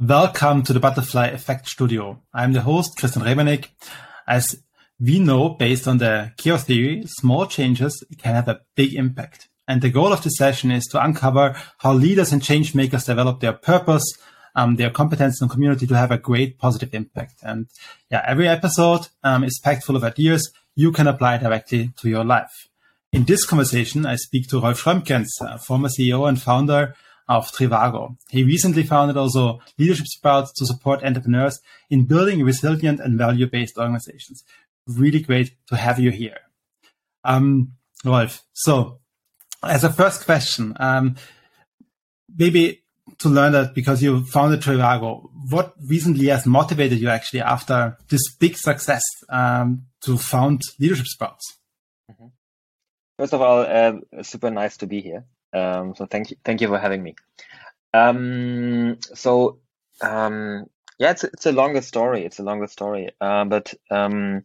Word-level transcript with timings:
Welcome 0.00 0.62
to 0.62 0.72
the 0.72 0.80
Butterfly 0.80 1.26
Effect 1.26 1.68
Studio. 1.68 2.22
I'm 2.32 2.54
the 2.54 2.62
host, 2.62 2.96
Christian 2.96 3.20
Rebernig. 3.20 3.68
As 4.26 4.58
we 4.98 5.18
know, 5.18 5.50
based 5.50 5.86
on 5.86 5.98
the 5.98 6.32
chaos 6.38 6.64
theory, 6.64 7.02
small 7.04 7.44
changes 7.44 8.02
can 8.16 8.34
have 8.34 8.48
a 8.48 8.62
big 8.74 8.94
impact. 8.94 9.50
And 9.68 9.82
the 9.82 9.90
goal 9.90 10.10
of 10.10 10.22
this 10.22 10.38
session 10.38 10.70
is 10.70 10.86
to 10.86 11.04
uncover 11.04 11.54
how 11.80 11.92
leaders 11.92 12.32
and 12.32 12.42
change 12.42 12.74
makers 12.74 13.04
develop 13.04 13.40
their 13.40 13.52
purpose, 13.52 14.10
um, 14.56 14.76
their 14.76 14.88
competence 14.88 15.42
and 15.42 15.50
community 15.50 15.86
to 15.86 15.96
have 15.98 16.10
a 16.10 16.16
great 16.16 16.58
positive 16.58 16.94
impact. 16.94 17.34
And 17.42 17.66
yeah, 18.10 18.24
every 18.26 18.48
episode 18.48 19.08
um, 19.22 19.44
is 19.44 19.60
packed 19.62 19.84
full 19.84 19.96
of 19.96 20.04
ideas 20.04 20.50
you 20.74 20.92
can 20.92 21.08
apply 21.08 21.36
directly 21.36 21.92
to 21.98 22.08
your 22.08 22.24
life. 22.24 22.68
In 23.12 23.24
this 23.24 23.44
conversation, 23.44 24.06
I 24.06 24.16
speak 24.16 24.48
to 24.48 24.62
Rolf 24.62 24.82
Schrömgens, 24.82 25.28
former 25.66 25.88
CEO 25.88 26.26
and 26.26 26.40
founder 26.40 26.94
of 27.30 27.52
Trivago. 27.52 28.16
He 28.28 28.42
recently 28.42 28.82
founded 28.82 29.16
also 29.16 29.60
Leadership 29.78 30.08
Sprouts 30.08 30.52
to 30.54 30.66
support 30.66 31.04
entrepreneurs 31.04 31.60
in 31.88 32.04
building 32.04 32.42
resilient 32.42 32.98
and 32.98 33.16
value-based 33.16 33.78
organizations. 33.78 34.42
Really 34.88 35.20
great 35.20 35.54
to 35.68 35.76
have 35.76 36.00
you 36.00 36.10
here. 36.10 36.38
Um, 37.22 37.74
Rolf, 38.04 38.42
so 38.52 38.98
as 39.62 39.84
a 39.84 39.92
first 39.92 40.24
question, 40.24 40.74
um, 40.80 41.14
maybe 42.36 42.82
to 43.18 43.28
learn 43.28 43.52
that 43.52 43.74
because 43.74 44.02
you 44.02 44.24
founded 44.24 44.60
Trivago, 44.60 45.30
what 45.50 45.74
recently 45.86 46.26
has 46.26 46.46
motivated 46.46 46.98
you 46.98 47.10
actually 47.10 47.42
after 47.42 47.96
this 48.08 48.34
big 48.40 48.56
success 48.56 49.02
um, 49.28 49.86
to 50.00 50.18
found 50.18 50.62
Leadership 50.80 51.06
Sprouts? 51.06 51.58
Mm-hmm. 52.10 52.26
First 53.18 53.34
of 53.34 53.40
all, 53.40 53.60
uh, 53.60 54.22
super 54.22 54.50
nice 54.50 54.78
to 54.78 54.88
be 54.88 55.00
here. 55.00 55.26
Um, 55.52 55.94
so 55.94 56.06
thank 56.06 56.30
you, 56.30 56.36
thank 56.44 56.60
you 56.60 56.68
for 56.68 56.78
having 56.78 57.02
me. 57.02 57.14
Um, 57.92 58.98
so 59.00 59.58
um, 60.00 60.66
yeah, 60.98 61.10
it's 61.10 61.24
it's 61.24 61.46
a 61.46 61.52
longer 61.52 61.82
story. 61.82 62.24
It's 62.24 62.38
a 62.38 62.44
longer 62.44 62.66
story. 62.66 63.10
Uh, 63.20 63.44
but 63.44 63.74
um, 63.90 64.44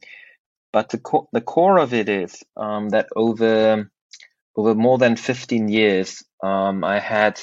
but 0.72 0.90
the 0.90 0.98
co- 0.98 1.30
the 1.32 1.42
core 1.42 1.78
of 1.78 1.94
it 1.94 2.10
is 2.10 2.44
um, 2.58 2.90
that 2.90 3.08
over 3.16 3.90
over 4.56 4.76
more 4.76 4.98
than 4.98 5.16
15 5.16 5.68
years, 5.68 6.24
um, 6.42 6.84
I 6.84 7.00
had 7.00 7.40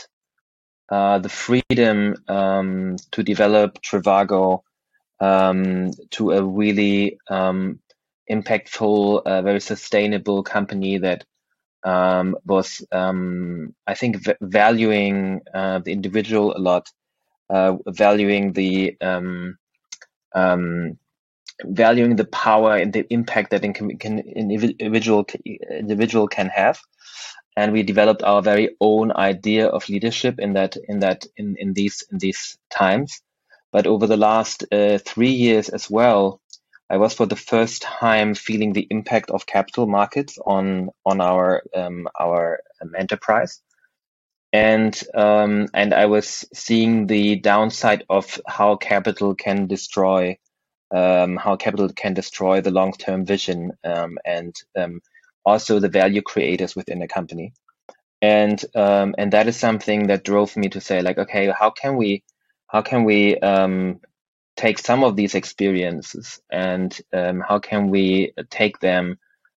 uh, 0.88 1.18
the 1.18 1.28
freedom 1.28 2.14
um, 2.28 2.96
to 3.12 3.22
develop 3.22 3.80
Trivago 3.82 4.62
um, 5.20 5.92
to 6.10 6.32
a 6.32 6.42
really 6.42 7.18
um, 7.28 7.80
impactful, 8.30 9.22
uh, 9.24 9.42
very 9.42 9.60
sustainable 9.60 10.42
company 10.42 10.98
that 10.98 11.24
um, 11.84 12.36
was, 12.44 12.84
um, 12.92 13.74
I 13.86 13.94
think, 13.94 14.24
valuing 14.40 15.42
uh, 15.52 15.80
the 15.80 15.92
individual 15.92 16.56
a 16.56 16.60
lot, 16.60 16.90
uh, 17.50 17.76
valuing 17.86 18.52
the 18.52 18.96
um, 19.00 19.58
um, 20.34 20.98
valuing 21.64 22.16
the 22.16 22.24
power 22.24 22.76
and 22.76 22.92
the 22.92 23.06
impact 23.12 23.50
that 23.50 23.64
an 23.64 23.72
can, 23.72 24.18
individual 24.18 25.26
individual 25.70 26.28
can 26.28 26.48
have, 26.48 26.80
and 27.56 27.72
we 27.72 27.82
developed 27.82 28.22
our 28.22 28.42
very 28.42 28.76
own 28.80 29.12
idea 29.12 29.66
of 29.66 29.88
leadership 29.88 30.38
in 30.38 30.54
that 30.54 30.76
in 30.88 31.00
that 31.00 31.26
in, 31.36 31.56
in 31.58 31.72
these 31.72 32.04
in 32.10 32.18
these 32.18 32.58
times. 32.70 33.22
But 33.72 33.86
over 33.86 34.06
the 34.06 34.18
last 34.18 34.64
uh, 34.70 34.98
three 34.98 35.30
years 35.32 35.70
as 35.70 35.88
well, 35.88 36.41
I 36.90 36.98
was 36.98 37.14
for 37.14 37.26
the 37.26 37.36
first 37.36 37.82
time 37.82 38.34
feeling 38.34 38.72
the 38.72 38.86
impact 38.90 39.30
of 39.30 39.46
capital 39.46 39.86
markets 39.86 40.38
on 40.44 40.90
on 41.06 41.20
our 41.20 41.62
um, 41.74 42.08
our 42.18 42.60
um, 42.80 42.92
enterprise, 42.98 43.62
and 44.52 44.98
um, 45.14 45.68
and 45.72 45.94
I 45.94 46.06
was 46.06 46.44
seeing 46.52 47.06
the 47.06 47.36
downside 47.36 48.04
of 48.10 48.40
how 48.46 48.76
capital 48.76 49.34
can 49.34 49.66
destroy 49.66 50.38
um, 50.94 51.36
how 51.36 51.56
capital 51.56 51.88
can 51.88 52.14
destroy 52.14 52.60
the 52.60 52.70
long 52.70 52.92
term 52.92 53.24
vision 53.24 53.72
um, 53.84 54.18
and 54.24 54.54
um, 54.76 55.00
also 55.44 55.80
the 55.80 55.88
value 55.88 56.22
creators 56.22 56.76
within 56.76 57.00
a 57.00 57.08
company, 57.08 57.54
and 58.20 58.62
and 58.74 59.32
that 59.32 59.48
is 59.48 59.56
something 59.56 60.08
that 60.08 60.24
drove 60.24 60.56
me 60.56 60.68
to 60.68 60.80
say 60.80 61.00
like 61.00 61.18
okay 61.18 61.50
how 61.58 61.70
can 61.70 61.96
we 61.96 62.22
how 62.66 62.82
can 62.82 63.04
we 63.04 63.38
um, 63.38 64.00
take 64.56 64.78
some 64.78 65.04
of 65.04 65.16
these 65.16 65.34
experiences 65.34 66.40
and 66.50 66.98
um, 67.12 67.40
how 67.46 67.58
can 67.58 67.88
we 67.88 68.32
take 68.50 68.80
them 68.80 69.18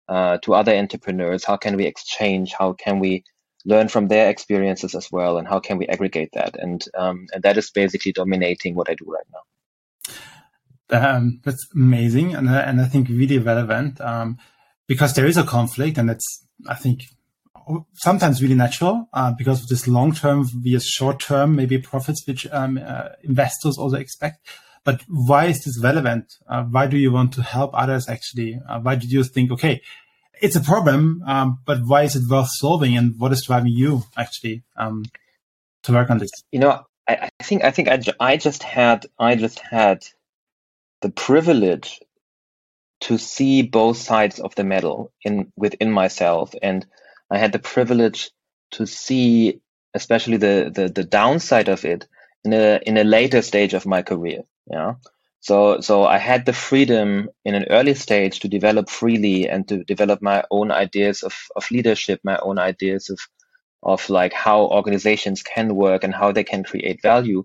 uh, 0.09 0.39
to 0.39 0.55
other 0.55 0.75
entrepreneurs? 0.75 1.45
How 1.45 1.57
can 1.57 1.77
we 1.77 1.87
exchange? 1.87 2.53
How 2.59 2.73
can 2.73 2.99
we 2.99 3.25
learn 3.65 3.89
from 3.89 4.09
their 4.09 4.29
experiences 4.29 4.95
as 4.95 5.11
well? 5.11 5.39
And 5.39 5.49
how 5.49 5.61
can 5.61 5.79
we 5.79 5.87
aggregate 5.87 6.31
that? 6.35 6.57
And 6.59 6.85
um, 6.97 7.27
and 7.33 7.43
that 7.45 7.57
is 7.57 7.71
basically 7.71 8.13
dominating 8.13 8.75
what 8.75 8.91
I 8.91 8.95
do 8.95 9.07
right 9.07 9.27
now. 9.33 9.45
Um, 10.91 11.41
that's 11.43 11.67
amazing, 11.75 12.35
and 12.35 12.51
and 12.51 12.81
I 12.81 12.87
think 12.87 13.09
really 13.09 13.39
relevant 13.39 14.01
um, 14.01 14.37
because 14.87 15.15
there 15.15 15.27
is 15.27 15.39
a 15.39 15.45
conflict, 15.45 15.97
and 15.97 16.11
it's 16.11 16.45
I 16.69 16.75
think 16.75 17.05
sometimes 17.95 18.43
really 18.43 18.55
natural 18.55 19.09
uh, 19.13 19.33
because 19.33 19.63
of 19.63 19.69
this 19.69 19.89
long 19.89 20.13
term 20.13 20.45
vs 20.45 20.85
short 20.87 21.21
term 21.21 21.55
maybe 21.55 21.79
profits 21.79 22.27
which 22.27 22.47
um, 22.51 22.79
uh, 22.85 23.11
investors 23.23 23.79
also 23.79 23.97
expect 23.97 24.47
but 24.85 25.03
why 25.09 25.47
is 25.47 25.65
this 25.65 25.81
relevant? 25.83 26.35
Uh, 26.49 26.65
why 26.65 26.87
do 26.87 26.97
you 26.97 27.13
want 27.13 27.33
to 27.35 27.43
help 27.43 27.71
others 27.75 28.09
actually? 28.09 28.61
Uh, 28.69 28.81
why 28.81 28.97
did 28.97 29.13
you 29.13 29.23
think, 29.25 29.51
okay, 29.53 29.81
it's 30.41 30.57
a 30.57 30.61
problem, 30.61 31.23
um, 31.27 31.59
but 31.65 31.79
why 31.87 32.03
is 32.03 32.17
it 32.17 32.29
worth 32.29 32.49
solving? 32.51 32.97
And 32.97 33.15
what 33.19 33.33
is 33.33 33.45
driving 33.47 33.73
you 33.73 34.03
actually 34.17 34.65
um, 34.77 35.05
to 35.85 35.93
work 35.93 36.11
on 36.11 36.19
this? 36.19 36.31
You 36.51 36.59
know, 36.59 36.85
I, 37.09 37.31
I 37.39 37.43
think 37.45 37.63
I 37.63 37.71
think 37.71 37.89
I, 37.89 38.01
I 38.19 38.37
just 38.37 38.63
had 38.63 39.07
I 39.19 39.37
just 39.37 39.61
had 39.61 40.05
the 41.01 41.11
privilege 41.11 42.01
to 43.03 43.19
see 43.19 43.63
both 43.63 43.97
sides 43.97 44.41
of 44.41 44.55
the 44.57 44.65
medal 44.65 45.13
in 45.23 45.53
within 45.57 45.93
myself, 45.93 46.55
and 46.61 46.85
I 47.31 47.39
had 47.39 47.53
the 47.53 47.59
privilege 47.59 48.31
to 48.73 48.87
see 48.87 49.61
especially 49.95 50.39
the 50.39 50.73
the, 50.75 50.89
the 50.89 51.05
downside 51.05 51.69
of 51.69 51.85
it 51.85 52.09
in 52.45 52.53
a 52.53 52.81
in 52.85 52.97
a 52.97 53.05
later 53.05 53.43
stage 53.43 53.75
of 53.75 53.87
my 53.87 54.03
career. 54.03 54.43
Yeah. 54.71 54.95
So 55.41 55.81
so 55.81 56.05
I 56.05 56.19
had 56.19 56.47
the 56.47 56.53
freedom 56.53 57.29
in 57.45 57.55
an 57.55 57.67
early 57.71 57.95
stage 57.95 58.41
to 58.41 58.49
develop 58.49 58.89
freely 58.89 59.49
and 59.49 59.67
to 59.69 59.85
develop 59.85 60.23
my 60.23 60.45
own 60.51 60.71
ideas 60.71 61.23
of, 61.25 61.35
of 61.57 61.71
leadership, 61.71 62.21
my 62.23 62.39
own 62.39 62.59
ideas 62.59 63.11
of 63.11 63.19
of 63.83 64.09
like 64.09 64.33
how 64.33 64.67
organizations 64.67 65.43
can 65.43 65.75
work 65.75 66.05
and 66.05 66.15
how 66.15 66.31
they 66.33 66.45
can 66.45 66.63
create 66.63 67.03
value. 67.03 67.45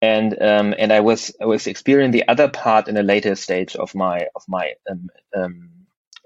And 0.00 0.40
um, 0.42 0.74
and 0.78 0.92
I 0.92 1.00
was 1.00 1.34
I 1.40 1.46
was 1.46 1.66
experiencing 1.66 2.12
the 2.12 2.28
other 2.28 2.48
part 2.48 2.88
in 2.88 2.96
a 2.96 3.02
later 3.02 3.34
stage 3.34 3.76
of 3.76 3.94
my 3.94 4.28
of 4.34 4.42
my 4.48 4.74
um, 4.90 5.10
um, 5.36 5.70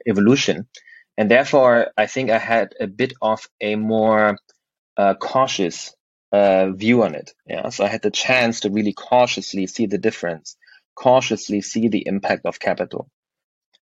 evolution, 0.06 0.69
and 1.19 1.31
therefore 1.31 1.91
I 1.97 2.06
think 2.06 2.31
I 2.31 2.38
had 2.38 2.75
a 2.81 2.87
bit 2.87 3.15
of 3.22 3.49
a 3.61 3.77
more 3.77 4.38
uh, 4.97 5.15
cautious 5.15 5.94
uh, 6.32 6.70
view 6.70 7.03
on 7.03 7.15
it. 7.15 7.32
Yeah, 7.47 7.69
so 7.69 7.84
I 7.84 7.88
had 7.88 8.03
the 8.03 8.10
chance 8.10 8.60
to 8.60 8.70
really 8.70 8.93
cautiously 8.93 9.66
see 9.66 9.87
the 9.87 9.98
difference, 9.98 10.56
cautiously 10.94 11.60
see 11.60 11.88
the 11.88 12.06
impact 12.06 12.47
of 12.47 12.59
capital. 12.59 13.09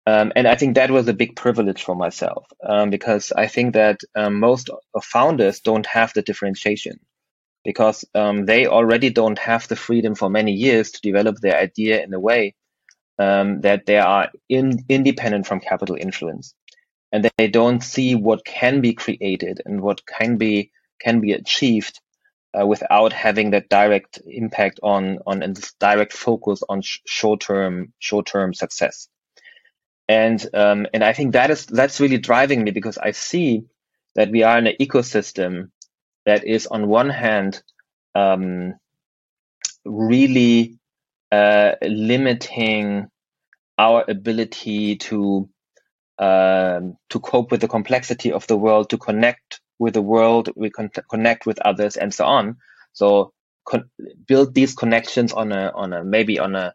Um, 0.06 0.34
and 0.36 0.48
I 0.48 0.56
think 0.56 0.76
that 0.76 0.92
was 0.92 1.08
a 1.08 1.14
big 1.14 1.36
privilege 1.36 1.84
for 1.84 1.96
myself 1.96 2.46
um, 2.68 2.90
because 2.90 3.32
I 3.32 3.48
think 3.48 3.74
that 3.76 4.02
um, 4.16 4.40
most 4.40 4.70
founders 5.02 5.62
don't 5.62 5.86
have 5.86 6.12
the 6.14 6.22
differentiation 6.22 7.00
because 7.64 8.04
um, 8.14 8.46
they 8.46 8.68
already 8.68 9.10
don't 9.10 9.40
have 9.40 9.68
the 9.70 9.78
freedom 9.78 10.16
for 10.16 10.30
many 10.30 10.52
years 10.52 10.92
to 10.92 11.02
develop 11.02 11.38
their 11.38 11.58
idea 11.58 12.04
in 12.04 12.14
a 12.14 12.20
way 12.20 12.54
um, 13.18 13.62
that 13.62 13.86
they 13.86 13.98
are 13.98 14.30
in, 14.50 14.84
independent 14.90 15.48
from 15.48 15.62
capital 15.62 15.96
influence 15.96 16.54
and 17.14 17.30
they 17.38 17.48
don't 17.48 17.82
see 17.82 18.16
what 18.16 18.44
can 18.44 18.82
be 18.82 18.94
created 18.94 19.62
and 19.66 19.80
what 19.80 20.06
can 20.06 20.38
be 20.38 20.72
can 21.00 21.20
be 21.22 21.32
achieved 21.34 22.00
uh, 22.60 22.66
without 22.66 23.14
having 23.14 23.52
that 23.52 23.70
direct 23.70 24.22
impact 24.26 24.80
on 24.84 25.20
on 25.26 25.44
and 25.44 25.56
this 25.56 25.74
direct 25.80 26.14
focus 26.14 26.62
on 26.70 26.82
sh- 26.82 27.00
short 27.06 27.42
term 27.42 27.94
short 28.00 28.26
term 28.26 28.54
success. 28.54 29.08
And 30.08 30.46
um, 30.54 30.88
and 30.94 31.04
I 31.04 31.14
think 31.14 31.34
that 31.34 31.50
is 31.50 31.66
that's 31.66 32.00
really 32.00 32.18
driving 32.18 32.64
me 32.64 32.72
because 32.72 32.98
I 32.98 33.12
see 33.12 33.64
that 34.16 34.30
we 34.30 34.44
are 34.44 34.58
in 34.58 34.68
an 34.68 34.76
ecosystem 34.80 35.70
that 36.26 36.46
is 36.46 36.68
on 36.68 36.88
one 36.88 37.10
hand 37.10 37.62
um, 38.16 38.76
really 39.86 40.78
uh, 41.32 41.72
limiting 41.82 43.08
our 43.78 44.06
ability 44.08 44.98
to 44.98 45.50
um, 46.20 46.96
to 47.10 47.20
cope 47.20 47.52
with 47.52 47.62
the 47.62 47.68
complexity 47.68 48.32
of 48.32 48.46
the 48.48 48.56
world, 48.56 48.90
to 48.92 48.98
connect 48.98 49.62
with 49.84 49.94
the 49.94 50.02
world, 50.02 50.50
we 50.56 50.70
con- 50.70 50.90
connect 51.10 51.46
with 51.46 51.60
others, 51.60 51.98
and 51.98 52.14
so 52.14 52.26
on. 52.26 52.58
So 52.94 53.34
con- 53.66 53.90
build 54.28 54.54
these 54.54 54.74
connections 54.74 55.34
on 55.34 55.52
a 55.52 55.72
on 55.76 55.94
a 55.94 56.04
maybe 56.04 56.40
on 56.40 56.56
a 56.56 56.74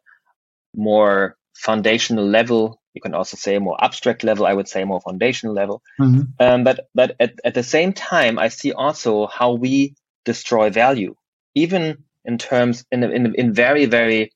more 0.77 1.37
foundational 1.55 2.27
level. 2.27 2.81
You 2.95 3.01
can 3.01 3.15
also 3.15 3.37
say 3.37 3.57
a 3.57 3.61
more 3.61 3.83
abstract 3.83 4.25
level. 4.25 4.47
I 4.47 4.53
would 4.53 4.69
say 4.69 4.85
more 4.85 5.01
foundational 5.01 5.55
level. 5.55 5.83
Mm-hmm. 6.01 6.23
Um, 6.39 6.65
but 6.65 6.89
but 6.95 7.17
at, 7.19 7.33
at 7.45 7.55
the 7.55 7.63
same 7.63 7.93
time, 7.93 8.39
I 8.39 8.49
see 8.49 8.73
also 8.73 9.27
how 9.27 9.53
we 9.55 9.95
destroy 10.25 10.71
value, 10.71 11.15
even 11.55 12.05
in 12.25 12.39
terms 12.39 12.85
in 12.93 13.03
in, 13.03 13.35
in 13.35 13.55
very 13.55 13.87
very 13.87 14.33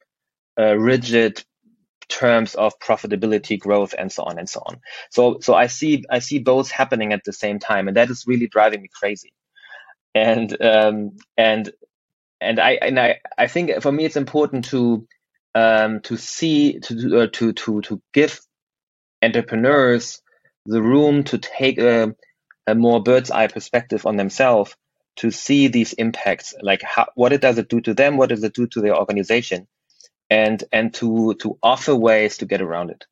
uh, 0.58 0.74
rigid 0.76 1.44
terms 2.12 2.54
of 2.54 2.78
profitability 2.78 3.58
growth 3.58 3.94
and 3.96 4.12
so 4.12 4.22
on 4.24 4.38
and 4.38 4.48
so 4.48 4.62
on. 4.66 4.80
So 5.10 5.38
so 5.40 5.54
i 5.54 5.66
see 5.66 6.04
i 6.10 6.18
see 6.18 6.38
both 6.38 6.70
happening 6.70 7.12
at 7.12 7.24
the 7.24 7.32
same 7.32 7.58
time 7.58 7.88
and 7.88 7.96
that 7.96 8.10
is 8.10 8.24
really 8.26 8.48
driving 8.48 8.82
me 8.82 8.88
crazy. 8.92 9.32
And 10.14 10.50
um 10.62 11.16
and 11.36 11.72
and 12.40 12.60
i 12.60 12.72
and 12.82 13.00
i 13.00 13.20
i 13.38 13.46
think 13.46 13.80
for 13.80 13.92
me 13.92 14.04
it's 14.04 14.16
important 14.16 14.66
to 14.66 15.06
um 15.54 16.00
to 16.00 16.16
see 16.16 16.80
to 16.80 17.22
uh, 17.22 17.26
to 17.32 17.52
to 17.52 17.80
to 17.82 18.02
give 18.12 18.40
entrepreneurs 19.22 20.20
the 20.66 20.82
room 20.82 21.24
to 21.24 21.38
take 21.38 21.78
a, 21.78 22.14
a 22.66 22.74
more 22.74 23.02
bird's 23.02 23.30
eye 23.30 23.46
perspective 23.46 24.06
on 24.06 24.16
themselves 24.16 24.76
to 25.16 25.30
see 25.30 25.68
these 25.68 25.92
impacts 25.94 26.54
like 26.62 26.82
how, 26.82 27.06
what 27.14 27.32
it 27.32 27.40
does 27.40 27.58
it 27.58 27.68
do 27.68 27.80
to 27.80 27.94
them? 27.94 28.16
What 28.16 28.30
does 28.30 28.44
it 28.44 28.54
do 28.54 28.66
to 28.68 28.80
their 28.80 28.96
organization 28.96 29.66
and 30.32 30.64
and 30.72 30.94
to 30.94 31.34
to 31.42 31.58
offer 31.62 31.94
ways 31.94 32.38
to 32.38 32.46
get 32.46 32.62
around 32.62 32.90
it 32.90 33.06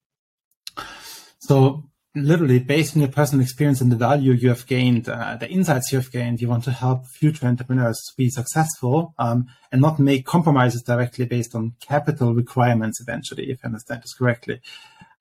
so 1.38 1.84
literally 2.14 2.58
based 2.58 2.96
on 2.96 3.02
your 3.02 3.10
personal 3.20 3.42
experience 3.42 3.80
and 3.80 3.92
the 3.92 3.96
value 4.10 4.32
you 4.32 4.48
have 4.48 4.66
gained 4.66 5.08
uh, 5.08 5.36
the 5.36 5.48
insights 5.48 5.92
you 5.92 5.98
have 5.98 6.10
gained 6.10 6.40
you 6.40 6.48
want 6.48 6.64
to 6.64 6.72
help 6.84 7.06
future 7.06 7.46
entrepreneurs 7.46 7.98
to 8.06 8.12
be 8.16 8.28
successful 8.28 9.14
um, 9.18 9.46
and 9.70 9.80
not 9.80 9.98
make 9.98 10.24
compromises 10.26 10.82
directly 10.82 11.24
based 11.24 11.54
on 11.54 11.72
capital 11.80 12.34
requirements 12.34 13.00
eventually 13.00 13.50
if 13.50 13.58
i 13.62 13.66
understand 13.66 14.02
this 14.02 14.14
correctly 14.14 14.60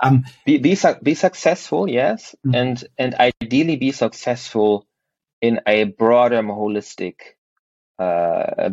um, 0.01 0.23
be, 0.45 0.57
be, 0.57 0.77
be 1.03 1.13
successful 1.13 1.89
yes 1.89 2.35
mm-hmm. 2.45 2.55
and 2.55 2.83
and 2.97 3.15
ideally 3.15 3.75
be 3.75 3.91
successful 3.91 4.87
in 5.41 5.61
a 5.65 5.85
broader, 5.85 6.41
more 6.41 6.69
holistic 6.69 7.15
uh, 7.97 8.69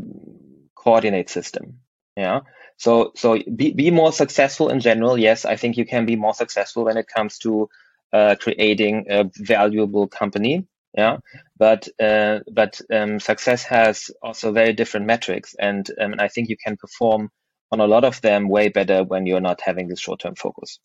coordinate 0.74 1.30
system. 1.30 1.80
Yeah. 2.16 2.40
So 2.78 3.12
so 3.14 3.38
be, 3.54 3.72
be 3.72 3.90
more 3.90 4.12
successful 4.12 4.68
in 4.70 4.80
general. 4.80 5.18
Yes, 5.18 5.44
I 5.44 5.56
think 5.56 5.76
you 5.76 5.86
can 5.86 6.06
be 6.06 6.16
more 6.16 6.34
successful 6.34 6.84
when 6.84 6.96
it 6.96 7.06
comes 7.08 7.38
to 7.38 7.68
uh, 8.12 8.36
creating 8.40 9.06
a 9.10 9.30
valuable 9.36 10.08
company. 10.08 10.66
Yeah, 10.94 11.18
but 11.58 11.88
uh, 12.00 12.40
but 12.50 12.80
um, 12.90 13.20
success 13.20 13.64
has 13.64 14.10
also 14.22 14.52
very 14.52 14.72
different 14.72 15.06
metrics, 15.06 15.54
and 15.58 15.86
um, 16.00 16.14
I 16.18 16.28
think 16.28 16.48
you 16.48 16.56
can 16.56 16.78
perform 16.78 17.30
on 17.70 17.80
a 17.80 17.86
lot 17.86 18.04
of 18.04 18.20
them 18.22 18.48
way 18.48 18.68
better 18.70 19.04
when 19.04 19.26
you're 19.26 19.40
not 19.40 19.60
having 19.60 19.88
this 19.88 20.00
short 20.00 20.20
term 20.20 20.36
focus. 20.36 20.78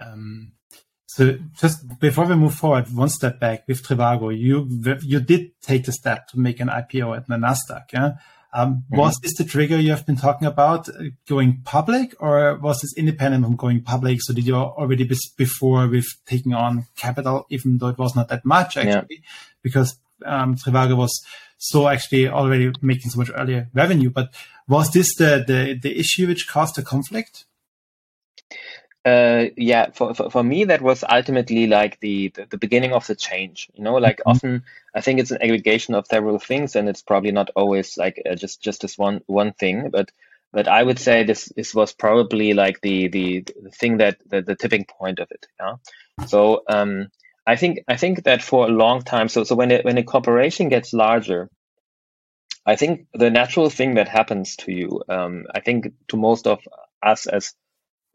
Um, 0.00 0.52
so 1.06 1.38
just 1.58 1.98
before 1.98 2.26
we 2.26 2.36
move 2.36 2.54
forward, 2.54 2.94
one 2.94 3.08
step 3.08 3.40
back 3.40 3.66
with 3.66 3.82
Trivago, 3.82 4.36
you 4.36 4.68
you 5.02 5.20
did 5.20 5.52
take 5.62 5.84
the 5.84 5.92
step 5.92 6.28
to 6.28 6.38
make 6.38 6.60
an 6.60 6.68
IPO 6.68 7.16
at 7.16 7.26
the 7.26 7.36
Nasdaq. 7.36 7.92
Yeah? 7.92 8.12
Um, 8.52 8.84
mm-hmm. 8.84 8.96
Was 8.96 9.18
this 9.22 9.36
the 9.36 9.44
trigger 9.44 9.78
you 9.78 9.90
have 9.90 10.06
been 10.06 10.16
talking 10.16 10.48
about, 10.48 10.88
uh, 10.88 11.10
going 11.28 11.60
public, 11.64 12.14
or 12.18 12.56
was 12.56 12.80
this 12.80 12.94
independent 12.96 13.44
from 13.44 13.56
going 13.56 13.82
public? 13.82 14.20
So 14.22 14.32
did 14.32 14.46
you 14.46 14.56
already 14.56 15.04
be 15.04 15.16
before 15.36 15.86
with 15.86 16.06
taking 16.26 16.54
on 16.54 16.86
capital, 16.96 17.46
even 17.50 17.78
though 17.78 17.88
it 17.88 17.98
was 17.98 18.16
not 18.16 18.28
that 18.28 18.44
much 18.44 18.76
actually, 18.76 19.16
yeah. 19.16 19.28
because 19.62 19.98
um, 20.24 20.56
Trivago 20.56 20.96
was 20.96 21.20
so 21.58 21.88
actually 21.88 22.28
already 22.28 22.72
making 22.80 23.10
so 23.10 23.18
much 23.18 23.30
earlier 23.34 23.68
revenue. 23.74 24.10
But 24.10 24.32
was 24.66 24.90
this 24.92 25.14
the 25.16 25.44
the, 25.46 25.78
the 25.80 25.98
issue 25.98 26.26
which 26.26 26.48
caused 26.48 26.76
the 26.76 26.82
conflict? 26.82 27.44
Uh, 29.04 29.46
yeah, 29.56 29.90
for, 29.90 30.14
for, 30.14 30.30
for 30.30 30.42
me, 30.42 30.64
that 30.64 30.82
was 30.82 31.04
ultimately 31.08 31.66
like 31.66 31.98
the, 32.00 32.28
the, 32.28 32.46
the 32.46 32.58
beginning 32.58 32.92
of 32.92 33.06
the 33.06 33.14
change. 33.14 33.70
You 33.74 33.84
know, 33.84 33.94
like 33.94 34.18
mm-hmm. 34.18 34.30
often 34.30 34.64
I 34.94 35.00
think 35.00 35.20
it's 35.20 35.30
an 35.30 35.42
aggregation 35.42 35.94
of 35.94 36.06
several 36.06 36.38
things, 36.38 36.76
and 36.76 36.88
it's 36.88 37.02
probably 37.02 37.32
not 37.32 37.50
always 37.54 37.96
like 37.96 38.22
uh, 38.28 38.34
just 38.34 38.60
just 38.60 38.82
this 38.82 38.98
one 38.98 39.22
one 39.26 39.52
thing. 39.52 39.90
But 39.90 40.10
but 40.52 40.68
I 40.68 40.82
would 40.82 40.98
say 40.98 41.24
this 41.24 41.46
this 41.56 41.74
was 41.74 41.92
probably 41.92 42.54
like 42.54 42.80
the 42.80 43.08
the, 43.08 43.44
the 43.62 43.70
thing 43.70 43.98
that 43.98 44.18
the, 44.26 44.42
the 44.42 44.56
tipping 44.56 44.84
point 44.84 45.20
of 45.20 45.30
it. 45.30 45.46
Yeah. 45.60 45.76
So 46.26 46.64
um, 46.68 47.08
I 47.46 47.56
think 47.56 47.80
I 47.88 47.96
think 47.96 48.24
that 48.24 48.42
for 48.42 48.66
a 48.66 48.70
long 48.70 49.02
time. 49.02 49.28
So 49.28 49.44
so 49.44 49.54
when 49.54 49.70
it, 49.70 49.84
when 49.84 49.98
a 49.98 50.02
corporation 50.02 50.68
gets 50.68 50.92
larger, 50.92 51.48
I 52.66 52.76
think 52.76 53.06
the 53.14 53.30
natural 53.30 53.70
thing 53.70 53.94
that 53.94 54.08
happens 54.08 54.56
to 54.56 54.72
you, 54.72 55.02
um, 55.08 55.46
I 55.54 55.60
think 55.60 55.92
to 56.08 56.16
most 56.16 56.46
of 56.46 56.60
us 57.02 57.26
as 57.26 57.54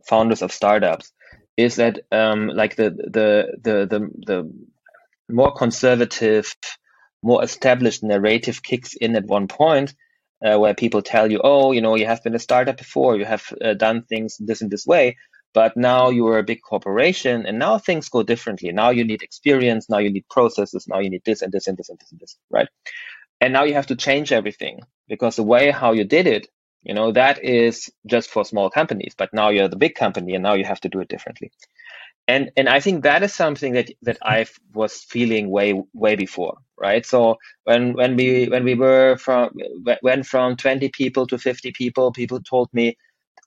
founders 0.07 0.41
of 0.41 0.51
startups 0.51 1.11
is 1.57 1.75
that 1.75 2.00
um, 2.11 2.47
like 2.47 2.75
the, 2.75 2.89
the 2.89 3.57
the 3.61 3.88
the 3.88 4.09
the 4.25 4.53
more 5.29 5.53
conservative, 5.53 6.53
more 7.21 7.44
established 7.44 8.03
narrative 8.03 8.61
kicks 8.63 8.95
in 8.95 9.15
at 9.15 9.25
one 9.25 9.47
point, 9.47 9.94
uh, 10.45 10.57
where 10.57 10.73
people 10.73 11.01
tell 11.01 11.31
you, 11.31 11.41
oh, 11.44 11.71
you 11.71 11.81
know, 11.81 11.95
you 11.95 12.05
have 12.05 12.23
been 12.23 12.35
a 12.35 12.39
startup 12.39 12.77
before, 12.77 13.17
you 13.17 13.25
have 13.25 13.45
uh, 13.63 13.73
done 13.73 14.03
things 14.03 14.38
this 14.39 14.61
and 14.61 14.71
this 14.71 14.85
way, 14.85 15.17
but 15.53 15.77
now 15.77 16.09
you 16.09 16.27
are 16.27 16.39
a 16.39 16.44
big 16.44 16.61
corporation, 16.61 17.45
and 17.45 17.59
now 17.59 17.77
things 17.77 18.09
go 18.09 18.23
differently. 18.23 18.71
Now 18.71 18.89
you 18.89 19.05
need 19.05 19.21
experience, 19.21 19.89
now 19.89 20.00
you 20.00 20.11
need 20.11 20.27
processes, 20.29 20.88
now 20.88 21.00
you 21.00 21.09
need 21.09 21.23
this 21.25 21.41
and 21.41 21.51
this 21.51 21.67
and 21.67 21.77
this 21.77 21.89
and 21.89 22.00
this 22.00 22.11
and 22.11 22.19
this, 22.19 22.38
right? 22.50 22.67
And 23.39 23.53
now 23.53 23.63
you 23.63 23.73
have 23.73 23.88
to 23.88 23.95
change 23.95 24.31
everything 24.31 24.79
because 25.07 25.35
the 25.35 25.44
way 25.44 25.71
how 25.71 25.94
you 25.94 26.05
did 26.05 26.27
it 26.27 26.47
you 26.83 26.94
know, 26.94 27.12
that 27.12 27.44
is 27.44 27.89
just 28.06 28.30
for 28.30 28.45
small 28.45 28.69
companies, 28.69 29.13
but 29.18 29.33
now 29.33 29.50
you're 29.50 29.69
the 29.69 29.77
big 29.77 29.95
company 29.95 30.35
and 30.35 30.44
now 30.44 30.53
you 30.53 30.65
have 30.65 30.81
to 30.81 30.89
do 30.89 31.00
it 31.00 31.07
differently. 31.07 31.51
And 32.27 32.51
and 32.56 32.69
I 32.69 32.80
think 32.80 33.03
that 33.03 33.24
is 33.24 33.33
something 33.33 33.74
that 33.74 33.91
that 34.03 34.18
I 34.21 34.45
was 34.74 35.03
feeling 35.03 35.50
way 35.50 35.81
way 35.94 36.15
before, 36.15 36.57
right? 36.80 37.06
So 37.06 37.38
when 37.65 37.94
when 37.94 38.15
we 38.15 38.47
when 38.47 38.63
we 38.63 38.75
were 38.75 39.18
from 39.18 39.51
went 40.01 40.25
from 40.25 40.56
20 40.56 40.89
people 40.89 41.27
to 41.27 41.38
50 41.38 41.71
people, 41.74 42.13
people 42.13 42.39
told 42.41 42.69
me, 42.74 42.97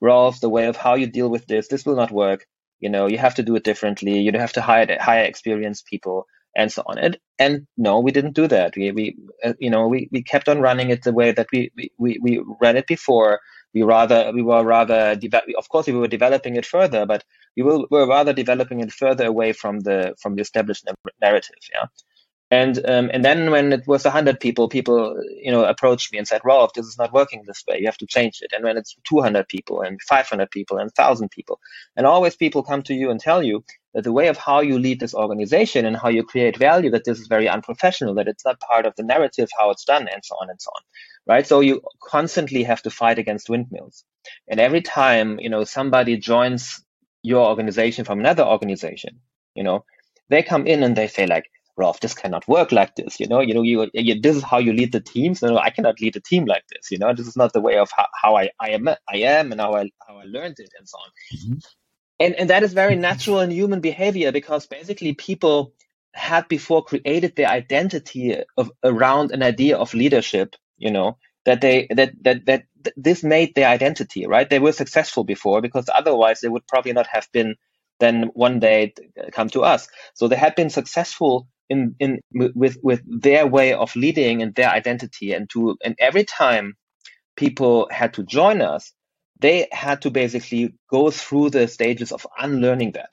Rolf, 0.03 0.41
the 0.41 0.51
way 0.51 0.67
of 0.67 0.77
how 0.77 0.95
you 0.95 1.07
deal 1.07 1.31
with 1.31 1.47
this, 1.47 1.69
this 1.69 1.87
will 1.87 1.97
not 1.97 2.11
work. 2.11 2.47
You 2.81 2.91
know, 2.91 3.07
you 3.07 3.17
have 3.19 3.35
to 3.37 3.43
do 3.43 3.57
it 3.57 3.65
differently. 3.65 4.21
You 4.21 4.33
have 4.33 4.53
to 4.55 4.61
hire 4.61 4.87
hire 5.01 5.25
experienced 5.25 5.87
people 5.87 6.27
and 6.57 6.73
so 6.73 6.83
on. 6.87 6.99
And 6.99 7.19
and 7.39 7.67
no, 7.77 8.01
we 8.01 8.11
didn't 8.11 8.35
do 8.35 8.49
that. 8.49 8.75
We 8.77 8.91
we 8.91 9.17
uh, 9.45 9.53
you 9.61 9.71
know 9.71 9.87
we, 9.87 10.09
we 10.11 10.23
kept 10.23 10.49
on 10.49 10.61
running 10.61 10.91
it 10.91 11.05
the 11.05 11.13
way 11.13 11.31
that 11.33 11.49
we 11.53 11.71
we, 11.99 12.19
we 12.21 12.43
ran 12.61 12.77
it 12.77 12.87
before. 12.87 13.41
We 13.75 13.83
rather 13.83 14.33
we 14.33 14.43
were 14.43 14.65
rather 14.65 15.15
de- 15.15 15.55
of 15.59 15.69
course 15.69 15.87
we 15.87 15.93
were 15.93 16.09
developing 16.09 16.57
it 16.57 16.65
further, 16.65 17.05
but 17.07 17.25
we 17.57 17.63
were 17.63 18.09
rather 18.09 18.33
developing 18.33 18.81
it 18.81 18.91
further 18.91 19.27
away 19.27 19.53
from 19.53 19.81
the 19.81 20.15
from 20.21 20.35
the 20.35 20.43
established 20.43 20.89
narrative. 21.21 21.57
Yeah. 21.73 21.87
And 22.51 22.79
um, 22.89 23.11
and 23.13 23.25
then 23.25 23.51
when 23.51 23.73
it 23.73 23.89
was 23.89 24.05
hundred 24.05 24.39
people, 24.39 24.69
people 24.69 25.21
you 25.43 25.51
know 25.51 25.65
approached 25.65 26.13
me 26.13 26.19
and 26.19 26.29
said, 26.29 26.43
"Rolf, 26.45 26.73
this 26.75 26.87
is 26.87 26.97
not 26.97 27.13
working 27.13 27.43
this 27.45 27.65
way. 27.69 27.79
You 27.81 27.87
have 27.87 27.99
to 27.99 28.07
change 28.07 28.39
it." 28.41 28.53
And 28.55 28.65
when 28.65 28.77
it's 28.77 28.95
two 29.09 29.21
hundred 29.21 29.49
people 29.49 29.83
and 29.83 30.01
five 30.09 30.29
hundred 30.29 30.51
people 30.53 30.79
and 30.79 30.91
thousand 30.93 31.33
people, 31.33 31.59
and 31.97 32.07
always 32.07 32.37
people 32.37 32.63
come 32.63 32.83
to 32.85 32.95
you 32.95 33.11
and 33.11 33.19
tell 33.19 33.43
you 33.43 33.65
the 34.05 34.13
way 34.13 34.29
of 34.29 34.37
how 34.37 34.61
you 34.61 34.79
lead 34.79 35.01
this 35.01 35.15
organization 35.15 35.87
and 35.87 35.97
how 35.97 36.09
you 36.09 36.23
create 36.23 36.57
value, 36.59 36.91
that 36.91 37.05
this 37.05 37.19
is 37.19 37.27
very 37.27 37.49
unprofessional, 37.49 38.15
that 38.15 38.29
it's 38.29 38.45
not 38.45 38.61
part 38.61 38.87
of 38.87 38.95
the 38.97 39.03
narrative 39.03 39.49
how 39.59 39.71
it's 39.71 39.85
done, 39.85 40.09
and 40.09 40.25
so 40.25 40.35
on 40.37 40.51
and 40.51 40.61
so 40.61 40.71
on, 40.77 40.83
right? 41.35 41.47
So 41.47 41.61
you 41.61 41.83
constantly 42.03 42.63
have 42.65 42.83
to 42.83 42.91
fight 42.91 43.19
against 43.19 43.49
windmills, 43.49 44.05
and 44.49 44.61
every 44.61 44.83
time 44.83 45.39
you 45.41 45.49
know 45.49 45.65
somebody 45.65 46.17
joins 46.17 46.83
your 47.23 47.47
organization 47.49 48.05
from 48.05 48.21
another 48.21 48.45
organization, 48.45 49.21
you 49.55 49.65
know, 49.65 49.85
they 50.29 50.43
come 50.43 50.67
in 50.67 50.83
and 50.83 50.95
they 50.97 51.09
say 51.09 51.27
like 51.27 51.45
Rolf, 51.77 52.01
this 52.01 52.15
cannot 52.15 52.49
work 52.49 52.73
like 52.73 52.95
this. 52.97 53.21
You 53.21 53.29
know, 53.29 53.41
you 53.41 53.53
know, 53.53 53.63
you, 53.63 53.91
you, 53.93 54.19
this 54.21 54.35
is 54.37 54.43
how 54.43 54.59
you 54.59 54.73
lead 54.73 54.93
the 54.93 55.01
teams. 55.01 55.43
No, 55.43 55.59
I 55.59 55.71
cannot 55.71 56.01
lead 56.01 56.17
a 56.17 56.21
team 56.21 56.47
like 56.47 56.65
this. 56.73 56.91
You 56.91 56.99
know, 56.99 57.13
this 57.15 57.27
is 57.27 57.37
not 57.37 57.53
the 57.53 57.61
way 57.61 57.77
of 57.77 57.91
how, 57.95 58.07
how 58.23 58.37
I, 58.37 58.49
I 58.61 58.71
am, 58.71 58.89
I 58.89 59.17
am, 59.19 59.53
and 59.53 59.61
how 59.61 59.75
I 59.75 59.91
how 60.07 60.17
I 60.17 60.25
learned 60.25 60.57
it, 60.59 60.71
and 60.79 60.89
so 60.89 60.97
on. 60.99 61.11
Mm-hmm. 61.37 61.59
And 62.19 62.35
and 62.35 62.51
that 62.51 62.63
is 62.63 62.73
very 62.73 62.97
natural 62.97 63.41
in 63.41 63.51
human 63.51 63.81
behavior 63.81 64.33
because 64.33 64.67
basically 64.67 65.15
people 65.15 65.73
had 66.13 66.49
before 66.49 66.83
created 66.83 67.37
their 67.37 67.49
identity 67.49 68.43
of 68.57 68.71
around 68.83 69.33
an 69.33 69.43
idea 69.43 69.77
of 69.77 69.95
leadership. 69.95 70.57
You 70.79 70.91
know, 70.91 71.19
that 71.45 71.61
they 71.61 71.89
that 71.91 72.13
that 72.23 72.47
that 72.47 72.65
this 72.97 73.23
made 73.23 73.55
their 73.55 73.69
identity 73.69 74.27
right. 74.27 74.49
They 74.49 74.59
were 74.59 74.73
successful 74.73 75.25
before 75.25 75.61
because 75.61 75.89
otherwise 75.93 76.41
they 76.41 76.49
would 76.49 76.67
probably 76.67 76.93
not 76.93 77.07
have 77.07 77.29
been 77.33 77.57
then 77.99 78.31
one 78.35 78.61
day 78.61 78.95
come 79.33 79.49
to 79.51 79.63
us. 79.63 79.89
So 80.15 80.29
they 80.29 80.37
had 80.37 80.55
been 80.55 80.71
successful 80.71 81.49
in 81.69 81.97
in 81.99 82.21
with 82.33 82.77
with 82.83 83.03
their 83.07 83.47
way 83.47 83.73
of 83.73 83.95
leading 83.97 84.43
and 84.43 84.55
their 84.55 84.71
identity 84.71 85.33
and 85.33 85.49
to 85.51 85.77
and 85.85 85.97
every 85.99 86.25
time 86.25 86.77
people 87.37 87.89
had 87.91 88.15
to 88.15 88.23
join 88.23 88.63
us 88.63 88.93
they 89.39 89.69
had 89.73 90.03
to 90.03 90.11
basically 90.11 90.75
go 90.91 91.11
through 91.11 91.51
the 91.51 91.69
stages 91.69 92.13
of 92.13 92.27
unlearning 92.39 92.93
that. 92.93 93.11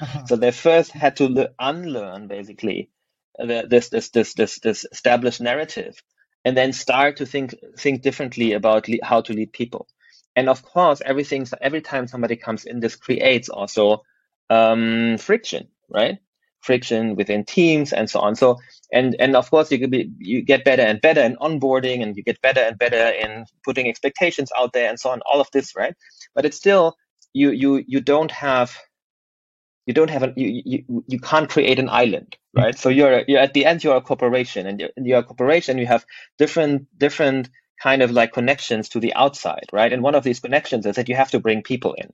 Uh-huh. 0.00 0.26
so 0.26 0.36
they 0.36 0.52
first 0.52 0.92
had 0.92 1.16
to 1.16 1.28
le- 1.28 1.48
unlearn 1.58 2.28
basically 2.28 2.88
the, 3.36 3.66
this, 3.68 3.88
this 3.88 4.10
this 4.10 4.34
this 4.34 4.60
this 4.60 4.86
established 4.92 5.40
narrative 5.40 6.00
and 6.44 6.56
then 6.56 6.72
start 6.72 7.16
to 7.16 7.26
think 7.26 7.54
think 7.76 8.02
differently 8.02 8.52
about 8.52 8.88
le- 8.88 9.04
how 9.04 9.20
to 9.20 9.32
lead 9.32 9.52
people. 9.52 9.88
And 10.36 10.48
of 10.48 10.62
course 10.62 11.02
everything 11.04 11.46
every 11.60 11.80
time 11.80 12.06
somebody 12.06 12.36
comes 12.36 12.64
in 12.64 12.78
this 12.78 12.94
creates 12.94 13.48
also 13.48 14.02
um, 14.50 15.18
friction 15.18 15.68
right 15.88 16.18
friction 16.68 17.16
within 17.16 17.44
teams 17.44 17.92
and 17.92 18.10
so 18.12 18.20
on. 18.20 18.36
So 18.36 18.58
and 18.92 19.16
and 19.18 19.34
of 19.34 19.50
course 19.50 19.72
you 19.72 19.78
could 19.80 19.90
be 19.90 20.10
you 20.18 20.42
get 20.42 20.64
better 20.64 20.82
and 20.90 21.00
better 21.00 21.22
in 21.28 21.36
onboarding 21.36 22.02
and 22.02 22.16
you 22.16 22.22
get 22.22 22.42
better 22.42 22.60
and 22.60 22.78
better 22.78 23.04
in 23.24 23.46
putting 23.64 23.88
expectations 23.88 24.50
out 24.58 24.72
there 24.74 24.88
and 24.90 25.00
so 25.00 25.10
on. 25.10 25.20
All 25.30 25.40
of 25.40 25.48
this, 25.52 25.74
right? 25.74 25.94
But 26.34 26.44
it's 26.44 26.58
still 26.64 26.96
you 27.32 27.50
you 27.50 27.84
you 27.86 28.00
don't 28.00 28.30
have 28.30 28.76
you 29.88 29.94
don't 29.94 30.10
have 30.10 30.22
a 30.22 30.32
you, 30.36 30.62
you 30.72 31.04
you 31.08 31.18
can't 31.18 31.48
create 31.48 31.78
an 31.78 31.88
island 31.88 32.36
right 32.54 32.78
so 32.78 32.90
you're 32.90 33.24
you're 33.26 33.40
at 33.40 33.54
the 33.54 33.64
end 33.64 33.82
you're 33.82 33.96
a 33.96 34.08
corporation 34.10 34.66
and 34.66 34.80
you're, 34.80 34.90
you're 35.08 35.24
a 35.24 35.28
corporation 35.30 35.78
you 35.78 35.86
have 35.86 36.04
different 36.36 36.86
different 37.04 37.48
kind 37.82 38.02
of 38.02 38.10
like 38.10 38.32
connections 38.32 38.90
to 38.90 39.00
the 39.00 39.14
outside 39.14 39.68
right 39.72 39.92
and 39.92 40.02
one 40.02 40.14
of 40.14 40.24
these 40.24 40.40
connections 40.40 40.84
is 40.84 40.96
that 40.96 41.08
you 41.08 41.16
have 41.16 41.30
to 41.30 41.40
bring 41.40 41.62
people 41.62 41.94
in 41.94 42.12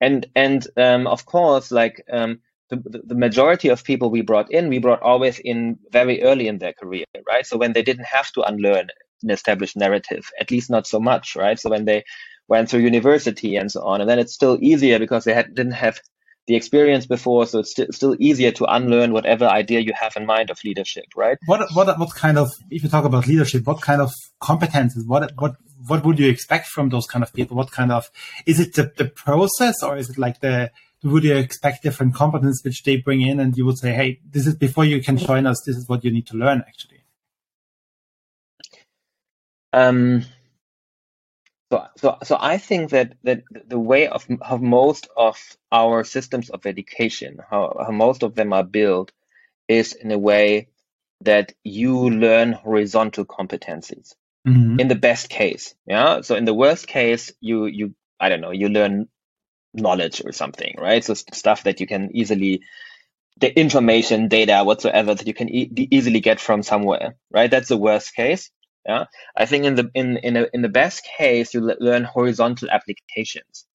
and 0.00 0.26
and 0.34 0.66
um, 0.76 1.06
of 1.06 1.24
course 1.26 1.70
like 1.70 2.02
um, 2.10 2.40
the, 2.76 3.02
the 3.04 3.14
majority 3.14 3.68
of 3.68 3.84
people 3.84 4.10
we 4.10 4.22
brought 4.22 4.50
in 4.50 4.68
we 4.68 4.78
brought 4.78 5.02
always 5.02 5.38
in 5.38 5.78
very 5.90 6.22
early 6.22 6.48
in 6.48 6.58
their 6.58 6.72
career 6.72 7.04
right 7.26 7.46
so 7.46 7.56
when 7.56 7.72
they 7.72 7.82
didn't 7.82 8.06
have 8.06 8.30
to 8.32 8.42
unlearn 8.42 8.88
an 9.22 9.30
established 9.30 9.76
narrative 9.76 10.30
at 10.40 10.50
least 10.50 10.70
not 10.70 10.86
so 10.86 10.98
much 10.98 11.36
right 11.36 11.58
so 11.58 11.70
when 11.70 11.84
they 11.84 12.02
went 12.48 12.68
through 12.68 12.80
university 12.80 13.56
and 13.56 13.70
so 13.70 13.82
on 13.82 14.00
and 14.00 14.08
then 14.08 14.18
it's 14.18 14.34
still 14.34 14.58
easier 14.60 14.98
because 14.98 15.24
they 15.24 15.34
had, 15.34 15.54
didn't 15.54 15.72
have 15.72 16.00
the 16.46 16.56
experience 16.56 17.06
before, 17.06 17.46
so 17.46 17.60
it's 17.60 17.70
st- 17.70 17.94
still 17.94 18.16
easier 18.18 18.50
to 18.50 18.64
unlearn 18.64 19.12
whatever 19.12 19.46
idea 19.46 19.80
you 19.80 19.92
have 19.94 20.16
in 20.16 20.26
mind 20.26 20.50
of 20.50 20.58
leadership, 20.64 21.04
right? 21.14 21.38
What 21.46 21.68
what 21.72 21.98
what 21.98 22.14
kind 22.14 22.36
of 22.36 22.50
if 22.70 22.82
you 22.82 22.88
talk 22.88 23.04
about 23.04 23.28
leadership, 23.28 23.64
what 23.64 23.80
kind 23.80 24.00
of 24.00 24.12
competences, 24.42 25.06
what 25.06 25.30
what 25.38 25.54
what 25.86 26.04
would 26.04 26.18
you 26.18 26.28
expect 26.28 26.66
from 26.66 26.88
those 26.88 27.06
kind 27.06 27.22
of 27.22 27.32
people? 27.32 27.56
What 27.56 27.70
kind 27.70 27.92
of 27.92 28.10
is 28.44 28.58
it 28.58 28.74
the, 28.74 28.92
the 28.96 29.04
process 29.04 29.82
or 29.82 29.96
is 29.96 30.10
it 30.10 30.18
like 30.18 30.40
the 30.40 30.72
would 31.02 31.24
you 31.24 31.36
expect 31.36 31.82
different 31.82 32.14
competences 32.14 32.64
which 32.64 32.82
they 32.84 32.96
bring 32.96 33.22
in 33.22 33.40
and 33.40 33.56
you 33.56 33.66
would 33.66 33.78
say, 33.78 33.92
hey, 33.92 34.20
this 34.28 34.46
is 34.46 34.54
before 34.54 34.84
you 34.84 35.02
can 35.02 35.16
join 35.16 35.46
us, 35.46 35.62
this 35.62 35.76
is 35.76 35.88
what 35.88 36.04
you 36.04 36.10
need 36.10 36.26
to 36.28 36.36
learn 36.36 36.64
actually? 36.66 37.02
Um 39.72 40.24
so, 41.72 41.86
so, 41.96 42.18
so 42.22 42.36
I 42.38 42.58
think 42.58 42.90
that, 42.90 43.14
that 43.24 43.44
the 43.66 43.78
way 43.78 44.06
of 44.06 44.26
how 44.42 44.58
most 44.58 45.08
of 45.16 45.38
our 45.72 46.04
systems 46.04 46.50
of 46.50 46.66
education, 46.66 47.38
how, 47.48 47.78
how 47.82 47.90
most 47.90 48.22
of 48.22 48.34
them 48.34 48.52
are 48.52 48.62
built, 48.62 49.10
is 49.68 49.94
in 49.94 50.12
a 50.12 50.18
way 50.18 50.68
that 51.22 51.54
you 51.64 52.10
learn 52.10 52.52
horizontal 52.52 53.24
competencies. 53.24 54.14
Mm-hmm. 54.46 54.80
In 54.80 54.88
the 54.88 54.96
best 54.96 55.30
case, 55.30 55.74
yeah. 55.86 56.20
So 56.20 56.34
in 56.34 56.44
the 56.44 56.52
worst 56.52 56.88
case, 56.88 57.32
you 57.40 57.66
you 57.66 57.94
I 58.20 58.28
don't 58.28 58.40
know, 58.40 58.50
you 58.50 58.68
learn 58.68 59.08
knowledge 59.74 60.22
or 60.24 60.32
something, 60.32 60.74
right? 60.78 61.04
So 61.04 61.14
stuff 61.14 61.64
that 61.64 61.80
you 61.80 61.86
can 61.86 62.10
easily 62.14 62.62
the 63.40 63.58
information, 63.58 64.28
data, 64.28 64.62
whatsoever 64.64 65.14
that 65.14 65.26
you 65.26 65.34
can 65.34 65.48
e- 65.48 65.70
easily 65.90 66.20
get 66.20 66.40
from 66.40 66.62
somewhere, 66.62 67.16
right? 67.30 67.50
That's 67.50 67.68
the 67.68 67.76
worst 67.76 68.14
case. 68.14 68.50
Yeah, 68.86 69.04
I 69.36 69.46
think 69.46 69.64
in 69.64 69.74
the 69.76 69.90
in 69.94 70.16
in 70.18 70.36
a, 70.36 70.46
in 70.52 70.62
the 70.62 70.68
best 70.68 71.04
case, 71.18 71.54
you 71.54 71.60
learn 71.80 72.04
horizontal 72.04 72.68
applications. 72.70 73.66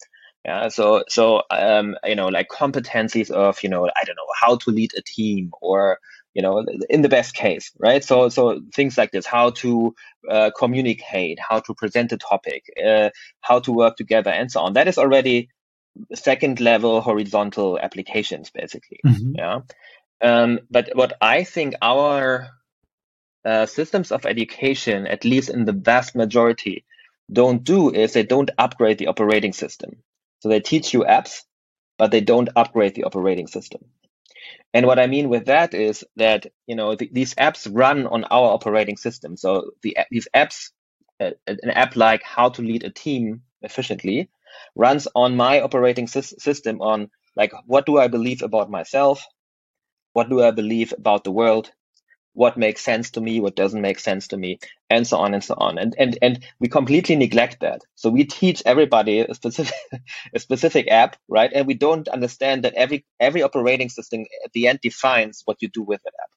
Yeah, 0.45 0.69
so 0.69 1.03
so 1.09 1.43
um, 1.51 1.95
you 2.05 2.15
know 2.15 2.27
like 2.27 2.47
competencies 2.49 3.29
of 3.31 3.61
you 3.63 3.69
know 3.69 3.85
I 3.85 4.03
don't 4.05 4.15
know 4.15 4.33
how 4.39 4.57
to 4.57 4.71
lead 4.71 4.91
a 4.97 5.01
team 5.01 5.51
or 5.61 5.99
you 6.33 6.41
know 6.41 6.63
in 6.89 7.01
the 7.01 7.09
best 7.09 7.33
case 7.33 7.71
right 7.79 8.03
so 8.03 8.29
so 8.29 8.61
things 8.75 8.97
like 8.97 9.11
this 9.11 9.25
how 9.25 9.49
to 9.49 9.95
uh, 10.29 10.51
communicate 10.57 11.39
how 11.39 11.59
to 11.61 11.73
present 11.73 12.11
a 12.11 12.17
topic 12.17 12.63
uh, 12.85 13.09
how 13.41 13.59
to 13.59 13.71
work 13.71 13.95
together 13.97 14.29
and 14.29 14.51
so 14.51 14.61
on 14.61 14.73
that 14.73 14.87
is 14.87 14.97
already 14.99 15.49
second 16.13 16.59
level 16.59 17.01
horizontal 17.01 17.79
applications 17.79 18.49
basically 18.49 18.99
mm-hmm. 19.05 19.33
yeah 19.35 19.59
um, 20.21 20.59
but 20.69 20.89
what 20.93 21.13
i 21.21 21.43
think 21.43 21.75
our 21.81 22.49
uh, 23.47 23.65
systems 23.65 24.11
of 24.11 24.25
education, 24.25 25.07
at 25.07 25.23
least 25.23 25.49
in 25.49 25.63
the 25.63 25.71
vast 25.71 26.15
majority, 26.15 26.83
don't 27.31 27.63
do 27.63 27.93
is 27.93 28.11
they 28.11 28.23
don't 28.23 28.51
upgrade 28.57 28.97
the 28.97 29.07
operating 29.07 29.53
system. 29.53 30.03
So 30.39 30.49
they 30.49 30.59
teach 30.59 30.93
you 30.93 31.05
apps, 31.05 31.43
but 31.97 32.11
they 32.11 32.19
don't 32.19 32.49
upgrade 32.57 32.95
the 32.95 33.05
operating 33.05 33.47
system. 33.47 33.85
And 34.73 34.85
what 34.85 34.99
I 34.99 35.07
mean 35.07 35.29
with 35.29 35.45
that 35.45 35.73
is 35.73 36.03
that 36.17 36.47
you 36.67 36.75
know 36.75 36.95
the, 36.95 37.09
these 37.11 37.35
apps 37.35 37.69
run 37.71 38.05
on 38.05 38.25
our 38.25 38.51
operating 38.51 38.97
system. 38.97 39.37
So 39.37 39.71
the 39.81 39.97
these 40.11 40.27
apps, 40.35 40.71
uh, 41.21 41.31
an 41.47 41.69
app 41.69 41.95
like 41.95 42.23
How 42.23 42.49
to 42.49 42.61
Lead 42.61 42.83
a 42.83 42.89
Team 42.89 43.43
Efficiently, 43.61 44.29
runs 44.75 45.07
on 45.15 45.35
my 45.35 45.61
operating 45.61 46.07
sy- 46.07 46.21
system 46.21 46.81
on 46.81 47.09
like 47.35 47.53
what 47.65 47.85
do 47.85 47.97
I 47.99 48.07
believe 48.07 48.41
about 48.43 48.69
myself, 48.71 49.25
what 50.13 50.29
do 50.29 50.43
I 50.43 50.51
believe 50.51 50.93
about 50.97 51.23
the 51.23 51.31
world, 51.31 51.71
what 52.33 52.57
makes 52.57 52.81
sense 52.81 53.11
to 53.11 53.21
me, 53.21 53.39
what 53.41 53.55
doesn't 53.55 53.81
make 53.81 53.99
sense 53.99 54.29
to 54.29 54.37
me, 54.37 54.59
and 54.89 55.07
so 55.07 55.17
on 55.17 55.33
and 55.33 55.43
so 55.43 55.55
on. 55.57 55.77
And 55.79 55.95
and 55.99 56.17
and 56.21 56.45
we 56.59 56.69
completely 56.69 57.15
neglect 57.15 57.61
that. 57.61 57.81
So 57.95 58.09
we 58.09 58.25
teach 58.25 58.63
everybody 58.65 59.19
a 59.21 59.33
specific 59.35 59.75
a 60.35 60.39
specific 60.39 60.87
app, 60.89 61.17
right? 61.29 61.51
And 61.53 61.67
we 61.67 61.75
don't 61.75 62.07
understand 62.09 62.63
that 62.65 62.75
every 62.75 63.05
every 63.19 63.43
operating 63.43 63.89
system 63.89 64.25
at 64.45 64.53
the 64.53 64.67
end 64.67 64.79
defines 64.81 65.43
what 65.45 65.61
you 65.61 65.69
do 65.69 65.83
with 65.83 66.01
that 66.03 66.13
app. 66.23 66.31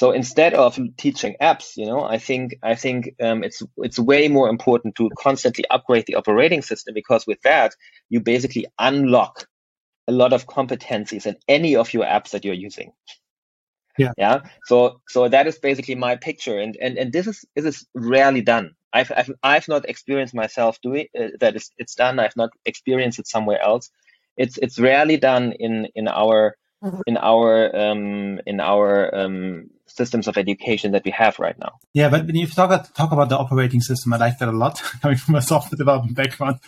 So 0.00 0.12
instead 0.12 0.54
of 0.54 0.78
teaching 0.96 1.36
apps, 1.42 1.76
you 1.76 1.84
know, 1.84 2.02
I 2.02 2.16
think 2.16 2.56
I 2.62 2.74
think 2.74 3.16
um, 3.20 3.44
it's 3.44 3.62
it's 3.76 3.98
way 3.98 4.28
more 4.28 4.48
important 4.48 4.94
to 4.94 5.10
constantly 5.18 5.66
upgrade 5.68 6.06
the 6.06 6.14
operating 6.14 6.62
system 6.62 6.94
because 6.94 7.26
with 7.26 7.42
that 7.42 7.74
you 8.08 8.20
basically 8.20 8.66
unlock 8.78 9.44
a 10.08 10.12
lot 10.12 10.32
of 10.32 10.46
competencies 10.46 11.26
in 11.26 11.36
any 11.48 11.76
of 11.76 11.92
your 11.92 12.04
apps 12.04 12.30
that 12.30 12.46
you're 12.46 12.54
using. 12.68 12.92
Yeah. 13.98 14.12
Yeah. 14.16 14.38
So 14.64 15.02
so 15.06 15.28
that 15.28 15.46
is 15.46 15.58
basically 15.58 15.96
my 15.96 16.16
picture, 16.16 16.58
and 16.58 16.78
and 16.80 16.96
and 16.96 17.12
this 17.12 17.26
is 17.26 17.44
this 17.54 17.66
is 17.66 17.86
rarely 17.92 18.40
done. 18.40 18.76
I've 18.94 19.12
I've, 19.14 19.30
I've 19.42 19.68
not 19.68 19.86
experienced 19.86 20.34
myself 20.34 20.80
doing 20.80 21.08
uh, 21.14 21.36
that. 21.40 21.56
Is 21.56 21.72
it's 21.76 21.94
done. 21.94 22.18
I've 22.18 22.36
not 22.36 22.52
experienced 22.64 23.18
it 23.18 23.28
somewhere 23.28 23.60
else. 23.60 23.90
It's 24.38 24.56
it's 24.56 24.78
rarely 24.78 25.18
done 25.18 25.52
in 25.52 25.88
in 25.94 26.08
our 26.08 26.56
mm-hmm. 26.82 27.02
in 27.06 27.18
our 27.18 27.76
um 27.76 28.40
in 28.46 28.60
our 28.60 29.14
um 29.14 29.68
systems 29.96 30.28
of 30.28 30.36
education 30.36 30.92
that 30.92 31.04
we 31.04 31.10
have 31.10 31.38
right 31.38 31.58
now. 31.58 31.78
Yeah, 31.92 32.08
but 32.08 32.26
when 32.26 32.36
you 32.36 32.46
talk 32.46 32.70
about, 32.70 32.94
talk 32.94 33.12
about 33.12 33.28
the 33.28 33.38
operating 33.38 33.80
system, 33.80 34.12
I 34.12 34.16
like 34.16 34.38
that 34.38 34.48
a 34.48 34.52
lot, 34.52 34.80
coming 35.02 35.18
from 35.18 35.34
a 35.34 35.42
software 35.42 35.76
development 35.76 36.16
background. 36.16 36.58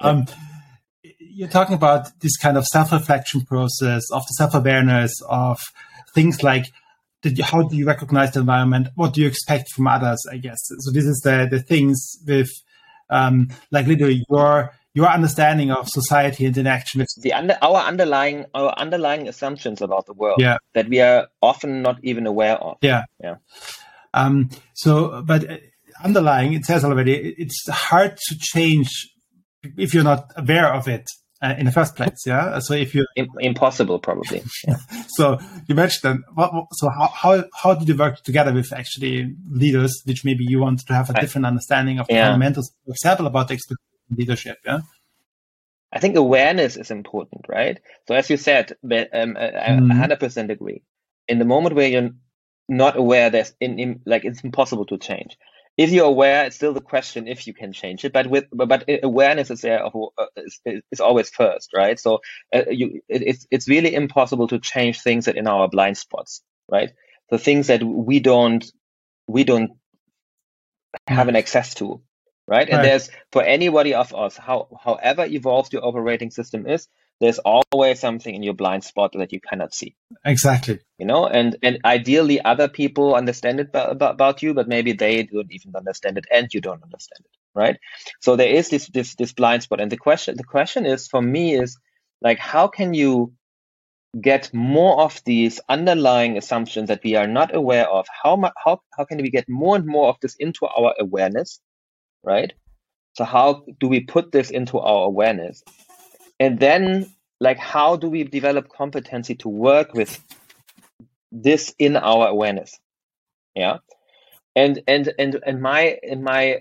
Yeah. 0.00 0.08
Um, 0.08 0.26
you're 1.18 1.48
talking 1.48 1.74
about 1.74 2.08
this 2.20 2.36
kind 2.36 2.56
of 2.56 2.66
self-reflection 2.66 3.42
process, 3.42 4.04
of 4.12 4.22
the 4.26 4.34
self-awareness, 4.38 5.12
of 5.28 5.60
things 6.14 6.42
like 6.42 6.66
you, 7.24 7.44
how 7.44 7.62
do 7.62 7.76
you 7.76 7.86
recognize 7.86 8.32
the 8.32 8.40
environment? 8.40 8.88
What 8.94 9.14
do 9.14 9.20
you 9.20 9.26
expect 9.26 9.72
from 9.72 9.86
others? 9.86 10.24
I 10.30 10.36
guess 10.38 10.58
so. 10.60 10.90
This 10.92 11.04
is 11.04 11.20
the 11.24 11.48
the 11.50 11.60
things 11.60 12.16
with 12.26 12.50
um, 13.10 13.48
like 13.70 13.86
literally 13.86 14.24
your 14.30 14.72
your 14.98 15.08
understanding 15.08 15.70
of 15.70 15.88
society 15.88 16.44
and 16.44 16.58
interaction 16.58 16.98
with 16.98 17.08
the 17.22 17.32
under, 17.32 17.56
our 17.62 17.76
underlying 17.90 18.46
our 18.52 18.72
underlying 18.76 19.28
assumptions 19.28 19.80
about 19.80 20.06
the 20.06 20.12
world 20.12 20.40
yeah. 20.40 20.56
that 20.74 20.88
we 20.88 21.00
are 21.00 21.28
often 21.40 21.82
not 21.82 21.98
even 22.02 22.26
aware 22.26 22.56
of. 22.56 22.78
Yeah, 22.82 23.02
yeah. 23.22 23.36
Um, 24.12 24.50
so, 24.74 25.22
but 25.22 25.44
underlying, 26.02 26.52
it 26.52 26.64
says 26.64 26.84
already, 26.84 27.14
it's 27.38 27.68
hard 27.70 28.16
to 28.16 28.36
change 28.40 28.90
if 29.76 29.94
you're 29.94 30.02
not 30.02 30.32
aware 30.36 30.74
of 30.74 30.88
it 30.88 31.06
uh, 31.42 31.54
in 31.56 31.66
the 31.66 31.72
first 31.72 31.94
place. 31.94 32.26
Yeah. 32.26 32.58
So 32.58 32.74
if 32.74 32.92
you 32.92 33.06
impossible, 33.38 34.00
probably. 34.00 34.42
Yeah. 34.66 34.78
so 35.10 35.38
you 35.68 35.76
mentioned 35.76 36.24
what, 36.34 36.50
so 36.72 36.88
how, 36.88 37.06
how, 37.14 37.44
how 37.54 37.74
did 37.74 37.86
you 37.86 37.96
work 37.96 38.20
together 38.24 38.52
with 38.52 38.72
actually 38.72 39.32
leaders, 39.48 40.02
which 40.06 40.24
maybe 40.24 40.44
you 40.44 40.58
want 40.58 40.80
to 40.88 40.92
have 40.92 41.08
a 41.08 41.20
different 41.20 41.46
understanding 41.46 42.00
of 42.00 42.06
yeah. 42.10 42.24
fundamentals, 42.24 42.72
for 42.84 42.90
example, 42.90 43.28
about 43.28 43.46
the 43.46 43.54
leadership? 44.10 44.58
Yeah. 44.64 44.80
I 45.92 46.00
think 46.00 46.16
awareness 46.16 46.76
is 46.76 46.90
important, 46.90 47.46
right? 47.48 47.78
So 48.06 48.14
as 48.14 48.28
you 48.28 48.36
said, 48.36 48.72
um, 48.82 49.36
I 49.38 49.70
mm. 49.70 50.18
100% 50.18 50.50
agree. 50.50 50.82
In 51.26 51.38
the 51.38 51.44
moment 51.44 51.74
where 51.74 51.88
you're 51.88 52.10
not 52.68 52.96
aware, 52.96 53.30
there's 53.30 53.54
in, 53.60 53.78
in, 53.78 54.00
like 54.04 54.24
it's 54.24 54.42
impossible 54.42 54.86
to 54.86 54.98
change 54.98 55.36
if 55.78 55.90
you're 55.90 56.06
aware, 56.06 56.44
it's 56.44 56.56
still 56.56 56.74
the 56.74 56.80
question 56.80 57.28
if 57.28 57.46
you 57.46 57.54
can 57.54 57.72
change 57.72 58.04
it. 58.04 58.12
But 58.12 58.26
with 58.26 58.46
but 58.52 58.84
awareness 59.02 59.48
is 59.52 59.60
there 59.60 59.82
of 59.82 59.94
uh, 60.18 60.26
is, 60.36 60.60
is, 60.90 61.00
always 61.00 61.30
first, 61.30 61.70
right? 61.72 61.98
So 61.98 62.18
uh, 62.52 62.64
you 62.68 63.00
it, 63.08 63.22
it's 63.22 63.46
it's 63.52 63.68
really 63.68 63.94
impossible 63.94 64.48
to 64.48 64.58
change 64.58 65.00
things 65.00 65.26
that 65.26 65.36
in 65.36 65.46
our 65.46 65.68
blind 65.68 65.96
spots, 65.96 66.42
right? 66.68 66.90
The 67.30 67.38
things 67.38 67.68
that 67.68 67.84
we 67.84 68.18
don't 68.18 68.64
we 69.28 69.44
don't 69.44 69.70
have 71.06 71.28
an 71.28 71.36
access 71.36 71.74
to, 71.74 72.02
right? 72.48 72.68
And 72.68 72.82
there's 72.82 73.10
for 73.30 73.42
anybody 73.42 73.94
of 73.94 74.14
us, 74.14 74.36
how 74.36 74.68
however 74.82 75.26
evolved 75.26 75.72
your 75.72 75.84
operating 75.84 76.30
system 76.30 76.66
is, 76.66 76.88
there's 77.20 77.38
always 77.38 78.00
something 78.00 78.34
in 78.34 78.42
your 78.42 78.54
blind 78.54 78.84
spot 78.84 79.12
that 79.14 79.32
you 79.32 79.40
cannot 79.40 79.74
see. 79.74 79.94
Exactly. 80.24 80.80
You 80.98 81.06
know, 81.06 81.26
and 81.26 81.56
and 81.62 81.80
ideally 81.84 82.40
other 82.40 82.68
people 82.68 83.14
understand 83.14 83.60
it 83.60 83.68
about, 83.68 84.12
about 84.12 84.42
you, 84.42 84.54
but 84.54 84.66
maybe 84.66 84.92
they 84.92 85.24
don't 85.24 85.52
even 85.52 85.76
understand 85.76 86.16
it, 86.16 86.24
and 86.34 86.48
you 86.52 86.60
don't 86.60 86.82
understand 86.82 87.20
it, 87.20 87.36
right? 87.54 87.76
So 88.20 88.36
there 88.36 88.48
is 88.48 88.70
this 88.70 88.88
this 88.88 89.14
this 89.14 89.32
blind 89.32 89.62
spot, 89.62 89.80
and 89.80 89.92
the 89.92 89.98
question 89.98 90.36
the 90.36 90.44
question 90.44 90.86
is 90.86 91.06
for 91.06 91.20
me 91.20 91.54
is 91.54 91.78
like 92.22 92.38
how 92.38 92.66
can 92.68 92.94
you 92.94 93.34
get 94.18 94.54
more 94.54 95.02
of 95.02 95.20
these 95.24 95.60
underlying 95.68 96.38
assumptions 96.38 96.88
that 96.88 97.04
we 97.04 97.14
are 97.14 97.26
not 97.26 97.54
aware 97.54 97.88
of, 97.88 98.06
how 98.22 98.36
mu- 98.36 98.56
how 98.64 98.80
how 98.96 99.04
can 99.04 99.18
we 99.18 99.30
get 99.30 99.44
more 99.48 99.76
and 99.76 99.86
more 99.86 100.08
of 100.08 100.16
this 100.22 100.34
into 100.36 100.66
our 100.66 100.94
awareness, 100.98 101.60
right? 102.28 102.52
So 103.14 103.24
how 103.24 103.64
do 103.80 103.88
we 103.88 104.00
put 104.00 104.30
this 104.30 104.50
into 104.50 104.78
our 104.78 105.06
awareness? 105.06 105.62
And 106.38 106.60
then 106.60 107.10
like 107.40 107.58
how 107.58 107.96
do 107.96 108.08
we 108.10 108.24
develop 108.24 108.68
competency 108.68 109.34
to 109.36 109.48
work 109.48 109.94
with 109.94 110.12
this 111.32 111.74
in 111.78 111.96
our 111.96 112.28
awareness? 112.28 112.78
Yeah. 113.54 113.78
And 114.54 114.82
and 114.86 115.12
and 115.18 115.40
and 115.46 115.62
my 115.62 115.98
in 116.02 116.22
my 116.22 116.60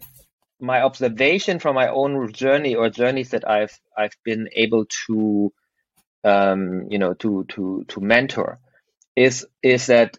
my 0.59 0.81
observation 0.81 1.59
from 1.59 1.75
my 1.75 1.89
own 1.89 2.31
journey 2.33 2.75
or 2.75 2.89
journeys 2.89 3.31
that 3.31 3.47
I've 3.47 3.77
I've 3.95 4.17
been 4.23 4.49
able 4.55 4.85
to 5.05 5.53
um, 6.23 6.87
you 6.89 6.97
know 6.97 7.13
to 7.15 7.45
to 7.49 7.85
to 7.89 8.01
mentor 8.01 8.59
is 9.15 9.45
is 9.61 9.87
that 9.87 10.17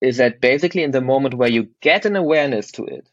is 0.00 0.18
that 0.18 0.40
basically 0.40 0.82
in 0.82 0.90
the 0.90 1.00
moment 1.00 1.34
where 1.34 1.50
you 1.50 1.68
get 1.80 2.04
an 2.04 2.16
awareness 2.16 2.72
to 2.72 2.84
it, 2.84 3.08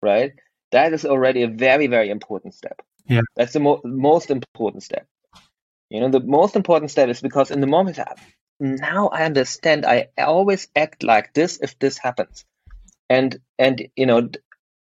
right? 0.00 0.32
That 0.72 0.92
is 0.92 1.04
already 1.04 1.42
a 1.42 1.48
very 1.48 1.86
very 1.86 2.10
important 2.10 2.54
step. 2.54 2.80
Yeah. 3.06 3.20
That's 3.36 3.52
the 3.52 3.60
mo- 3.60 3.80
most 3.84 4.30
important 4.30 4.82
step. 4.82 5.06
You 5.90 6.00
know, 6.00 6.08
the 6.08 6.20
most 6.20 6.56
important 6.56 6.90
step 6.90 7.08
is 7.08 7.20
because 7.20 7.50
in 7.50 7.60
the 7.60 7.66
moment 7.66 7.98
now 8.60 9.08
I 9.08 9.24
understand 9.24 9.84
I 9.84 10.08
always 10.18 10.68
act 10.74 11.02
like 11.02 11.34
this 11.34 11.58
if 11.60 11.78
this 11.78 11.98
happens. 11.98 12.44
And 13.10 13.38
and 13.58 13.88
you 13.96 14.06
know 14.06 14.30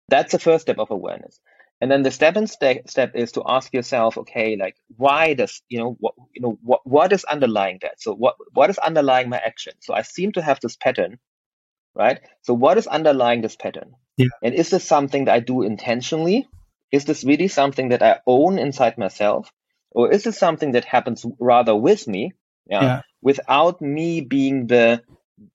that's 0.09 0.31
the 0.31 0.39
first 0.39 0.63
step 0.63 0.79
of 0.79 0.91
awareness. 0.91 1.39
And 1.81 1.89
then 1.89 2.03
the 2.03 2.11
second 2.11 2.49
step, 2.49 2.89
step 2.89 3.15
is 3.15 3.31
to 3.33 3.43
ask 3.47 3.73
yourself, 3.73 4.17
okay, 4.17 4.57
like 4.57 4.75
why 4.97 5.33
does 5.33 5.61
you 5.69 5.79
know 5.79 5.95
what 5.99 6.15
you 6.35 6.41
know 6.41 6.57
what 6.61 6.81
what 6.85 7.13
is 7.13 7.23
underlying 7.23 7.79
that? 7.83 8.01
So 8.01 8.13
what 8.13 8.35
what 8.53 8.69
is 8.69 8.77
underlying 8.79 9.29
my 9.29 9.37
action? 9.37 9.73
So 9.79 9.93
I 9.93 10.01
seem 10.01 10.33
to 10.33 10.41
have 10.41 10.59
this 10.59 10.75
pattern, 10.75 11.19
right? 11.99 12.19
So 12.41 12.53
what 12.53 12.77
is 12.77 12.87
underlying 12.87 13.41
this 13.41 13.55
pattern? 13.57 13.93
Yeah. 14.17 14.27
And 14.41 14.55
is 14.55 14.69
this 14.69 14.85
something 14.85 15.25
that 15.25 15.35
I 15.35 15.39
do 15.41 15.61
intentionally? 15.61 16.47
Is 16.91 17.05
this 17.05 17.23
really 17.23 17.49
something 17.49 17.89
that 17.89 18.01
I 18.01 18.19
own 18.25 18.57
inside 18.57 18.97
myself? 18.97 19.51
Or 19.91 20.11
is 20.11 20.23
this 20.23 20.37
something 20.37 20.71
that 20.71 20.85
happens 20.85 21.25
rather 21.39 21.75
with 21.75 22.07
me? 22.07 22.31
Yeah. 22.65 22.81
Yeah. 22.81 23.01
Without 23.21 23.81
me 23.81 24.21
being 24.21 24.67
the 24.67 25.03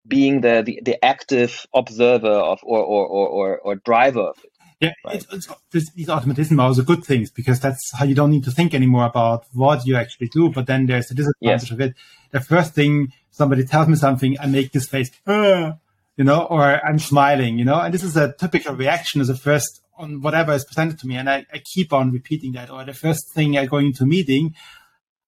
being 0.06 0.40
the, 0.40 0.62
the, 0.64 0.80
the 0.82 1.04
active 1.04 1.66
observer 1.74 2.30
of 2.30 2.58
or, 2.62 2.78
or, 2.78 3.06
or, 3.06 3.28
or, 3.28 3.58
or 3.58 3.74
driver 3.76 4.22
of 4.22 4.38
it. 4.42 4.50
Yeah, 4.80 4.92
Right. 5.04 5.16
it's, 5.16 5.26
it's, 5.32 5.48
this, 5.72 5.90
these 5.92 6.08
automatism 6.08 6.58
are 6.60 6.66
also 6.68 6.82
good 6.82 7.04
things 7.04 7.30
because 7.30 7.60
that's 7.60 7.92
how 7.94 8.04
you 8.04 8.14
don't 8.14 8.30
need 8.30 8.44
to 8.44 8.50
think 8.50 8.74
anymore 8.74 9.04
about 9.04 9.44
what 9.52 9.86
you 9.86 9.96
actually 9.96 10.28
do. 10.28 10.50
But 10.50 10.66
then 10.66 10.86
there's 10.86 11.08
the 11.08 11.14
disadvantage 11.14 11.68
Yes. 11.68 11.70
of 11.70 11.80
it. 11.80 11.94
The 12.32 12.40
first 12.40 12.74
thing 12.74 13.12
somebody 13.30 13.64
tells 13.64 13.88
me 13.88 13.96
something, 13.96 14.36
I 14.40 14.46
make 14.46 14.72
this 14.72 14.88
face, 14.88 15.10
"Uh," 15.26 15.72
you 16.16 16.24
know, 16.24 16.42
or 16.42 16.62
I'm 16.62 16.98
smiling, 16.98 17.58
you 17.58 17.64
know, 17.64 17.80
and 17.80 17.92
this 17.92 18.02
is 18.02 18.16
a 18.16 18.32
typical 18.32 18.74
reaction 18.74 19.20
as 19.20 19.28
a 19.28 19.36
first 19.36 19.80
on 19.96 20.20
whatever 20.20 20.52
is 20.52 20.64
presented 20.64 20.98
to 21.00 21.06
me. 21.06 21.16
And 21.16 21.28
I, 21.28 21.46
I 21.52 21.62
keep 21.74 21.92
on 21.92 22.12
repeating 22.12 22.52
that. 22.52 22.70
Or 22.70 22.84
the 22.84 22.94
first 22.94 23.32
thing 23.34 23.56
I 23.56 23.66
go 23.66 23.78
into 23.78 24.04
a 24.04 24.06
meeting, 24.06 24.54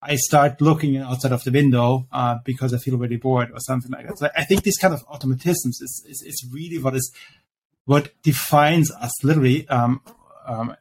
I 0.03 0.17
start 0.17 0.61
looking 0.61 0.97
outside 0.99 1.33
of 1.33 1.45
the 1.45 1.51
window 1.51 2.07
uh, 2.13 2.37
because 2.45 2.73
I 2.73 2.79
feel 2.79 2.99
really 2.99 3.17
bored 3.17 3.51
or 3.53 3.61
something 3.61 3.91
like 3.91 4.07
that. 4.07 4.19
So 4.19 4.29
I 4.37 4.45
think 4.45 4.63
this 4.63 4.79
kind 4.79 4.95
of 4.95 5.07
automatisms 5.09 5.81
is, 5.81 6.05
is, 6.09 6.23
is 6.23 6.49
really 6.53 6.79
what 6.79 6.95
is 6.95 7.13
what 7.85 8.11
defines 8.23 8.91
us 8.91 9.13
literally 9.23 9.69
um, 9.69 10.01
um, 10.45 10.77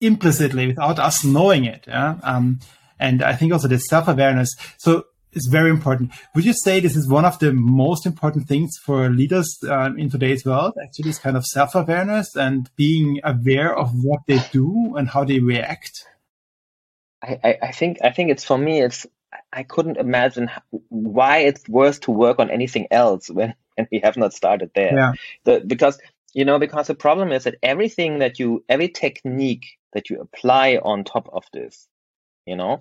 implicitly 0.00 0.66
without 0.66 0.98
us 0.98 1.24
knowing 1.24 1.64
it. 1.64 1.84
Yeah? 1.88 2.16
Um, 2.22 2.60
and 3.00 3.22
I 3.22 3.34
think 3.34 3.52
also 3.52 3.68
the 3.68 3.78
self 3.78 4.08
awareness. 4.08 4.54
So 4.78 5.06
it's 5.32 5.48
very 5.48 5.70
important. 5.70 6.12
Would 6.34 6.44
you 6.44 6.52
say 6.52 6.80
this 6.80 6.96
is 6.96 7.08
one 7.08 7.24
of 7.24 7.38
the 7.38 7.52
most 7.52 8.06
important 8.06 8.48
things 8.48 8.70
for 8.84 9.10
leaders 9.10 9.58
um, 9.68 9.98
in 9.98 10.10
today's 10.10 10.44
world? 10.44 10.74
Actually, 10.82 11.04
this 11.04 11.18
kind 11.18 11.36
of 11.36 11.44
self 11.44 11.74
awareness 11.74 12.34
and 12.36 12.70
being 12.76 13.20
aware 13.24 13.76
of 13.76 13.92
what 14.02 14.20
they 14.26 14.40
do 14.52 14.94
and 14.96 15.08
how 15.08 15.24
they 15.24 15.40
react. 15.40 16.06
I, 17.22 17.38
I, 17.44 17.58
I 17.62 17.72
think 17.72 17.98
I 18.02 18.10
think 18.10 18.30
it's 18.30 18.44
for 18.44 18.58
me 18.58 18.80
it's 18.80 19.06
I 19.52 19.62
couldn't 19.62 19.98
imagine 19.98 20.50
why 20.88 21.38
it's 21.38 21.68
worth 21.68 22.00
to 22.00 22.10
work 22.10 22.38
on 22.38 22.50
anything 22.50 22.86
else 22.90 23.28
when, 23.30 23.54
when 23.76 23.88
we 23.90 24.00
have 24.00 24.16
not 24.16 24.32
started 24.32 24.70
there. 24.74 24.94
Yeah. 24.94 25.12
The, 25.44 25.62
because 25.66 25.98
you 26.34 26.44
know 26.44 26.58
because 26.58 26.86
the 26.86 26.94
problem 26.94 27.32
is 27.32 27.44
that 27.44 27.56
everything 27.62 28.20
that 28.20 28.38
you 28.38 28.64
every 28.68 28.88
technique 28.88 29.66
that 29.92 30.10
you 30.10 30.20
apply 30.20 30.76
on 30.76 31.04
top 31.04 31.28
of 31.32 31.44
this, 31.52 31.88
you 32.46 32.56
know, 32.56 32.80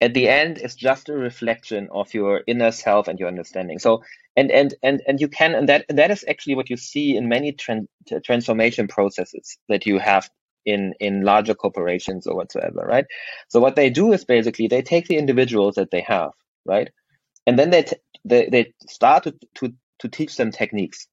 at 0.00 0.14
the 0.14 0.28
end 0.28 0.58
is 0.58 0.74
just 0.74 1.08
a 1.08 1.14
reflection 1.14 1.88
of 1.90 2.12
your 2.12 2.42
inner 2.46 2.70
self 2.70 3.08
and 3.08 3.18
your 3.18 3.28
understanding. 3.28 3.78
So 3.78 4.02
and 4.36 4.50
and 4.50 4.74
and 4.82 5.02
and 5.06 5.20
you 5.20 5.28
can 5.28 5.54
and 5.54 5.68
that 5.68 5.86
and 5.88 5.98
that 5.98 6.10
is 6.10 6.24
actually 6.28 6.54
what 6.54 6.70
you 6.70 6.76
see 6.76 7.16
in 7.16 7.28
many 7.28 7.52
tran- 7.52 7.88
uh, 8.12 8.20
transformation 8.24 8.88
processes 8.88 9.58
that 9.68 9.86
you 9.86 9.98
have 9.98 10.28
in 10.66 10.94
in 11.00 11.22
larger 11.22 11.54
corporations 11.54 12.26
or 12.26 12.36
whatsoever, 12.36 12.84
right? 12.86 13.06
So 13.48 13.60
what 13.60 13.76
they 13.76 13.88
do 13.88 14.12
is 14.12 14.24
basically 14.24 14.68
they 14.68 14.82
take 14.82 15.08
the 15.08 15.16
individuals 15.16 15.76
that 15.76 15.90
they 15.90 16.02
have, 16.02 16.32
right, 16.66 16.90
and 17.46 17.58
then 17.58 17.70
they 17.70 17.84
t- 17.84 17.96
they 18.24 18.48
they 18.50 18.74
start 18.86 19.24
to, 19.24 19.34
to 19.56 19.72
to 20.00 20.08
teach 20.08 20.36
them 20.36 20.50
techniques, 20.50 21.06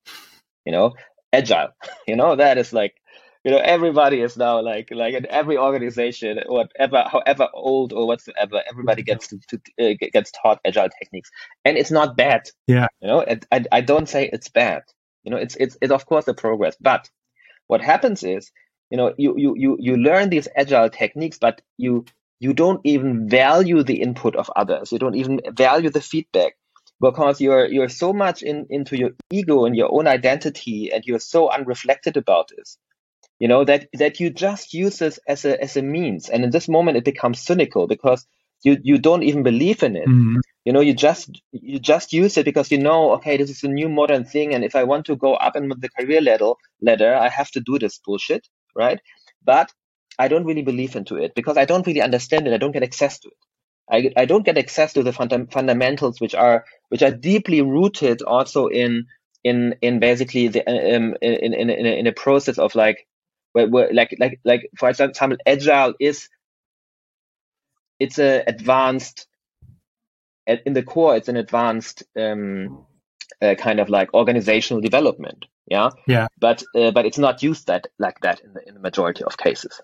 you 0.65 0.72
know, 0.72 0.93
agile, 1.32 1.69
you 2.08 2.15
know, 2.15 2.36
that 2.36 2.58
is 2.58 2.74
like, 2.74 2.96
you 3.43 3.51
know, 3.51 3.58
everybody 3.58 4.21
is 4.21 4.38
now 4.38 4.62
like 4.62 4.89
like 4.91 5.13
in 5.15 5.25
every 5.29 5.58
organization, 5.58 6.39
whatever, 6.47 7.03
however 7.12 7.49
old 7.53 7.91
or 7.93 8.08
whatsoever, 8.08 8.62
everybody 8.69 9.03
gets 9.03 9.27
to, 9.27 9.39
to 9.49 9.62
uh, 9.82 9.93
gets 10.13 10.32
taught 10.32 10.60
agile 10.65 10.89
techniques, 10.89 11.29
and 11.65 11.77
it's 11.77 11.91
not 11.91 12.15
bad, 12.15 12.49
Yeah. 12.67 12.88
you 13.01 13.08
know, 13.08 13.19
it, 13.19 13.45
I 13.51 13.65
I 13.71 13.82
don't 13.82 14.08
say 14.08 14.29
it's 14.32 14.49
bad, 14.49 14.84
you 15.23 15.32
know, 15.32 15.38
it's 15.38 15.56
it's 15.58 15.77
it's 15.82 15.91
of 15.91 16.06
course 16.06 16.27
a 16.27 16.34
progress, 16.34 16.75
but 16.79 17.10
what 17.67 17.82
happens 17.82 18.23
is 18.23 18.51
you 18.89 18.97
know 18.97 19.13
you 19.17 19.36
you 19.38 19.56
you, 19.58 19.77
you 19.79 19.97
learn 19.97 20.29
these 20.29 20.47
agile 20.56 20.89
techniques 20.89 21.38
but 21.39 21.62
you 21.77 22.06
you 22.39 22.53
don't 22.53 22.82
even 22.84 23.29
value 23.29 23.84
the 23.84 24.01
input 24.01 24.36
of 24.36 24.49
others. 24.56 24.91
You 24.91 24.99
don't 24.99 25.15
even 25.15 25.39
value 25.51 25.89
the 25.89 26.01
feedback 26.01 26.56
because 26.99 27.39
you're 27.39 27.67
you're 27.67 27.89
so 27.89 28.12
much 28.13 28.41
in 28.43 28.67
into 28.69 28.97
your 28.97 29.12
ego 29.32 29.65
and 29.65 29.75
your 29.75 29.93
own 29.93 30.08
identity 30.08 30.91
and 30.93 31.03
you're 31.06 31.19
so 31.19 31.49
unreflected 31.49 32.17
about 32.17 32.49
this 32.56 32.77
you 33.39 33.48
know 33.48 33.63
that 33.65 33.88
that 33.93 34.19
you 34.19 34.30
just 34.30 34.74
use 34.74 35.00
this 35.00 35.19
as 35.28 35.46
a 35.46 35.62
as 35.62 35.76
a 35.78 35.82
means. 35.82 36.30
And 36.30 36.43
in 36.43 36.50
this 36.52 36.67
moment 36.69 36.98
it 36.98 37.06
becomes 37.06 37.39
cynical 37.39 37.88
because 37.88 38.26
you 38.63 38.78
you 38.84 38.98
don't 38.98 39.24
even 39.24 39.43
believe 39.43 39.84
in 39.84 39.96
it. 39.96 40.08
Mhm. 40.08 40.41
you 40.65 40.72
know 40.72 40.80
you 40.80 40.93
just 40.93 41.41
you 41.52 41.78
just 41.80 42.13
use 42.13 42.38
it 42.38 42.46
because 42.46 42.72
you 42.72 42.78
know 42.78 43.12
okay 43.15 43.36
this 43.38 43.50
is 43.50 43.63
a 43.63 43.67
new 43.67 43.89
modern 43.89 44.24
thing. 44.24 44.54
And 44.54 44.63
if 44.63 44.76
i 44.76 44.84
want 44.84 45.06
to 45.08 45.15
go 45.15 45.34
up 45.34 45.56
in 45.56 45.67
the 45.69 45.89
career 45.89 46.22
ladder 46.22 46.54
ladder 46.82 47.13
i 47.15 47.30
have 47.30 47.52
to 47.52 47.60
do 47.60 47.78
this 47.80 48.00
bullshit 48.06 48.48
right? 48.76 49.00
But 49.43 49.72
i 50.19 50.28
don't 50.28 50.46
really 50.46 50.62
believe 50.62 50.96
into 50.96 51.15
it 51.17 51.34
because 51.36 51.58
i 51.58 51.65
don't 51.65 51.86
really 51.88 52.02
understand 52.02 52.48
it. 52.48 52.54
I 52.54 52.58
don't 52.58 52.72
get 52.72 52.84
access 52.84 53.19
to 53.19 53.28
it. 53.28 53.41
I, 53.96 54.13
I 54.22 54.26
don't 54.26 54.46
get 54.46 54.58
access 54.58 54.93
to 54.93 55.04
the 55.04 55.12
funda- 55.12 55.48
fundamentals 55.52 56.22
which 56.22 56.36
are 56.36 56.63
which 56.89 57.02
are 57.04 57.12
deeply 57.12 57.62
rooted 57.62 58.22
also 58.22 58.67
in 58.67 59.08
in 59.43 59.76
in 59.82 60.00
basically 60.00 60.48
the 60.48 60.62
um, 60.65 61.15
in, 61.22 61.54
in, 61.54 61.69
in, 61.69 61.86
a, 61.86 62.00
in 62.00 62.08
a 62.08 62.13
process 62.13 62.58
of 62.58 62.76
like 62.76 63.06
where, 63.54 63.68
where 63.68 63.94
like 63.94 64.16
like 64.20 64.39
like 64.44 64.70
for 64.78 64.89
example 64.89 65.38
agile 65.46 65.94
is 66.00 66.30
it's 68.00 68.20
a 68.20 68.44
advanced 68.46 69.28
in 70.46 70.74
the 70.74 70.84
core, 70.84 71.16
it's 71.16 71.30
an 71.30 71.38
advanced 71.38 72.04
um, 72.18 72.86
uh, 73.42 73.56
kind 73.56 73.80
of 73.80 73.89
like 73.89 74.13
organizational 74.13 74.82
development. 74.82 75.46
Yeah. 75.68 75.92
Yeah. 76.08 76.28
But 76.39 76.63
uh, 76.76 76.92
but 76.92 77.06
it's 77.06 77.18
not 77.18 77.44
used 77.44 77.68
that 77.68 77.88
like 77.98 78.20
that 78.22 78.42
in 78.42 78.54
the 78.54 78.68
in 78.68 78.74
the 78.74 78.82
majority 78.82 79.24
of 79.24 79.38
cases. 79.38 79.82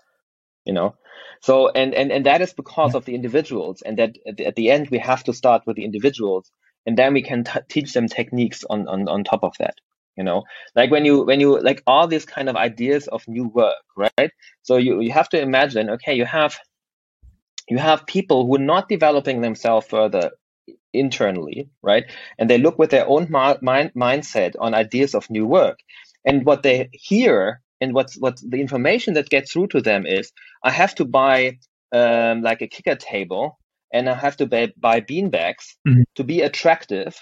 You 0.65 0.73
know. 0.73 0.95
So 1.41 1.69
and 1.69 1.93
and 1.93 2.11
and 2.11 2.25
that 2.25 2.41
is 2.41 2.53
because 2.53 2.93
Yeah. 2.93 2.97
of 2.97 3.05
the 3.05 3.15
individuals, 3.15 3.81
and 3.81 3.97
that 3.97 4.17
at 4.27 4.37
the, 4.37 4.45
at 4.47 4.55
the 4.55 4.71
end 4.71 4.89
we 4.89 4.99
have 4.99 5.23
to 5.25 5.33
start 5.33 5.63
with 5.65 5.77
the 5.77 5.85
individuals, 5.85 6.51
and 6.85 6.97
then 6.97 7.13
we 7.13 7.21
can 7.21 7.45
t- 7.45 7.59
teach 7.69 7.93
them 7.93 8.07
techniques 8.07 8.65
on 8.69 8.87
on 8.87 9.07
on 9.07 9.23
top 9.23 9.43
of 9.43 9.55
that. 9.59 9.75
You 10.17 10.23
know, 10.23 10.43
like 10.75 10.91
when 10.91 11.05
you 11.05 11.23
when 11.23 11.39
you 11.39 11.59
like 11.61 11.81
all 11.87 12.07
these 12.07 12.25
kind 12.25 12.49
of 12.49 12.55
ideas 12.57 13.07
of 13.07 13.27
new 13.27 13.47
work, 13.47 13.75
right? 13.95 14.31
So 14.63 14.77
you 14.77 14.99
you 15.01 15.11
have 15.11 15.29
to 15.29 15.41
imagine, 15.41 15.89
okay, 15.91 16.13
you 16.15 16.25
have 16.25 16.57
you 17.69 17.77
have 17.77 18.05
people 18.07 18.45
who 18.45 18.55
are 18.55 18.59
not 18.73 18.89
developing 18.89 19.41
themselves 19.41 19.87
further 19.87 20.31
internally, 20.93 21.69
right? 21.83 22.05
And 22.39 22.49
they 22.49 22.57
look 22.57 22.79
with 22.79 22.91
their 22.91 23.07
own 23.07 23.29
mind, 23.31 23.91
mindset 23.95 24.55
on 24.59 24.73
ideas 24.73 25.15
of 25.15 25.29
new 25.29 25.45
work. 25.45 25.79
And 26.25 26.45
what 26.45 26.63
they 26.63 26.89
hear 26.93 27.61
and 27.81 27.93
what's 27.93 28.15
what 28.17 28.39
the 28.47 28.59
information 28.59 29.13
that 29.15 29.29
gets 29.29 29.53
through 29.53 29.67
to 29.69 29.81
them 29.81 30.05
is, 30.05 30.31
I 30.63 30.71
have 30.71 30.95
to 30.95 31.05
buy 31.05 31.59
um, 31.93 32.41
like 32.41 32.61
a 32.61 32.67
kicker 32.67 32.95
table, 32.95 33.59
and 33.93 34.09
I 34.09 34.15
have 34.15 34.37
to 34.37 34.47
buy, 34.47 34.73
buy 34.77 35.01
beanbags 35.01 35.75
Mhm. 35.87 36.03
to 36.15 36.23
be 36.23 36.41
attractive 36.41 37.19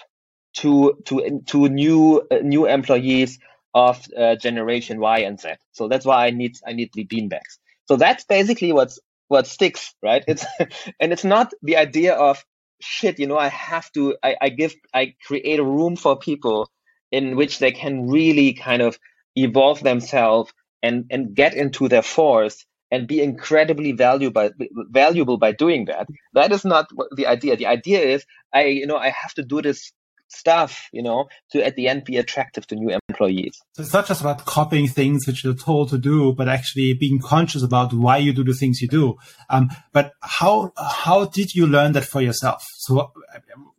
to 0.62 0.98
to 1.06 1.42
to 1.46 1.68
new 1.68 2.22
uh, 2.30 2.38
new 2.42 2.66
employees 2.66 3.38
of 3.74 4.04
uh, 4.16 4.36
generation 4.36 5.00
Y 5.00 5.18
and 5.20 5.40
Z. 5.40 5.54
So 5.72 5.88
that's 5.88 6.06
why 6.06 6.26
I 6.26 6.30
need 6.30 6.56
I 6.66 6.72
need 6.72 6.90
the 6.94 7.06
beanbags. 7.06 7.58
So 7.86 7.96
that's 7.96 8.24
basically 8.24 8.72
what's 8.72 8.98
what 9.28 9.46
sticks, 9.46 9.94
right? 10.02 10.24
It's 10.26 10.44
and 11.00 11.12
it's 11.12 11.24
not 11.24 11.52
the 11.62 11.76
idea 11.76 12.14
of 12.14 12.44
shit, 12.80 13.18
you 13.18 13.26
know, 13.26 13.38
I 13.38 13.48
have 13.48 13.90
to, 13.92 14.16
I, 14.22 14.36
I 14.40 14.48
give, 14.50 14.74
I 14.94 15.14
create 15.26 15.58
a 15.58 15.64
room 15.64 15.96
for 15.96 16.18
people 16.18 16.70
in 17.10 17.36
which 17.36 17.58
they 17.58 17.72
can 17.72 18.08
really 18.08 18.52
kind 18.52 18.82
of 18.82 18.98
evolve 19.36 19.82
themselves 19.82 20.52
and, 20.82 21.06
and 21.10 21.34
get 21.34 21.54
into 21.54 21.88
their 21.88 22.02
force 22.02 22.64
and 22.90 23.06
be 23.06 23.20
incredibly 23.20 23.92
valuable 23.92 24.32
by, 24.32 24.50
valuable 24.90 25.36
by 25.36 25.52
doing 25.52 25.86
that. 25.86 26.08
That 26.34 26.52
is 26.52 26.64
not 26.64 26.88
the 27.14 27.26
idea. 27.26 27.56
The 27.56 27.66
idea 27.66 28.00
is 28.00 28.24
I, 28.52 28.64
you 28.64 28.86
know, 28.86 28.96
I 28.96 29.10
have 29.10 29.34
to 29.34 29.42
do 29.42 29.60
this 29.60 29.92
stuff, 30.28 30.88
you 30.92 31.02
know, 31.02 31.28
to 31.50 31.64
at 31.64 31.76
the 31.76 31.88
end 31.88 32.04
be 32.04 32.16
attractive 32.16 32.66
to 32.68 32.76
new 32.76 32.96
employees. 33.08 33.58
So 33.72 33.82
it's 33.82 33.92
not 33.92 34.06
just 34.06 34.20
about 34.20 34.44
copying 34.44 34.88
things 34.88 35.26
which 35.26 35.44
you're 35.44 35.54
told 35.54 35.90
to 35.90 35.98
do, 35.98 36.32
but 36.32 36.48
actually 36.48 36.94
being 36.94 37.18
conscious 37.18 37.62
about 37.62 37.92
why 37.92 38.18
you 38.18 38.32
do 38.32 38.44
the 38.44 38.54
things 38.54 38.80
you 38.80 38.88
do. 38.88 39.16
Um, 39.50 39.70
but 39.92 40.12
how 40.20 40.72
how 40.76 41.26
did 41.26 41.54
you 41.54 41.66
learn 41.66 41.92
that 41.92 42.04
for 42.04 42.20
yourself? 42.20 42.62
So 42.76 43.12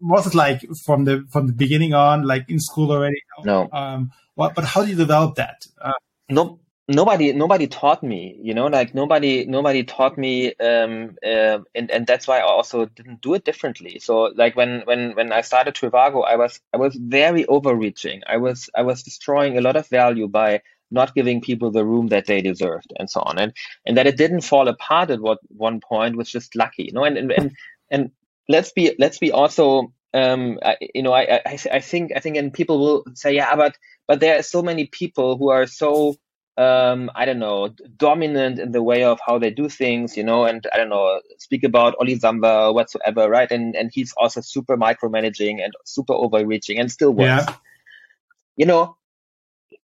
was 0.02 0.28
it 0.28 0.36
like 0.36 0.66
from 0.86 1.06
the 1.06 1.26
from 1.32 1.48
the 1.48 1.54
beginning 1.54 1.94
on, 1.94 2.24
like 2.24 2.50
in 2.50 2.60
school 2.60 2.92
already? 2.92 3.22
No. 3.44 3.70
Um, 3.72 4.12
what, 4.36 4.56
but 4.56 4.64
how 4.64 4.84
do 4.84 4.90
you 4.90 4.96
develop 4.96 5.36
that? 5.36 5.66
Uh, 5.82 5.92
no, 6.30 6.60
nobody 6.90 7.32
nobody 7.34 7.68
taught 7.68 8.02
me 8.02 8.36
you 8.42 8.54
know 8.56 8.66
like 8.66 8.96
nobody 8.96 9.46
nobody 9.46 9.84
taught 9.84 10.18
me 10.18 10.56
um 10.56 11.16
uh, 11.24 11.60
and 11.76 11.92
and 11.92 12.08
that's 12.08 12.28
why 12.28 12.40
i 12.40 12.42
also 12.42 12.86
didn't 12.88 13.22
do 13.22 13.36
it 13.36 13.46
differently. 13.46 14.00
So 14.00 14.32
like 14.36 14.56
when 14.56 14.82
when 14.86 15.16
when 15.16 15.32
i 15.32 15.42
started 15.42 15.76
trivago 15.76 16.26
i 16.28 16.36
was 16.36 16.60
i 16.74 16.78
was 16.78 16.96
very 16.96 17.46
overreaching. 17.46 18.24
I 18.26 18.38
was 18.38 18.70
i 18.76 18.82
was 18.82 19.04
destroying 19.04 19.58
a 19.58 19.62
lot 19.62 19.76
of 19.76 19.88
value 19.88 20.28
by 20.28 20.62
not 20.90 21.14
giving 21.14 21.42
people 21.42 21.70
the 21.70 21.86
room 21.86 22.08
that 22.08 22.26
they 22.26 22.42
deserved 22.42 22.92
and 22.98 23.08
so 23.08 23.22
on. 23.22 23.38
And 23.38 23.54
and 23.86 23.96
that 23.98 24.08
it 24.08 24.18
didn't 24.18 24.42
fall 24.42 24.68
apart 24.68 25.12
at 25.12 25.22
what 25.22 25.38
one 25.50 25.82
point 25.82 26.16
was 26.16 26.32
just 26.32 26.56
lucky 26.56 26.86
you 26.86 26.94
know 26.94 27.04
and 27.04 27.18
and 27.18 27.32
and, 27.32 27.52
and 27.92 28.12
let's 28.48 28.72
be 28.72 28.96
let's 28.98 29.20
be 29.20 29.32
also 29.32 29.94
um 30.16 30.58
I, 30.66 30.78
you 30.96 31.04
know 31.04 31.14
I, 31.14 31.42
I 31.46 31.60
i 31.72 31.80
think 31.82 32.14
i 32.16 32.20
think 32.20 32.36
and 32.36 32.52
people 32.52 32.80
will 32.80 33.04
say 33.14 33.36
yeah 33.36 33.56
but 33.56 33.78
but 34.08 34.20
there 34.20 34.40
are 34.40 34.42
so 34.42 34.64
many 34.64 34.88
people 34.88 35.38
who 35.38 35.50
are 35.50 35.68
so 35.68 36.16
um, 36.60 37.10
I 37.16 37.24
don't 37.24 37.40
know, 37.40 37.70
dominant 37.96 38.60
in 38.60 38.74
the 38.74 38.84
way 38.84 39.06
of 39.06 39.18
how 39.26 39.40
they 39.40 39.50
do 39.50 39.70
things, 39.70 40.18
you 40.18 40.26
know, 40.26 40.44
and 40.44 40.68
I 40.74 40.78
don't 40.78 40.90
know, 40.90 41.22
speak 41.38 41.64
about 41.64 41.96
Oli 42.02 42.20
Samwer 42.20 42.74
whatsoever, 42.74 43.30
right? 43.30 43.50
And 43.50 43.78
and 43.78 43.90
he's 43.94 44.14
also 44.18 44.42
super 44.42 44.76
micromanaging 44.76 45.64
and 45.64 45.74
super 45.86 46.12
overreaching 46.12 46.78
and 46.78 46.92
still 46.92 47.12
works. 47.12 47.46
Yeah. 47.48 47.56
You 48.58 48.66
know, 48.66 48.98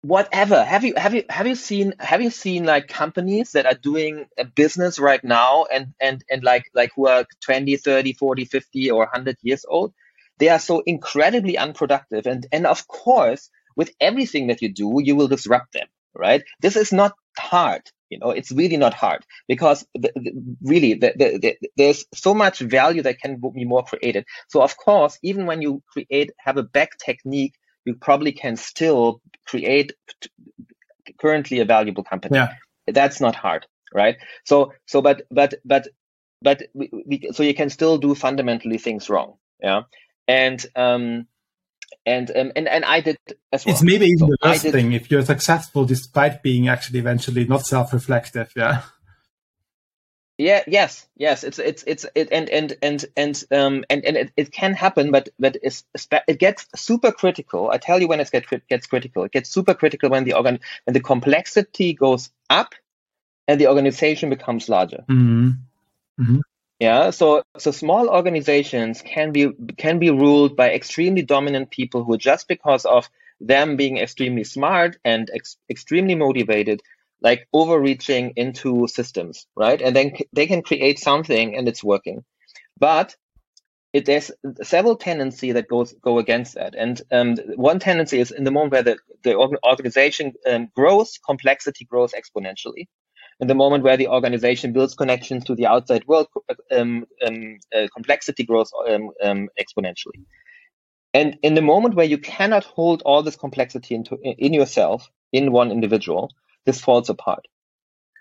whatever. 0.02 0.62
Have 0.62 0.84
you 0.84 0.94
have 0.98 1.14
you 1.14 1.24
have 1.30 1.48
you 1.48 1.56
seen 1.56 1.94
have 2.00 2.22
you 2.22 2.30
seen 2.30 2.66
like 2.66 2.90
companies 2.90 3.54
that 3.54 3.66
are 3.66 3.80
doing 3.82 4.26
a 4.38 4.44
business 4.44 5.00
right 5.00 5.24
now 5.24 5.68
and 5.72 5.94
and 6.02 6.22
and 6.30 6.44
like 6.44 6.66
like 6.74 6.92
who 6.98 7.08
are 7.08 7.26
20, 7.46 7.78
30, 7.78 8.12
40, 8.12 8.44
50 8.44 8.92
or 8.92 9.00
100 9.06 9.38
years 9.42 9.64
old? 9.70 9.94
They 10.38 10.50
are 10.50 10.60
so 10.60 10.82
incredibly 10.86 11.58
unproductive 11.58 12.28
and 12.28 12.46
and 12.52 12.68
of 12.68 12.90
course, 12.90 13.50
with 13.78 13.92
everything 14.02 14.48
that 14.48 14.62
you 14.62 14.68
do, 14.68 15.00
you 15.02 15.16
will 15.16 15.30
disrupt 15.30 15.72
them 15.72 15.88
right? 16.18 16.44
This 16.62 16.76
is 16.76 16.92
not 16.92 17.14
hard. 17.38 17.82
You 18.10 18.20
know, 18.20 18.30
it's 18.30 18.54
really 18.54 18.78
not 18.78 18.94
hard 18.94 19.26
because 19.50 19.86
the, 19.94 20.12
the, 20.16 20.32
really 20.62 20.94
the, 20.94 21.12
the, 21.18 21.58
there's 21.76 22.06
so 22.14 22.34
much 22.34 22.60
value 22.60 23.02
that 23.02 23.20
can 23.20 23.42
be 23.54 23.66
more 23.66 23.84
created. 23.84 24.26
So 24.48 24.62
of 24.62 24.78
course, 24.78 25.20
even 25.24 25.46
when 25.46 25.62
you 25.62 25.84
create, 25.92 26.32
have 26.38 26.56
a 26.56 26.64
back 26.64 26.98
technique, 26.98 27.56
you 27.86 27.96
probably 27.96 28.32
can 28.32 28.56
still 28.56 29.22
create 29.46 29.92
currently 31.20 31.60
a 31.60 31.66
valuable 31.66 32.04
company. 32.04 32.38
Yeah. 32.38 32.54
That's 32.88 33.20
not 33.20 33.36
hard, 33.36 33.68
right? 33.94 34.16
So, 34.46 34.72
so, 34.86 35.02
but, 35.02 35.24
but, 35.30 35.56
but, 35.66 35.90
but, 36.42 36.64
we, 36.74 36.90
we, 37.06 37.30
so 37.34 37.44
you 37.44 37.54
can 37.54 37.70
still 37.70 37.98
do 37.98 38.16
fundamentally 38.16 38.78
things 38.78 39.10
wrong. 39.10 39.34
Yeah. 39.62 39.82
And, 40.30 40.66
um, 40.78 41.28
and 42.06 42.32
um, 42.36 42.52
and 42.56 42.68
and 42.68 42.86
I 42.86 43.02
did 43.02 43.18
as 43.52 43.66
well. 43.66 43.74
It's 43.74 43.84
maybe 43.84 44.06
even 44.06 44.20
so 44.20 44.26
the 44.28 44.38
worst 44.44 44.64
did, 44.64 44.72
thing 44.72 44.94
if 44.94 45.12
you're 45.12 45.26
successful 45.26 45.86
despite 45.86 46.44
being 46.44 46.68
actually 46.68 47.00
eventually 47.00 47.46
not 47.46 47.66
self-reflective. 47.66 48.52
Yeah. 48.56 48.84
Yeah. 50.38 50.64
Yes. 50.68 51.08
Yes. 51.18 51.44
It's 51.44 51.60
it's 51.60 51.84
it's 51.88 52.06
it 52.14 52.30
and 52.32 52.50
and 52.50 52.78
and 52.82 53.06
and 53.16 53.44
um 53.52 53.86
and 53.90 54.06
and 54.06 54.18
it, 54.18 54.32
it 54.38 54.52
can 54.52 54.74
happen, 54.74 55.12
but 55.12 55.30
but 55.40 55.58
it's 55.62 55.84
it 56.28 56.40
gets 56.40 56.68
super 56.76 57.12
critical. 57.12 57.70
I 57.72 57.78
tell 57.78 58.00
you 58.00 58.08
when 58.08 58.20
it 58.20 58.32
gets 58.32 58.48
gets 58.70 58.88
critical. 58.88 59.24
It 59.24 59.32
gets 59.32 59.50
super 59.50 59.74
critical 59.74 60.10
when 60.10 60.24
the 60.24 60.34
organ 60.34 60.60
when 60.86 60.94
the 60.94 61.02
complexity 61.02 61.94
goes 61.94 62.30
up, 62.50 62.76
and 63.48 63.60
the 63.60 63.68
organization 63.68 64.30
becomes 64.30 64.70
larger. 64.70 65.04
Mm-hmm. 65.10 65.50
Mm-hmm. 66.20 66.40
Yeah, 66.80 67.10
so 67.10 67.44
so 67.58 67.72
small 67.72 68.08
organizations 68.10 69.02
can 69.02 69.32
be 69.32 69.50
can 69.78 69.98
be 70.00 70.12
ruled 70.12 70.56
by 70.56 70.72
extremely 70.72 71.24
dominant 71.24 71.72
people 71.72 72.04
who 72.04 72.18
just 72.18 72.48
because 72.48 72.86
of 72.86 73.10
them 73.40 73.78
being 73.78 73.98
extremely 73.98 74.44
smart 74.44 74.98
and 75.04 75.30
ex- 75.34 75.58
extremely 75.70 76.14
motivated, 76.16 76.82
like 77.22 77.48
overreaching 77.52 78.34
into 78.36 78.88
systems, 78.88 79.48
right? 79.56 79.82
And 79.82 79.96
then 79.96 80.16
c- 80.16 80.28
they 80.34 80.46
can 80.46 80.62
create 80.62 81.00
something 81.00 81.56
and 81.58 81.68
it's 81.68 81.84
working, 81.84 82.24
but 82.80 83.16
it, 83.94 84.06
there's 84.06 84.32
several 84.64 84.96
tendency 84.98 85.54
that 85.54 85.68
goes 85.68 85.94
go 86.02 86.20
against 86.20 86.56
that. 86.56 86.76
And 86.76 87.02
um, 87.12 87.38
one 87.56 87.80
tendency 87.80 88.20
is 88.20 88.32
in 88.32 88.44
the 88.44 88.52
moment 88.52 88.74
where 88.74 88.84
the, 88.84 88.98
the 89.24 89.36
organization 89.66 90.34
um, 90.50 90.70
grows, 90.76 91.20
complexity 91.26 91.86
grows 91.86 92.14
exponentially 92.14 92.88
in 93.40 93.48
the 93.48 93.56
moment 93.56 93.84
where 93.84 93.98
the 93.98 94.08
organization 94.08 94.74
builds 94.74 94.96
connections 94.96 95.46
to 95.46 95.56
the 95.56 95.68
outside 95.68 96.08
world, 96.08 96.28
um, 96.72 97.06
um, 97.26 97.58
uh, 97.76 97.88
complexity 97.94 98.44
grows 98.44 98.72
um, 98.90 99.12
um, 99.24 99.50
exponentially. 99.60 100.24
And 101.14 101.38
in 101.42 101.54
the 101.54 101.62
moment 101.62 101.96
where 101.96 102.06
you 102.06 102.18
cannot 102.18 102.64
hold 102.64 103.02
all 103.04 103.24
this 103.24 103.36
complexity 103.36 103.96
into 103.96 104.18
in 104.24 104.54
yourself 104.54 105.10
in 105.32 105.52
one 105.52 105.72
individual, 105.72 106.32
this 106.66 106.82
falls 106.82 107.10
apart. 107.10 107.48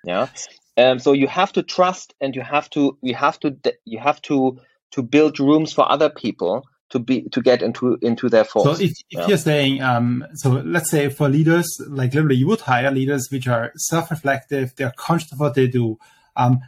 Yeah. 0.05 0.29
Um, 0.77 0.99
so 0.99 1.13
you 1.13 1.27
have 1.27 1.53
to 1.55 1.63
trust, 1.63 2.15
and 2.21 2.37
you 2.37 2.43
have 2.43 2.71
to 2.71 2.97
you 3.03 3.15
have 3.15 3.41
to 3.41 3.57
you 3.85 3.99
have 3.99 4.21
to 4.23 4.61
to 4.93 5.03
build 5.03 5.41
rooms 5.41 5.73
for 5.73 5.91
other 5.91 6.11
people 6.11 6.65
to 6.91 6.99
be 6.99 7.23
to 7.31 7.43
get 7.43 7.63
into 7.63 7.99
into 8.03 8.29
their 8.29 8.45
force. 8.45 8.79
So 8.79 8.85
if, 8.85 8.91
if 8.91 8.97
yeah. 9.11 9.27
you're 9.27 9.39
saying, 9.39 9.83
um, 9.83 10.25
so 10.35 10.51
let's 10.65 10.91
say 10.91 11.09
for 11.09 11.29
leaders, 11.29 11.67
like 11.89 12.15
literally, 12.15 12.37
you 12.37 12.47
would 12.47 12.61
hire 12.61 12.91
leaders 12.91 13.29
which 13.31 13.49
are 13.49 13.73
self-reflective, 13.77 14.75
they're 14.77 14.93
conscious 14.97 15.33
of 15.33 15.41
what 15.41 15.55
they 15.55 15.67
do, 15.67 15.99
um, 16.37 16.61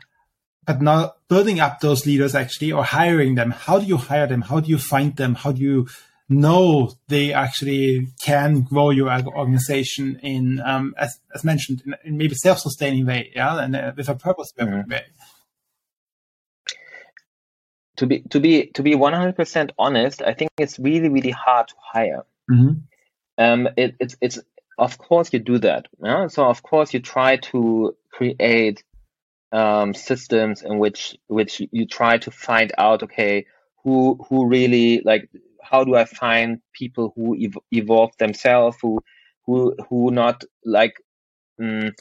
but 0.66 0.82
now 0.82 1.14
building 1.28 1.60
up 1.60 1.80
those 1.80 2.04
leaders 2.04 2.34
actually 2.34 2.72
or 2.72 2.84
hiring 2.84 3.36
them. 3.36 3.52
How 3.52 3.78
do 3.78 3.86
you 3.86 3.96
hire 3.96 4.26
them? 4.26 4.42
How 4.42 4.60
do 4.60 4.68
you 4.68 4.78
find 4.78 5.16
them? 5.16 5.34
How 5.34 5.52
do 5.52 5.60
you 5.60 5.88
know 6.28 6.92
they 7.08 7.32
actually 7.32 8.08
can 8.20 8.60
grow 8.60 8.90
your 8.90 9.08
organization 9.08 10.20
in, 10.22 10.60
um, 10.60 10.94
as, 10.98 11.18
as 11.34 11.42
mentioned, 11.42 11.82
in, 11.86 11.94
in 12.04 12.16
maybe 12.18 12.34
self-sustaining 12.34 13.06
way, 13.06 13.30
yeah, 13.34 13.58
and 13.58 13.74
uh, 13.74 13.92
with 13.96 14.08
a 14.08 14.14
purpose-driven 14.14 14.74
mm-hmm. 14.74 14.90
way 14.90 15.04
to 17.98 18.06
be 18.06 18.20
to 18.20 18.40
be 18.40 18.66
to 18.66 18.82
be 18.82 18.94
100% 18.94 19.70
honest 19.78 20.22
i 20.22 20.32
think 20.32 20.50
it's 20.56 20.78
really 20.78 21.08
really 21.08 21.30
hard 21.30 21.68
to 21.68 21.74
hire 21.92 22.24
mm-hmm. 22.50 22.74
um 23.38 23.68
it, 23.76 23.94
it's 24.00 24.16
it's 24.20 24.38
of 24.78 24.96
course 24.98 25.32
you 25.32 25.40
do 25.40 25.58
that 25.58 25.86
yeah? 26.02 26.28
so 26.28 26.46
of 26.46 26.62
course 26.62 26.94
you 26.94 27.00
try 27.00 27.36
to 27.36 27.96
create 28.10 28.82
um, 29.50 29.94
systems 29.94 30.62
in 30.62 30.78
which 30.78 31.16
which 31.26 31.62
you 31.72 31.86
try 31.86 32.18
to 32.18 32.30
find 32.30 32.72
out 32.78 33.02
okay 33.02 33.46
who 33.82 34.22
who 34.28 34.46
really 34.46 35.00
like 35.04 35.28
how 35.62 35.84
do 35.84 35.96
i 35.96 36.04
find 36.04 36.60
people 36.72 37.12
who 37.16 37.36
ev- 37.42 37.64
evolve 37.72 38.10
themselves 38.18 38.76
who 38.82 39.00
who 39.46 39.74
who 39.88 40.10
not 40.10 40.44
like 40.64 40.96
um, 41.60 41.92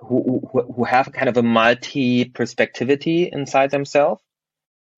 who, 0.00 0.48
who 0.52 0.62
who 0.72 0.84
have 0.84 1.12
kind 1.12 1.28
of 1.28 1.36
a 1.36 1.42
multi 1.42 2.26
perspectivity 2.26 3.28
inside 3.30 3.70
themselves 3.72 4.22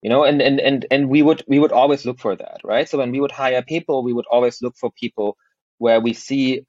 you 0.06 0.10
know 0.10 0.22
and, 0.22 0.40
and 0.40 0.60
and 0.60 0.86
and 0.92 1.08
we 1.08 1.20
would 1.20 1.42
we 1.48 1.58
would 1.58 1.72
always 1.72 2.06
look 2.06 2.20
for 2.20 2.36
that 2.36 2.60
right? 2.62 2.88
So 2.88 2.98
when 2.98 3.10
we 3.10 3.20
would 3.20 3.32
hire 3.32 3.60
people 3.60 4.04
we 4.04 4.12
would 4.12 4.30
always 4.30 4.62
look 4.62 4.76
for 4.76 4.92
people 4.92 5.36
where 5.78 6.00
we 6.00 6.12
see 6.12 6.64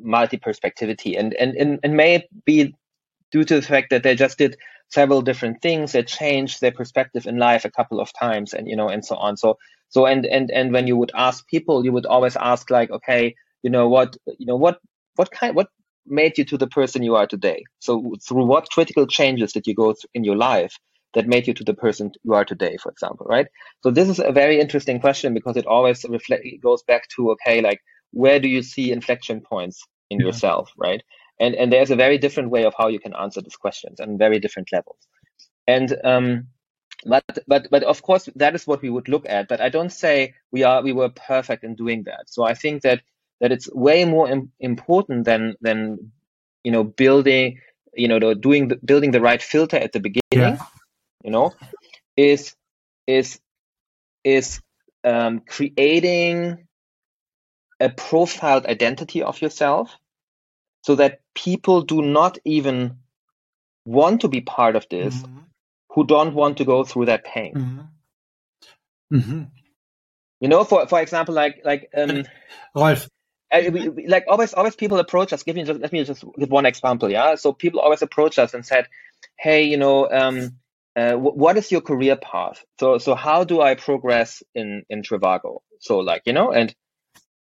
multi-perspectivity 0.00 1.16
and 1.16 1.32
and 1.34 1.54
and, 1.54 1.78
and 1.84 1.96
may 1.96 2.16
it 2.16 2.24
be 2.44 2.74
due 3.30 3.44
to 3.44 3.54
the 3.54 3.62
fact 3.62 3.90
that 3.90 4.02
they 4.02 4.16
just 4.16 4.36
did 4.36 4.56
several 4.88 5.22
different 5.22 5.62
things 5.62 5.92
that 5.92 6.08
changed 6.08 6.60
their 6.60 6.72
perspective 6.72 7.24
in 7.28 7.38
life 7.38 7.64
a 7.64 7.70
couple 7.70 8.00
of 8.00 8.10
times 8.18 8.52
and 8.52 8.66
you 8.66 8.74
know 8.74 8.88
and 8.88 9.04
so 9.04 9.14
on. 9.14 9.36
So 9.36 9.58
so 9.90 10.06
and 10.06 10.26
and 10.26 10.50
and 10.50 10.72
when 10.72 10.88
you 10.88 10.96
would 10.96 11.12
ask 11.14 11.46
people 11.46 11.84
you 11.84 11.92
would 11.92 12.06
always 12.06 12.34
ask 12.34 12.68
like 12.68 12.90
okay 12.90 13.36
you 13.62 13.70
know 13.70 13.88
what 13.88 14.16
you 14.40 14.46
know 14.46 14.56
what 14.56 14.80
what 15.14 15.30
kind 15.30 15.54
what 15.54 15.68
made 16.04 16.36
you 16.36 16.44
to 16.46 16.58
the 16.58 16.66
person 16.66 17.04
you 17.04 17.14
are 17.14 17.28
today? 17.28 17.62
So 17.78 18.16
through 18.26 18.46
what 18.46 18.70
critical 18.70 19.06
changes 19.06 19.52
did 19.52 19.68
you 19.68 19.74
go 19.76 19.92
through 19.92 20.10
in 20.14 20.24
your 20.24 20.36
life 20.36 20.76
that 21.14 21.26
made 21.26 21.46
you 21.46 21.54
to 21.54 21.64
the 21.64 21.74
person 21.74 22.12
you 22.22 22.34
are 22.34 22.44
today, 22.44 22.76
for 22.82 22.90
example, 22.90 23.26
right? 23.28 23.46
So 23.82 23.90
this 23.90 24.08
is 24.08 24.18
a 24.18 24.32
very 24.32 24.60
interesting 24.60 25.00
question 25.00 25.34
because 25.34 25.56
it 25.56 25.66
always 25.66 26.04
reflect 26.08 26.44
it 26.44 26.60
goes 26.62 26.82
back 26.82 27.08
to 27.16 27.32
okay, 27.32 27.60
like 27.60 27.80
where 28.12 28.40
do 28.40 28.48
you 28.48 28.62
see 28.62 28.92
inflection 28.92 29.40
points 29.40 29.82
in 30.10 30.20
yeah. 30.20 30.26
yourself, 30.26 30.70
right? 30.76 31.02
And 31.40 31.54
and 31.54 31.72
there's 31.72 31.90
a 31.90 31.96
very 31.96 32.18
different 32.18 32.50
way 32.50 32.64
of 32.64 32.74
how 32.76 32.88
you 32.88 33.00
can 33.00 33.14
answer 33.14 33.40
these 33.40 33.56
questions 33.56 34.00
and 34.00 34.18
very 34.18 34.38
different 34.38 34.68
levels. 34.72 34.98
And 35.66 35.94
um, 36.04 36.48
but 37.04 37.24
but 37.46 37.68
but 37.70 37.82
of 37.82 38.02
course 38.02 38.28
that 38.36 38.54
is 38.54 38.66
what 38.66 38.82
we 38.82 38.90
would 38.90 39.08
look 39.08 39.26
at 39.28 39.48
but 39.48 39.60
i 39.60 39.68
don't 39.68 39.90
say 39.90 40.34
we 40.50 40.62
are 40.62 40.82
we 40.82 40.92
were 40.92 41.08
perfect 41.08 41.64
in 41.64 41.74
doing 41.74 42.04
that 42.04 42.24
so 42.26 42.44
i 42.44 42.54
think 42.54 42.82
that 42.82 43.02
that 43.40 43.52
it's 43.52 43.68
way 43.72 44.04
more 44.04 44.28
Im- 44.28 44.52
important 44.60 45.24
than 45.24 45.54
than 45.60 46.12
you 46.64 46.70
know 46.70 46.84
building 46.84 47.58
you 47.94 48.08
know 48.08 48.18
the, 48.18 48.34
doing 48.34 48.68
the, 48.68 48.76
building 48.76 49.10
the 49.10 49.20
right 49.20 49.42
filter 49.42 49.76
at 49.76 49.92
the 49.92 50.00
beginning 50.00 50.20
yeah. 50.32 50.58
You 51.22 51.30
know 51.30 51.52
is 52.16 52.54
is 53.06 53.40
is 54.24 54.60
um, 55.04 55.40
creating 55.40 56.66
a 57.80 57.88
profiled 57.88 58.66
identity 58.66 59.22
of 59.22 59.40
yourself 59.42 59.96
so 60.82 60.94
that 60.94 61.20
people 61.34 61.82
do 61.82 62.02
not 62.02 62.38
even 62.44 62.98
want 63.84 64.20
to 64.20 64.28
be 64.28 64.40
part 64.40 64.76
of 64.76 64.86
this 64.88 65.14
mm-hmm 65.16 65.38
who 65.94 66.06
don't 66.06 66.34
want 66.34 66.58
to 66.58 66.64
go 66.64 66.84
through 66.84 67.06
that 67.06 67.24
pain. 67.24 67.54
Mm-hmm. 67.54 69.16
Mm-hmm. 69.16 69.42
You 70.40 70.48
know, 70.48 70.64
for 70.64 70.86
for 70.88 71.00
example, 71.00 71.34
like 71.34 71.60
like 71.64 71.90
um, 71.96 72.24
Rolf. 72.74 73.08
Uh, 73.50 73.70
we, 73.70 74.06
like 74.06 74.24
always, 74.28 74.54
always 74.54 74.74
people 74.74 74.98
approach 74.98 75.32
us. 75.34 75.42
Give 75.42 75.54
me 75.54 75.64
just 75.64 75.78
let 75.78 75.92
me 75.92 76.02
just 76.04 76.24
give 76.38 76.50
one 76.50 76.64
example. 76.64 77.10
Yeah, 77.10 77.34
so 77.34 77.52
people 77.52 77.80
always 77.80 78.00
approach 78.00 78.38
us 78.38 78.54
and 78.54 78.64
said, 78.64 78.88
"Hey, 79.38 79.64
you 79.64 79.76
know, 79.76 80.10
um, 80.10 80.56
uh, 80.94 81.14
what 81.14 81.56
is 81.56 81.72
your 81.72 81.80
career 81.80 82.16
path? 82.16 82.64
So 82.78 82.98
so 82.98 83.14
how 83.14 83.44
do 83.44 83.60
I 83.60 83.74
progress 83.74 84.42
in 84.54 84.84
in 84.90 85.02
Trivago? 85.02 85.60
So 85.80 85.98
like 85.98 86.22
you 86.26 86.32
know, 86.32 86.52
and 86.52 86.74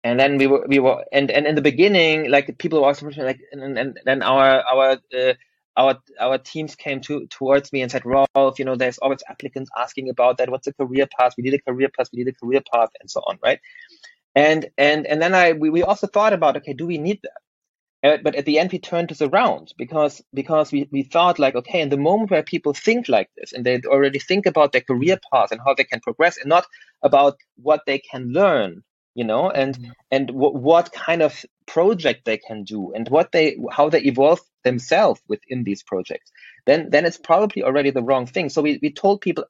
and 0.03 0.19
then 0.19 0.37
we 0.37 0.47
were 0.47 0.65
we 0.67 0.79
were 0.79 1.03
and 1.11 1.31
and 1.31 1.47
in 1.47 1.55
the 1.55 1.61
beginning, 1.61 2.29
like 2.29 2.57
people 2.59 2.81
were 2.81 2.87
also 2.87 3.09
like 3.09 3.39
and 3.51 3.77
and 3.77 3.99
then 4.05 4.21
our 4.21 4.61
our 4.61 4.97
uh, 5.17 5.33
our 5.75 5.97
our 6.19 6.37
teams 6.37 6.75
came 6.75 7.01
to 7.01 7.25
towards 7.27 7.73
me 7.73 7.81
and 7.81 7.91
said, 7.91 8.05
Rolf, 8.05 8.59
you 8.59 8.65
know, 8.65 8.75
there's 8.75 8.99
always 8.99 9.23
applicants 9.27 9.71
asking 9.77 10.09
about 10.09 10.37
that. 10.37 10.49
What's 10.49 10.67
a 10.67 10.73
career 10.73 11.07
path? 11.17 11.33
We 11.37 11.43
need 11.43 11.55
a 11.55 11.61
career 11.61 11.89
path. 11.89 12.09
We 12.13 12.23
need 12.23 12.27
a 12.29 12.33
career 12.33 12.61
path, 12.71 12.89
and 12.99 13.09
so 13.09 13.21
on, 13.21 13.39
right? 13.43 13.59
And 14.35 14.69
and 14.77 15.07
and 15.07 15.21
then 15.21 15.33
I 15.33 15.53
we, 15.53 15.69
we 15.69 15.83
also 15.83 16.05
thought 16.05 16.33
about, 16.33 16.57
okay, 16.57 16.73
do 16.73 16.85
we 16.85 16.97
need 16.97 17.19
that? 17.23 17.41
Uh, 18.03 18.17
but 18.21 18.35
at 18.35 18.45
the 18.45 18.59
end, 18.59 18.71
we 18.71 18.79
turned 18.79 19.09
this 19.09 19.21
around 19.21 19.73
because 19.77 20.21
because 20.33 20.71
we, 20.71 20.89
we 20.91 21.03
thought 21.03 21.39
like, 21.39 21.55
okay, 21.55 21.81
in 21.81 21.89
the 21.89 21.97
moment 21.97 22.31
where 22.31 22.43
people 22.43 22.73
think 22.73 23.07
like 23.07 23.29
this 23.37 23.53
and 23.53 23.65
they 23.65 23.79
already 23.85 24.19
think 24.19 24.45
about 24.45 24.71
their 24.71 24.81
career 24.81 25.17
path 25.31 25.51
and 25.51 25.61
how 25.65 25.73
they 25.73 25.85
can 25.85 26.01
progress, 26.01 26.37
and 26.37 26.49
not 26.49 26.65
about 27.01 27.37
what 27.55 27.81
they 27.85 27.99
can 27.99 28.31
learn 28.33 28.83
you 29.15 29.23
know 29.23 29.47
and 29.51 29.77
mm-hmm. 29.77 29.91
and 30.09 30.27
w- 30.27 30.57
what 30.57 30.91
kind 30.91 31.21
of 31.21 31.45
project 31.67 32.25
they 32.25 32.37
can 32.37 32.63
do 32.63 32.91
and 32.93 33.07
what 33.09 33.31
they 33.31 33.55
how 33.71 33.87
they 33.87 34.01
evolve 34.01 34.39
themselves 34.63 35.21
within 35.27 35.63
these 35.63 35.83
projects 35.83 36.31
then 36.65 36.89
then 36.89 37.05
it's 37.05 37.17
probably 37.17 37.63
already 37.63 37.91
the 37.91 38.03
wrong 38.03 38.25
thing. 38.25 38.49
So 38.49 38.61
we, 38.61 38.79
we 38.81 38.91
told 38.91 39.21
people 39.21 39.45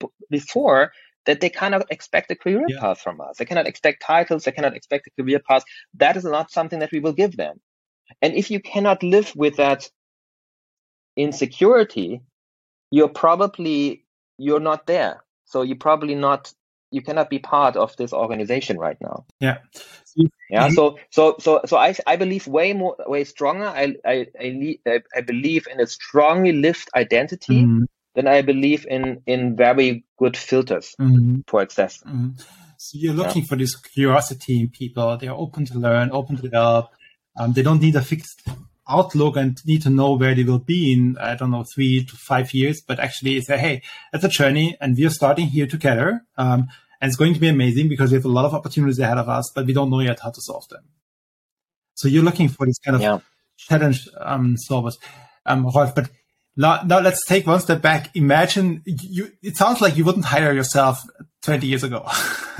b- 0.00 0.08
before 0.30 0.92
that 1.26 1.40
they 1.40 1.50
cannot 1.50 1.86
expect 1.90 2.30
a 2.30 2.36
career 2.36 2.64
yeah. 2.68 2.80
path 2.80 3.00
from 3.00 3.20
us. 3.20 3.36
They 3.38 3.44
cannot 3.44 3.66
expect 3.66 4.02
titles. 4.02 4.44
They 4.44 4.52
cannot 4.52 4.74
expect 4.74 5.08
a 5.08 5.22
career 5.22 5.40
path. 5.40 5.64
That 5.94 6.16
is 6.16 6.24
not 6.24 6.50
something 6.50 6.78
that 6.78 6.92
we 6.92 7.00
will 7.00 7.12
give 7.12 7.36
them 7.36 7.60
and 8.22 8.34
if 8.34 8.50
you 8.50 8.60
cannot 8.60 9.02
live 9.02 9.32
with 9.36 9.56
that 9.56 9.90
insecurity 11.16 12.20
you're 12.90 13.08
probably 13.08 14.04
you're 14.38 14.60
not 14.60 14.86
there 14.86 15.22
so 15.44 15.62
you're 15.62 15.76
probably 15.76 16.14
not 16.14 16.52
you 16.90 17.02
cannot 17.02 17.28
be 17.28 17.38
part 17.38 17.76
of 17.76 17.96
this 17.96 18.12
organization 18.12 18.78
right 18.78 18.96
now. 19.00 19.26
Yeah. 19.40 19.58
Yeah. 20.50 20.70
So 20.70 20.98
so 21.10 21.36
so 21.38 21.60
so 21.66 21.76
I 21.76 21.94
I 22.06 22.16
believe 22.16 22.46
way 22.46 22.72
more 22.72 22.96
way 23.06 23.24
stronger. 23.24 23.66
I 23.66 23.96
I 24.04 24.26
I, 24.40 25.00
I 25.14 25.20
believe 25.20 25.66
in 25.70 25.80
a 25.80 25.86
strongly 25.86 26.52
lived 26.52 26.88
identity 26.96 27.62
mm-hmm. 27.62 27.84
than 28.14 28.26
I 28.26 28.42
believe 28.42 28.86
in 28.88 29.22
in 29.26 29.56
very 29.56 30.04
good 30.18 30.36
filters 30.36 30.94
mm-hmm. 30.98 31.40
for 31.46 31.60
access. 31.60 31.98
Mm-hmm. 32.02 32.30
So 32.78 32.98
you're 32.98 33.14
looking 33.14 33.42
yeah. 33.42 33.48
for 33.48 33.56
this 33.56 33.76
curiosity 33.76 34.60
in 34.60 34.70
people. 34.70 35.16
They 35.18 35.28
are 35.28 35.36
open 35.36 35.66
to 35.66 35.78
learn, 35.78 36.10
open 36.12 36.36
to 36.36 36.42
develop. 36.42 36.90
Um, 37.38 37.52
they 37.52 37.62
don't 37.62 37.80
need 37.80 37.96
a 37.96 38.02
fixed 38.02 38.48
outlook 38.88 39.36
and 39.36 39.58
need 39.66 39.82
to 39.82 39.90
know 39.90 40.14
where 40.14 40.34
they 40.34 40.44
will 40.44 40.58
be 40.58 40.92
in, 40.92 41.16
I 41.18 41.34
don't 41.36 41.50
know, 41.50 41.64
three 41.64 42.04
to 42.04 42.16
five 42.16 42.52
years, 42.54 42.80
but 42.80 42.98
actually 42.98 43.40
say, 43.42 43.58
hey, 43.58 43.82
it's 44.12 44.24
a 44.24 44.28
journey 44.28 44.76
and 44.80 44.96
we 44.96 45.06
are 45.06 45.10
starting 45.10 45.46
here 45.46 45.66
together. 45.66 46.24
Um, 46.36 46.68
and 47.00 47.08
it's 47.08 47.16
going 47.16 47.34
to 47.34 47.40
be 47.40 47.48
amazing 47.48 47.88
because 47.88 48.10
we 48.10 48.16
have 48.16 48.24
a 48.24 48.28
lot 48.28 48.44
of 48.44 48.54
opportunities 48.54 48.98
ahead 48.98 49.18
of 49.18 49.28
us, 49.28 49.52
but 49.54 49.66
we 49.66 49.72
don't 49.72 49.90
know 49.90 50.00
yet 50.00 50.18
how 50.20 50.30
to 50.30 50.40
solve 50.40 50.68
them. 50.68 50.82
So 51.94 52.08
you're 52.08 52.24
looking 52.24 52.48
for 52.48 52.66
these 52.66 52.78
kind 52.78 52.96
of 52.96 53.02
yeah. 53.02 53.18
challenge 53.56 54.08
um, 54.18 54.56
solvers, 54.68 54.98
um, 55.46 55.66
Rolf. 55.66 55.94
But 55.94 56.10
now, 56.56 56.82
now 56.82 57.00
let's 57.00 57.24
take 57.26 57.46
one 57.46 57.60
step 57.60 57.82
back. 57.82 58.10
Imagine 58.16 58.82
you. 58.84 59.32
It 59.42 59.56
sounds 59.56 59.80
like 59.80 59.96
you 59.96 60.04
wouldn't 60.04 60.24
hire 60.24 60.52
yourself 60.52 61.00
20 61.42 61.66
years 61.66 61.84
ago 61.84 62.08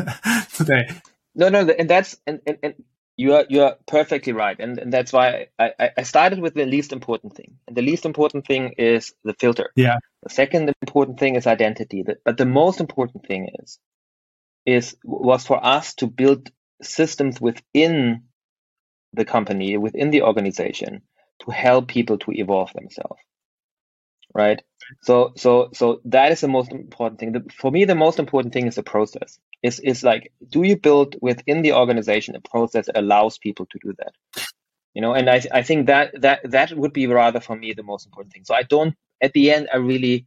today. 0.54 0.88
No, 1.34 1.48
no, 1.48 1.68
and 1.68 1.88
that's 1.88 2.16
and, 2.26 2.40
and, 2.46 2.58
and 2.62 2.74
you 3.18 3.34
are 3.34 3.44
you 3.48 3.62
are 3.64 3.76
perfectly 3.86 4.32
right, 4.32 4.58
and, 4.58 4.78
and 4.78 4.92
that's 4.92 5.12
why 5.12 5.48
I, 5.58 5.90
I 5.98 6.02
started 6.04 6.38
with 6.38 6.54
the 6.54 6.64
least 6.64 6.92
important 6.92 7.34
thing, 7.34 7.58
and 7.66 7.76
the 7.76 7.82
least 7.82 8.06
important 8.06 8.46
thing 8.46 8.74
is 8.78 9.12
the 9.24 9.34
filter. 9.34 9.70
Yeah. 9.74 9.98
The 10.22 10.30
second 10.30 10.72
important 10.80 11.18
thing 11.18 11.34
is 11.34 11.46
identity, 11.46 12.04
but 12.24 12.36
the 12.36 12.46
most 12.46 12.80
important 12.80 13.26
thing 13.26 13.50
is 13.60 13.78
is 14.64 14.96
was 15.02 15.44
for 15.44 15.64
us 15.64 15.94
to 15.96 16.06
build 16.06 16.50
systems 16.80 17.40
within 17.40 18.22
the 19.14 19.24
company, 19.24 19.76
within 19.76 20.10
the 20.10 20.22
organization, 20.22 21.02
to 21.40 21.50
help 21.50 21.88
people 21.88 22.18
to 22.18 22.30
evolve 22.32 22.72
themselves. 22.72 23.20
Right. 24.34 24.62
So 25.02 25.32
so 25.36 25.70
so 25.72 26.00
that 26.04 26.32
is 26.32 26.40
the 26.40 26.48
most 26.48 26.70
important 26.70 27.18
thing. 27.18 27.32
The, 27.32 27.44
for 27.52 27.70
me, 27.70 27.84
the 27.84 27.94
most 27.94 28.18
important 28.18 28.52
thing 28.52 28.66
is 28.66 28.76
the 28.76 28.82
process. 28.82 29.38
Is 29.62 29.80
is 29.80 30.04
like, 30.04 30.32
do 30.50 30.62
you 30.62 30.76
build 30.76 31.16
within 31.20 31.62
the 31.62 31.72
organization 31.72 32.36
a 32.36 32.40
process 32.40 32.86
that 32.86 32.98
allows 32.98 33.38
people 33.38 33.66
to 33.66 33.78
do 33.82 33.94
that? 33.98 34.12
You 34.94 35.02
know, 35.02 35.14
and 35.14 35.28
I 35.28 35.42
I 35.52 35.62
think 35.62 35.86
that 35.86 36.20
that 36.20 36.50
that 36.50 36.72
would 36.72 36.92
be 36.92 37.06
rather 37.06 37.40
for 37.40 37.56
me 37.56 37.72
the 37.72 37.82
most 37.82 38.06
important 38.06 38.32
thing. 38.32 38.44
So 38.44 38.54
I 38.54 38.62
don't 38.62 38.94
at 39.20 39.32
the 39.32 39.50
end 39.50 39.68
I 39.72 39.78
really 39.78 40.26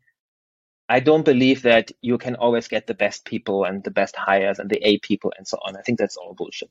I 0.89 0.99
don't 0.99 1.23
believe 1.23 1.61
that 1.61 1.91
you 2.01 2.17
can 2.17 2.35
always 2.35 2.67
get 2.67 2.85
the 2.85 2.93
best 2.93 3.23
people 3.23 3.63
and 3.63 3.83
the 3.83 3.91
best 3.91 4.15
hires 4.15 4.59
and 4.59 4.69
the 4.69 4.85
A 4.85 4.97
people 4.99 5.31
and 5.37 5.47
so 5.47 5.57
on. 5.65 5.77
I 5.77 5.81
think 5.81 5.97
that's 5.97 6.17
all 6.17 6.33
bullshit. 6.33 6.69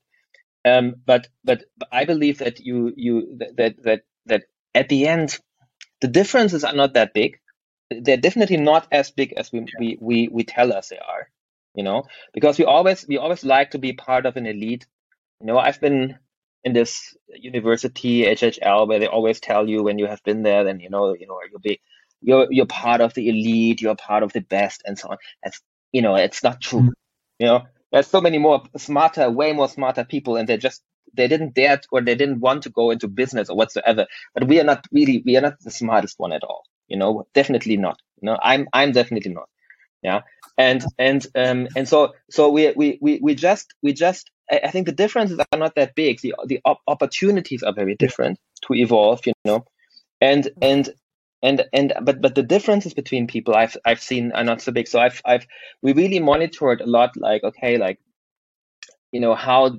Um, 0.64 0.96
but, 1.06 1.28
but 1.42 1.64
but 1.78 1.88
I 1.90 2.04
believe 2.04 2.38
that 2.38 2.60
you 2.60 2.92
you 2.96 3.38
that 3.38 3.76
that 3.82 4.00
that 4.26 4.42
at 4.74 4.90
the 4.90 5.06
end 5.06 5.38
the 6.00 6.08
differences 6.08 6.64
are 6.64 6.74
not 6.74 6.94
that 6.94 7.14
big 7.14 7.38
they're 7.90 8.16
definitely 8.16 8.56
not 8.56 8.86
as 8.92 9.10
big 9.10 9.32
as 9.36 9.50
we, 9.52 9.66
we, 9.78 9.98
we, 10.00 10.28
we 10.28 10.44
tell 10.44 10.72
us 10.72 10.88
they 10.88 10.98
are, 10.98 11.28
you 11.74 11.82
know, 11.82 12.04
because 12.32 12.58
we 12.58 12.64
always, 12.64 13.06
we 13.06 13.18
always 13.18 13.44
like 13.44 13.72
to 13.72 13.78
be 13.78 13.92
part 13.92 14.26
of 14.26 14.36
an 14.36 14.46
elite. 14.46 14.86
You 15.40 15.46
know, 15.46 15.58
I've 15.58 15.80
been 15.80 16.16
in 16.62 16.72
this 16.72 17.16
university, 17.34 18.22
HHL, 18.24 18.86
where 18.86 18.98
they 19.00 19.06
always 19.06 19.40
tell 19.40 19.68
you 19.68 19.82
when 19.82 19.98
you 19.98 20.06
have 20.06 20.22
been 20.22 20.42
there, 20.42 20.64
then, 20.64 20.80
you 20.80 20.90
know, 20.90 21.14
you 21.14 21.26
know, 21.26 21.38
you'll 21.50 21.60
be, 21.60 21.80
you're, 22.20 22.46
you're 22.50 22.66
part 22.66 23.00
of 23.00 23.14
the 23.14 23.28
elite, 23.28 23.80
you're 23.80 23.96
part 23.96 24.22
of 24.22 24.32
the 24.32 24.40
best 24.40 24.82
and 24.84 24.98
so 24.98 25.08
on. 25.08 25.16
That's, 25.42 25.60
you 25.90 26.02
know, 26.02 26.14
it's 26.14 26.42
not 26.44 26.60
true. 26.60 26.80
Mm-hmm. 26.80 26.90
You 27.40 27.46
know, 27.46 27.62
there's 27.90 28.06
so 28.06 28.20
many 28.20 28.38
more 28.38 28.62
smarter, 28.76 29.28
way 29.30 29.52
more 29.52 29.68
smarter 29.68 30.04
people 30.04 30.36
and 30.36 30.48
they're 30.48 30.58
just, 30.58 30.82
they 31.14 31.28
didn't 31.28 31.54
dare 31.54 31.76
to, 31.76 31.88
or 31.92 32.00
they 32.02 32.14
didn't 32.14 32.40
want 32.40 32.62
to 32.64 32.70
go 32.70 32.90
into 32.90 33.08
business 33.08 33.48
or 33.48 33.56
whatsoever. 33.56 34.06
But 34.34 34.48
we 34.48 34.60
are 34.60 34.64
not 34.64 34.86
really, 34.92 35.22
we 35.24 35.36
are 35.36 35.42
not 35.42 35.60
the 35.60 35.70
smartest 35.70 36.18
one 36.18 36.32
at 36.32 36.44
all 36.44 36.64
you 36.90 36.98
know 36.98 37.26
definitely 37.32 37.78
not 37.78 37.98
you 38.20 38.26
know 38.26 38.36
i'm 38.42 38.68
i'm 38.74 38.92
definitely 38.92 39.32
not 39.32 39.48
yeah 40.02 40.20
and 40.58 40.84
and 40.98 41.26
um 41.34 41.68
and 41.74 41.88
so 41.88 42.12
so 42.28 42.50
we 42.50 42.72
we 42.76 42.98
we, 43.00 43.18
we 43.22 43.34
just 43.34 43.72
we 43.82 43.94
just 43.94 44.30
I 44.52 44.72
think 44.72 44.86
the 44.86 44.92
differences 44.92 45.38
are 45.38 45.58
not 45.58 45.76
that 45.76 45.94
big. 45.94 46.20
The 46.22 46.34
the 46.44 46.58
op- 46.64 46.82
opportunities 46.88 47.62
are 47.62 47.72
very 47.72 47.94
different 47.94 48.40
to 48.62 48.74
evolve, 48.74 49.24
you 49.24 49.32
know, 49.44 49.64
and 50.20 50.50
and 50.60 50.88
and 51.40 51.64
and 51.72 51.92
but 52.02 52.20
but 52.20 52.34
the 52.34 52.42
differences 52.42 52.92
between 52.92 53.28
people 53.28 53.54
I've 53.54 53.76
I've 53.84 54.02
seen 54.02 54.32
are 54.32 54.42
not 54.42 54.60
so 54.60 54.72
big. 54.72 54.88
So 54.88 54.98
I've 54.98 55.22
I've 55.24 55.46
we 55.82 55.92
really 55.92 56.18
monitored 56.18 56.80
a 56.80 56.86
lot. 56.86 57.16
Like 57.16 57.44
okay, 57.44 57.78
like 57.78 58.00
you 59.12 59.20
know 59.20 59.36
how 59.36 59.78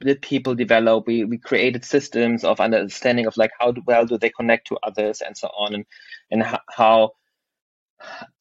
did 0.00 0.22
people 0.22 0.54
develop? 0.54 1.06
We 1.06 1.24
we 1.24 1.38
created 1.38 1.84
systems 1.84 2.44
of 2.44 2.60
understanding 2.60 3.26
of 3.26 3.36
like 3.36 3.50
how 3.58 3.74
well 3.86 4.06
do 4.06 4.18
they 4.18 4.30
connect 4.30 4.68
to 4.68 4.78
others 4.82 5.20
and 5.20 5.36
so 5.36 5.48
on, 5.48 5.74
and 5.74 5.84
and 6.30 6.44
how 6.70 7.12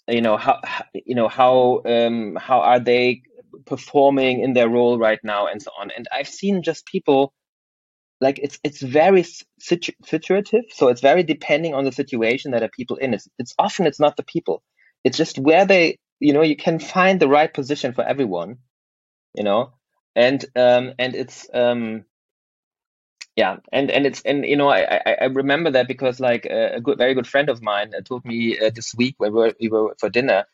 you 0.08 0.22
know 0.22 0.38
how 0.38 0.62
you 0.93 1.15
know 1.15 1.28
how 1.28 1.82
um, 1.86 2.36
how 2.36 2.62
are 2.62 2.80
they 2.80 3.22
performing 3.65 4.41
in 4.41 4.54
their 4.54 4.70
role 4.70 4.98
right 4.98 5.20
now 5.24 5.48
and 5.48 5.62
so 5.62 5.72
on. 5.80 5.91
And 5.96 6.08
I've 6.13 6.28
seen 6.28 6.63
just 6.63 6.86
people 6.86 7.34
like 8.22 8.39
it's 8.39 8.60
it's 8.63 8.82
very 8.82 9.26
situ- 9.60 9.93
situative, 10.06 10.65
so 10.72 10.89
it's 10.89 11.02
very 11.02 11.24
depending 11.24 11.74
on 11.74 11.84
the 11.86 11.91
situation 11.91 12.52
that 12.52 12.63
are 12.63 12.70
people 12.70 12.98
in. 12.98 13.13
It's 13.13 13.28
it's 13.39 13.56
often 13.60 13.88
it's 13.88 14.00
not 14.00 14.17
the 14.17 14.24
people. 14.24 14.63
It's 15.04 15.17
just 15.17 15.38
where 15.39 15.65
they 15.65 16.00
you 16.20 16.34
know 16.34 16.41
you 16.43 16.56
can 16.56 16.80
find 16.80 17.20
the 17.20 17.28
right 17.28 17.54
position 17.54 17.93
for 17.93 18.04
everyone, 18.04 18.58
you 19.36 19.43
know 19.43 19.77
and 20.17 20.43
um, 20.56 20.93
and 20.99 21.15
it's 21.15 21.47
um, 21.53 22.03
yeah, 23.38 23.58
and 23.71 23.91
and 23.91 24.06
it's 24.06 24.21
and 24.23 24.43
you 24.45 24.58
know 24.58 24.67
I 24.67 24.99
I, 25.06 25.17
I 25.21 25.25
remember 25.25 25.71
that 25.71 25.88
because 25.88 26.19
like 26.19 26.45
a 26.45 26.82
good 26.82 26.97
very 26.97 27.13
good 27.13 27.27
friend 27.27 27.49
of 27.49 27.62
mine 27.62 27.93
uh, 27.95 28.01
told 28.01 28.25
me 28.25 28.60
uh, 28.60 28.71
this 28.73 28.93
week 28.95 29.15
when 29.19 29.32
we 29.32 29.39
were, 29.39 29.53
we 29.62 29.69
were 29.69 29.95
for 29.99 30.10
dinner 30.10 30.45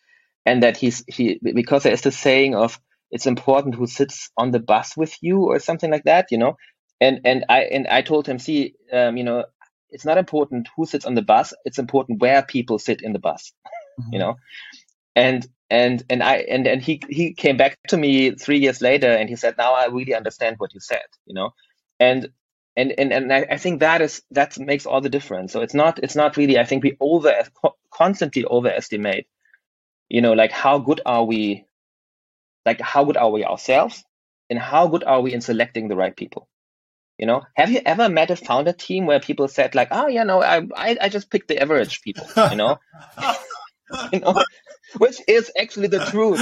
and 0.45 0.61
that 0.63 0.75
he's 0.77 1.03
he 1.07 1.39
because 1.41 1.83
there 1.83 1.93
is 1.93 2.01
the 2.01 2.11
saying 2.11 2.55
of 2.55 2.79
it's 3.09 3.25
important 3.25 3.75
who 3.75 3.87
sits 3.87 4.31
on 4.35 4.51
the 4.51 4.59
bus 4.59 4.97
with 4.97 5.15
you 5.21 5.43
or 5.43 5.59
something 5.59 5.89
like 5.89 6.03
that, 6.03 6.31
you 6.31 6.37
know. 6.37 6.57
And 6.99 7.21
and 7.23 7.45
I 7.47 7.61
and 7.61 7.87
I 7.87 8.01
told 8.01 8.27
him, 8.27 8.39
see, 8.39 8.75
um, 8.91 9.17
you 9.17 9.23
know, 9.23 9.45
it's 9.91 10.05
not 10.05 10.17
important 10.17 10.67
who 10.75 10.85
sits 10.85 11.05
on 11.05 11.13
the 11.13 11.21
bus; 11.21 11.53
it's 11.63 11.79
important 11.79 12.21
where 12.21 12.41
people 12.41 12.79
sit 12.79 13.01
in 13.01 13.13
the 13.13 13.19
bus, 13.19 13.53
mm-hmm. 13.99 14.13
you 14.13 14.19
know. 14.19 14.35
And 15.15 15.47
and 15.73 16.03
and 16.07 16.21
I 16.21 16.35
and 16.37 16.67
and 16.67 16.81
he 16.81 17.01
he 17.09 17.33
came 17.33 17.57
back 17.57 17.79
to 17.87 17.97
me 17.97 18.35
three 18.35 18.59
years 18.59 18.79
later 18.79 19.11
and 19.11 19.27
he 19.27 19.35
said, 19.35 19.55
now 19.57 19.73
I 19.73 19.87
really 19.87 20.13
understand 20.13 20.57
what 20.59 20.73
you 20.73 20.79
said, 20.79 21.07
you 21.25 21.33
know. 21.33 21.49
And 21.99 22.29
and 22.77 22.93
and 22.97 23.11
and 23.11 23.33
I, 23.33 23.47
I 23.51 23.57
think 23.57 23.79
that 23.79 24.01
is 24.01 24.21
that 24.31 24.59
makes 24.59 24.85
all 24.85 25.01
the 25.01 25.09
difference. 25.09 25.51
So 25.51 25.61
it's 25.61 25.73
not 25.73 25.97
it's 26.03 26.15
not 26.15 26.37
really. 26.37 26.59
I 26.59 26.65
think 26.65 26.83
we 26.83 26.95
over 26.99 27.33
constantly 27.91 28.45
overestimate, 28.45 29.25
you 30.09 30.21
know, 30.21 30.33
like 30.33 30.51
how 30.51 30.77
good 30.77 31.01
are 31.07 31.25
we 31.25 31.65
like 32.65 32.79
how 32.79 33.03
good 33.03 33.17
are 33.17 33.31
we 33.31 33.43
ourselves 33.43 34.03
and 34.51 34.59
how 34.59 34.87
good 34.87 35.03
are 35.03 35.21
we 35.21 35.33
in 35.33 35.41
selecting 35.41 35.87
the 35.87 35.95
right 35.95 36.15
people 36.15 36.47
you 37.17 37.25
know 37.25 37.41
have 37.55 37.69
you 37.69 37.81
ever 37.85 38.09
met 38.09 38.31
a 38.31 38.35
founder 38.35 38.73
team 38.73 39.05
where 39.05 39.19
people 39.19 39.47
said 39.47 39.75
like 39.75 39.89
oh 39.91 40.07
yeah 40.07 40.23
no 40.23 40.41
i 40.41 40.57
i, 40.75 40.97
I 41.01 41.09
just 41.09 41.29
picked 41.29 41.47
the 41.47 41.61
average 41.61 42.01
people 42.01 42.25
you 42.49 42.55
know 42.55 42.79
you 44.13 44.19
know 44.19 44.33
which 44.97 45.17
is 45.27 45.51
actually 45.59 45.87
the 45.87 46.05
truth. 46.11 46.39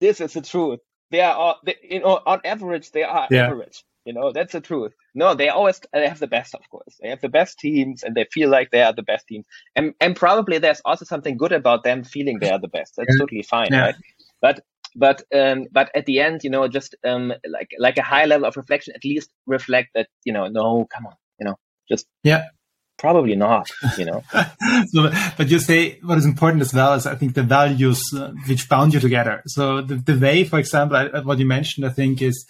This 0.00 0.20
is 0.20 0.34
the 0.34 0.42
truth. 0.42 0.80
They 1.10 1.20
are 1.20 1.34
all 1.34 1.56
they, 1.64 1.76
you 1.82 2.00
know 2.00 2.20
on 2.26 2.40
average 2.44 2.90
they 2.92 3.02
are 3.02 3.26
yeah. 3.30 3.46
average. 3.46 3.84
You 4.04 4.12
know 4.14 4.32
that's 4.32 4.52
the 4.52 4.60
truth. 4.60 4.92
No 5.14 5.34
they 5.34 5.48
always 5.48 5.80
they 5.92 6.08
have 6.08 6.18
the 6.18 6.26
best 6.26 6.54
of 6.54 6.62
course. 6.70 6.98
They 7.00 7.08
have 7.08 7.20
the 7.20 7.28
best 7.28 7.58
teams 7.58 8.02
and 8.02 8.14
they 8.14 8.26
feel 8.32 8.48
like 8.48 8.70
they 8.70 8.82
are 8.82 8.92
the 8.92 9.02
best 9.02 9.26
team 9.26 9.44
and 9.74 9.94
and 10.00 10.14
probably 10.14 10.58
there's 10.58 10.82
also 10.84 11.04
something 11.04 11.36
good 11.36 11.52
about 11.52 11.82
them 11.82 12.04
feeling 12.04 12.38
they 12.38 12.50
are 12.50 12.60
the 12.60 12.68
best. 12.68 12.94
That's 12.96 13.08
yeah. 13.12 13.22
totally 13.22 13.42
fine 13.42 13.68
yeah. 13.70 13.80
right? 13.80 13.94
But 14.40 14.60
but 14.94 15.22
um, 15.34 15.66
but 15.70 15.90
at 15.94 16.06
the 16.06 16.20
end, 16.20 16.44
you 16.44 16.50
know, 16.50 16.66
just 16.68 16.94
um, 17.04 17.32
like 17.48 17.70
like 17.78 17.98
a 17.98 18.02
high 18.02 18.24
level 18.24 18.46
of 18.46 18.56
reflection, 18.56 18.94
at 18.94 19.04
least 19.04 19.30
reflect 19.46 19.90
that 19.94 20.08
you 20.24 20.32
know, 20.32 20.48
no, 20.48 20.86
come 20.92 21.06
on, 21.06 21.14
you 21.38 21.46
know, 21.46 21.56
just 21.88 22.06
yeah, 22.22 22.46
probably 22.98 23.36
not, 23.36 23.70
you 23.96 24.04
know. 24.04 24.22
so, 24.92 25.10
but 25.36 25.48
you 25.48 25.58
say 25.58 25.98
what 26.00 26.18
is 26.18 26.26
important 26.26 26.60
as 26.62 26.74
well 26.74 26.94
is 26.94 27.06
I 27.06 27.14
think 27.14 27.34
the 27.34 27.42
values 27.42 28.02
uh, 28.14 28.32
which 28.46 28.68
bound 28.68 28.92
you 28.92 29.00
together. 29.00 29.42
So 29.46 29.80
the, 29.80 29.96
the 29.96 30.18
way, 30.18 30.44
for 30.44 30.58
example, 30.58 30.96
I, 30.96 31.20
what 31.20 31.38
you 31.38 31.46
mentioned, 31.46 31.86
I 31.86 31.90
think 31.90 32.20
is 32.20 32.46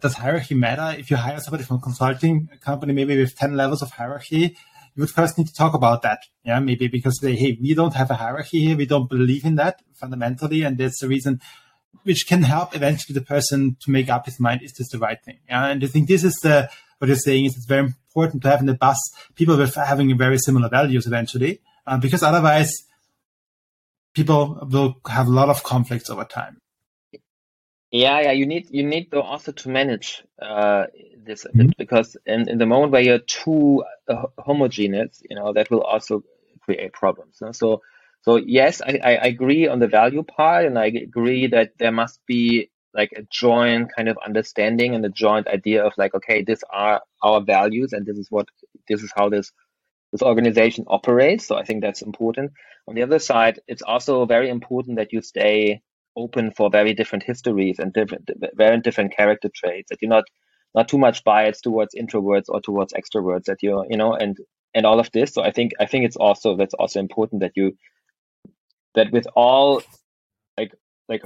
does 0.00 0.14
hierarchy 0.14 0.54
matter? 0.54 0.98
If 0.98 1.10
you 1.10 1.18
hire 1.18 1.38
somebody 1.38 1.64
from 1.64 1.76
a 1.76 1.80
consulting 1.80 2.48
company, 2.60 2.92
maybe 2.94 3.18
with 3.18 3.36
ten 3.36 3.56
levels 3.56 3.82
of 3.82 3.90
hierarchy, 3.90 4.56
you 4.94 5.00
would 5.00 5.10
first 5.10 5.36
need 5.36 5.46
to 5.48 5.54
talk 5.54 5.74
about 5.74 6.02
that. 6.02 6.20
Yeah, 6.44 6.60
maybe 6.60 6.88
because 6.88 7.18
they, 7.18 7.36
hey, 7.36 7.58
we 7.60 7.74
don't 7.74 7.94
have 7.94 8.10
a 8.10 8.14
hierarchy 8.14 8.60
here. 8.64 8.76
We 8.76 8.86
don't 8.86 9.08
believe 9.08 9.44
in 9.44 9.56
that 9.56 9.82
fundamentally. 9.92 10.62
And 10.62 10.78
that's 10.78 11.00
the 11.00 11.08
reason 11.08 11.40
which 12.04 12.26
can 12.26 12.42
help 12.42 12.74
eventually 12.74 13.14
the 13.14 13.24
person 13.24 13.76
to 13.80 13.90
make 13.90 14.08
up 14.08 14.26
his 14.26 14.40
mind 14.40 14.62
is 14.62 14.72
this 14.72 14.88
the 14.88 14.98
right 14.98 15.22
thing 15.24 15.38
yeah 15.48 15.66
and 15.66 15.84
i 15.84 15.86
think 15.86 16.08
this 16.08 16.24
is 16.24 16.34
the 16.42 16.68
what 17.02 17.08
you're 17.08 17.16
saying 17.16 17.46
is 17.46 17.56
it's 17.56 17.66
very 17.66 17.80
important 18.14 18.42
to 18.42 18.48
have 18.48 18.60
in 18.60 18.66
the 18.66 18.74
bus 18.74 18.96
people 19.34 19.56
with 19.56 19.74
having 19.74 20.16
very 20.16 20.38
similar 20.38 20.68
values 20.68 21.04
eventually. 21.04 21.60
Uh, 21.84 21.98
because 21.98 22.22
otherwise 22.22 22.70
people 24.14 24.68
will 24.70 24.94
have 25.08 25.26
a 25.26 25.30
lot 25.30 25.48
of 25.48 25.64
conflicts 25.64 26.08
over 26.10 26.22
time. 26.22 26.58
Yeah 27.90 28.20
yeah 28.20 28.30
you 28.30 28.46
need 28.46 28.68
you 28.70 28.84
need 28.84 29.12
also 29.14 29.50
to 29.50 29.68
manage 29.68 30.22
uh, 30.40 30.84
this 31.16 31.44
mm-hmm. 31.44 31.70
because 31.76 32.16
in, 32.24 32.48
in 32.48 32.58
the 32.58 32.66
moment 32.66 32.92
where 32.92 33.02
you're 33.02 33.18
too 33.18 33.82
uh, 34.08 34.26
homogeneous 34.38 35.20
you 35.28 35.34
know 35.34 35.52
that 35.52 35.72
will 35.72 35.82
also 35.82 36.22
create 36.60 36.92
problems. 36.92 37.42
So 37.52 37.82
so 38.22 38.36
yes, 38.36 38.80
I, 38.80 39.00
I 39.04 39.26
agree 39.26 39.66
on 39.66 39.80
the 39.80 39.88
value 39.88 40.22
part, 40.22 40.66
and 40.66 40.78
I 40.78 40.86
agree 40.86 41.48
that 41.48 41.72
there 41.78 41.90
must 41.90 42.24
be 42.24 42.70
like 42.94 43.12
a 43.16 43.22
joint 43.30 43.90
kind 43.94 44.08
of 44.08 44.18
understanding 44.24 44.94
and 44.94 45.04
a 45.04 45.08
joint 45.08 45.48
idea 45.48 45.84
of 45.84 45.92
like, 45.96 46.14
okay, 46.14 46.42
these 46.42 46.62
are 46.70 47.00
our 47.22 47.40
values, 47.40 47.92
and 47.92 48.06
this 48.06 48.18
is 48.18 48.26
what 48.30 48.48
this 48.88 49.02
is 49.02 49.12
how 49.16 49.28
this 49.28 49.52
this 50.12 50.22
organization 50.22 50.84
operates. 50.88 51.46
So 51.46 51.56
I 51.56 51.64
think 51.64 51.82
that's 51.82 52.02
important. 52.02 52.52
On 52.86 52.94
the 52.94 53.02
other 53.02 53.18
side, 53.18 53.60
it's 53.66 53.82
also 53.82 54.26
very 54.26 54.50
important 54.50 54.96
that 54.98 55.12
you 55.12 55.22
stay 55.22 55.80
open 56.16 56.50
for 56.50 56.68
very 56.70 56.92
different 56.92 57.24
histories 57.24 57.78
and 57.78 57.92
different 57.92 58.28
very 58.54 58.80
different 58.80 59.16
character 59.16 59.48
traits. 59.54 59.88
That 59.90 59.98
you're 60.02 60.10
not 60.10 60.24
not 60.74 60.88
too 60.88 60.98
much 60.98 61.24
biased 61.24 61.64
towards 61.64 61.94
introverts 61.94 62.46
or 62.48 62.60
towards 62.60 62.92
extroverts. 62.92 63.44
That 63.44 63.62
you're 63.62 63.86
you 63.88 63.96
know 63.96 64.14
and 64.14 64.36
and 64.74 64.86
all 64.86 65.00
of 65.00 65.10
this. 65.12 65.32
So 65.32 65.42
I 65.42 65.50
think 65.50 65.72
I 65.80 65.86
think 65.86 66.04
it's 66.04 66.16
also 66.16 66.56
that's 66.56 66.74
also 66.74 67.00
important 67.00 67.40
that 67.40 67.52
you 67.54 67.76
that 68.94 69.12
with 69.12 69.26
all 69.34 69.82
like 70.58 70.72
like 71.08 71.22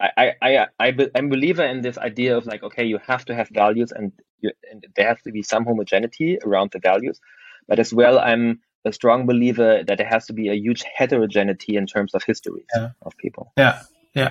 I, 0.00 0.10
I, 0.16 0.32
I, 0.42 0.66
I, 0.78 0.88
am 1.14 1.26
a 1.26 1.28
believer 1.28 1.64
in 1.64 1.82
this 1.82 1.98
idea 1.98 2.36
of 2.36 2.46
like, 2.46 2.62
okay, 2.62 2.84
you 2.84 2.98
have 3.06 3.24
to 3.26 3.34
have 3.34 3.48
values 3.48 3.92
and, 3.92 4.12
you, 4.40 4.52
and 4.70 4.86
there 4.94 5.08
has 5.08 5.20
to 5.22 5.32
be 5.32 5.42
some 5.42 5.64
homogeneity 5.64 6.38
around 6.44 6.70
the 6.72 6.78
values. 6.78 7.20
But 7.66 7.78
as 7.78 7.92
well, 7.92 8.18
I'm 8.18 8.60
a 8.84 8.92
strong 8.92 9.26
believer 9.26 9.82
that 9.84 9.98
there 9.98 10.06
has 10.06 10.26
to 10.26 10.32
be 10.32 10.48
a 10.48 10.54
huge 10.54 10.84
heterogeneity 10.96 11.76
in 11.76 11.86
terms 11.86 12.14
of 12.14 12.22
histories 12.22 12.66
yeah. 12.74 12.90
of 13.02 13.16
people. 13.16 13.52
Yeah, 13.56 13.82
yeah. 14.14 14.30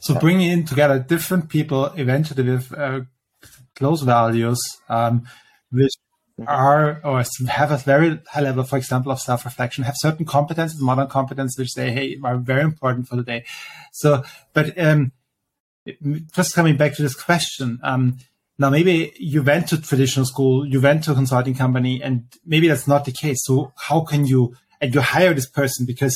So 0.00 0.14
yeah. 0.14 0.20
bringing 0.20 0.50
in 0.50 0.64
together 0.64 0.98
different 0.98 1.48
people 1.48 1.86
eventually 1.96 2.42
with 2.42 2.72
uh, 2.72 3.00
close 3.74 4.02
values, 4.02 4.60
um, 4.88 5.26
which 5.70 5.92
are 6.46 7.00
or 7.02 7.24
have 7.48 7.70
a 7.70 7.78
very 7.78 8.20
high 8.28 8.42
level, 8.42 8.64
for 8.64 8.76
example, 8.76 9.10
of 9.10 9.20
self-reflection, 9.20 9.84
have 9.84 9.94
certain 9.96 10.26
competences, 10.26 10.80
modern 10.80 11.06
competences, 11.06 11.58
which 11.58 11.74
they 11.74 11.90
hey 11.92 12.18
are 12.22 12.36
very 12.36 12.62
important 12.62 13.08
for 13.08 13.16
the 13.16 13.22
day. 13.22 13.44
So, 13.92 14.22
but 14.52 14.78
um, 14.78 15.12
just 16.34 16.54
coming 16.54 16.76
back 16.76 16.94
to 16.94 17.02
this 17.02 17.14
question, 17.14 17.80
um, 17.82 18.18
now 18.58 18.70
maybe 18.70 19.14
you 19.18 19.42
went 19.42 19.68
to 19.68 19.80
traditional 19.80 20.26
school, 20.26 20.66
you 20.66 20.80
went 20.80 21.04
to 21.04 21.12
a 21.12 21.14
consulting 21.14 21.54
company, 21.54 22.02
and 22.02 22.24
maybe 22.44 22.68
that's 22.68 22.88
not 22.88 23.04
the 23.04 23.12
case. 23.12 23.38
So 23.44 23.72
how 23.76 24.00
can 24.00 24.26
you 24.26 24.56
and 24.80 24.94
you 24.94 25.00
hire 25.00 25.32
this 25.32 25.48
person 25.48 25.86
because 25.86 26.14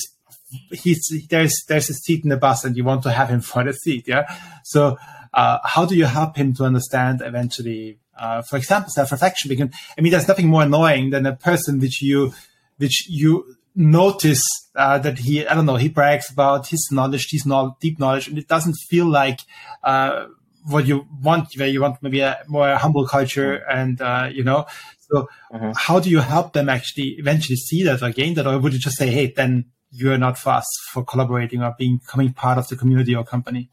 he's 0.71 1.01
there's 1.31 1.55
there's 1.69 1.89
a 1.89 1.95
seat 1.95 2.25
in 2.25 2.31
the 2.31 2.37
bus 2.37 2.65
and 2.65 2.77
you 2.77 2.85
want 2.85 3.03
to 3.05 3.11
have 3.11 3.31
him 3.31 3.41
for 3.51 3.65
the 3.65 3.73
seat, 3.73 4.07
yeah. 4.07 4.35
So 4.65 4.99
uh, 5.33 5.59
how 5.65 5.87
do 5.87 5.97
you 5.97 6.07
help 6.07 6.37
him 6.37 6.55
to 6.55 6.65
understand 6.65 7.23
eventually 7.25 7.99
uh, 8.19 8.43
for 8.43 8.57
example, 8.57 8.91
self-reflection. 8.91 9.49
Because 9.49 9.69
I 9.97 10.01
mean, 10.01 10.13
there's 10.13 10.29
nothing 10.29 10.49
more 10.49 10.63
annoying 10.63 11.11
than 11.11 11.27
a 11.27 11.37
person 11.37 11.81
which 11.81 12.03
you, 12.03 12.33
which 12.79 13.07
you 13.09 13.57
notice 13.75 14.43
uh, 14.77 14.99
that 14.99 15.19
he, 15.19 15.47
I 15.47 15.55
don't 15.55 15.67
know, 15.67 15.77
he 15.77 15.89
brags 15.89 16.31
about 16.31 16.69
his 16.69 16.89
knowledge, 16.91 17.29
his 17.31 17.47
knowledge, 17.47 17.75
deep 17.81 17.99
knowledge, 17.99 18.29
and 18.29 18.39
it 18.39 18.49
doesn't 18.49 18.77
feel 18.89 19.07
like 19.07 19.41
uh, 19.85 20.27
what 20.67 20.87
you 20.87 21.07
want. 21.23 21.49
Where 21.57 21.69
you 21.69 21.81
want 21.81 22.03
maybe 22.03 22.21
a 22.21 22.39
more 22.49 22.75
humble 22.77 23.07
culture, 23.07 23.57
and 23.71 24.01
uh, 24.01 24.29
you 24.33 24.45
know. 24.45 24.67
So, 25.13 25.29
mm-hmm. 25.53 25.73
how 25.75 25.99
do 25.99 26.09
you 26.09 26.21
help 26.21 26.53
them 26.53 26.69
actually 26.69 27.17
eventually 27.19 27.57
see 27.57 27.83
that 27.83 28.01
or 28.03 28.11
gain 28.11 28.35
that, 28.35 28.47
or 28.47 28.59
would 28.59 28.73
you 28.73 28.79
just 28.79 28.97
say, 28.97 29.11
hey, 29.11 29.33
then 29.35 29.65
you're 29.91 30.19
not 30.19 30.39
for 30.39 30.51
us 30.51 30.67
for 30.93 31.05
collaborating 31.05 31.63
or 31.63 31.75
being 31.77 31.99
becoming 31.99 32.33
part 32.33 32.59
of 32.59 32.69
the 32.69 32.77
community 32.77 33.15
or 33.15 33.25
company? 33.25 33.71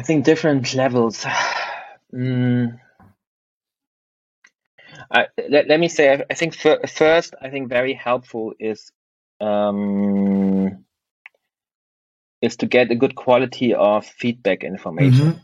I 0.00 0.02
think 0.02 0.24
different 0.24 0.74
levels. 0.74 1.26
Mm. 2.12 2.80
I, 5.12 5.26
let, 5.48 5.68
let 5.68 5.78
me 5.78 5.86
say, 5.88 6.12
I, 6.12 6.24
I 6.28 6.34
think 6.34 6.56
first, 6.56 7.36
I 7.40 7.50
think 7.50 7.68
very 7.68 7.94
helpful 7.94 8.52
is 8.58 8.90
um, 9.40 10.84
is 12.42 12.56
to 12.56 12.66
get 12.66 12.90
a 12.90 12.96
good 12.96 13.14
quality 13.14 13.74
of 13.74 14.04
feedback 14.04 14.64
information. 14.64 15.34
Mm-hmm. 15.34 15.38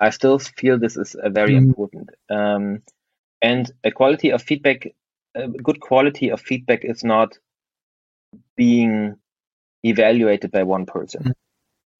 I 0.00 0.08
still 0.08 0.38
feel 0.38 0.78
this 0.78 0.96
is 0.96 1.14
uh, 1.14 1.28
very 1.28 1.52
mm-hmm. 1.52 1.68
important. 1.68 2.08
Um, 2.30 2.82
and 3.42 3.70
a 3.84 3.90
quality 3.90 4.30
of 4.30 4.40
feedback, 4.40 4.86
a 5.34 5.46
good 5.48 5.80
quality 5.80 6.30
of 6.30 6.40
feedback 6.40 6.86
is 6.86 7.04
not 7.04 7.36
being 8.56 9.16
evaluated 9.84 10.52
by 10.52 10.62
one 10.62 10.86
person. 10.86 11.34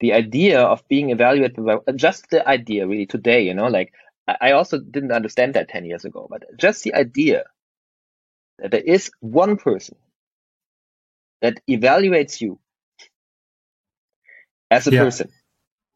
The 0.01 0.13
idea 0.13 0.61
of 0.61 0.85
being 0.87 1.11
evaluated 1.11 1.63
by 1.65 1.75
uh, 1.75 1.91
just 1.95 2.29
the 2.29 2.47
idea 2.47 2.87
really 2.87 3.05
today, 3.05 3.43
you 3.43 3.53
know, 3.53 3.67
like 3.67 3.93
I 4.27 4.51
also 4.51 4.79
didn't 4.79 5.11
understand 5.11 5.53
that 5.53 5.69
10 5.69 5.85
years 5.85 6.05
ago, 6.05 6.27
but 6.29 6.43
just 6.57 6.83
the 6.83 6.93
idea 6.93 7.45
that 8.59 8.71
there 8.71 8.81
is 8.81 9.11
one 9.19 9.57
person 9.57 9.95
that 11.41 11.59
evaluates 11.67 12.41
you 12.41 12.59
as 14.69 14.87
a 14.87 14.91
yeah. 14.91 15.03
person 15.03 15.29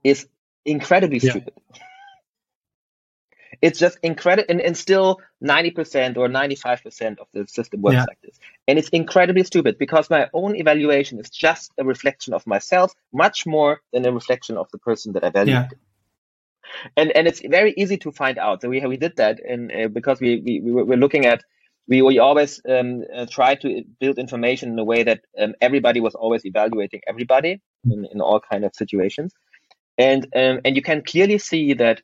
is 0.03 0.27
incredibly 0.65 1.19
yeah. 1.19 1.31
stupid. 1.31 1.53
It's 3.61 3.79
just 3.79 3.97
incredible, 4.03 4.47
and, 4.49 4.59
and 4.61 4.77
still 4.77 5.21
90% 5.43 6.17
or 6.17 6.27
95% 6.27 7.19
of 7.19 7.27
the 7.33 7.47
system 7.47 7.81
works 7.81 7.95
yeah. 7.95 8.05
like 8.07 8.21
this. 8.21 8.37
And 8.67 8.79
it's 8.79 8.89
incredibly 8.89 9.43
stupid 9.43 9.77
because 9.77 10.09
my 10.09 10.27
own 10.33 10.55
evaluation 10.55 11.19
is 11.19 11.29
just 11.29 11.71
a 11.77 11.83
reflection 11.83 12.33
of 12.33 12.47
myself, 12.47 12.93
much 13.13 13.45
more 13.45 13.81
than 13.93 14.05
a 14.05 14.11
reflection 14.11 14.57
of 14.57 14.67
the 14.71 14.79
person 14.79 15.13
that 15.13 15.23
I 15.23 15.29
value. 15.29 15.53
Yeah. 15.53 15.69
And 16.97 17.11
and 17.11 17.27
it's 17.27 17.41
very 17.41 17.73
easy 17.77 17.97
to 17.97 18.11
find 18.11 18.39
out. 18.39 18.61
So 18.61 18.69
we 18.69 18.85
we 18.85 18.97
did 18.97 19.15
that, 19.17 19.39
and 19.39 19.71
uh, 19.71 19.87
because 19.87 20.19
we 20.19 20.41
we 20.43 20.59
we 20.61 20.71
were 20.71 20.97
looking 20.97 21.25
at 21.25 21.43
we, 21.87 22.01
we 22.01 22.17
always 22.17 22.59
um, 22.67 23.03
uh, 23.15 23.27
try 23.29 23.53
to 23.55 23.83
build 23.99 24.17
information 24.17 24.71
in 24.73 24.79
a 24.79 24.83
way 24.83 25.03
that 25.03 25.21
um, 25.39 25.53
everybody 25.61 26.01
was 26.01 26.15
always 26.15 26.43
evaluating 26.43 27.01
everybody 27.07 27.61
in, 27.85 28.07
in 28.11 28.19
all 28.19 28.39
kind 28.39 28.65
of 28.65 28.73
situations 28.73 29.31
and 29.97 30.25
um, 30.35 30.59
and 30.65 30.75
you 30.75 30.81
can 30.81 31.01
clearly 31.03 31.37
see 31.37 31.73
that 31.73 32.01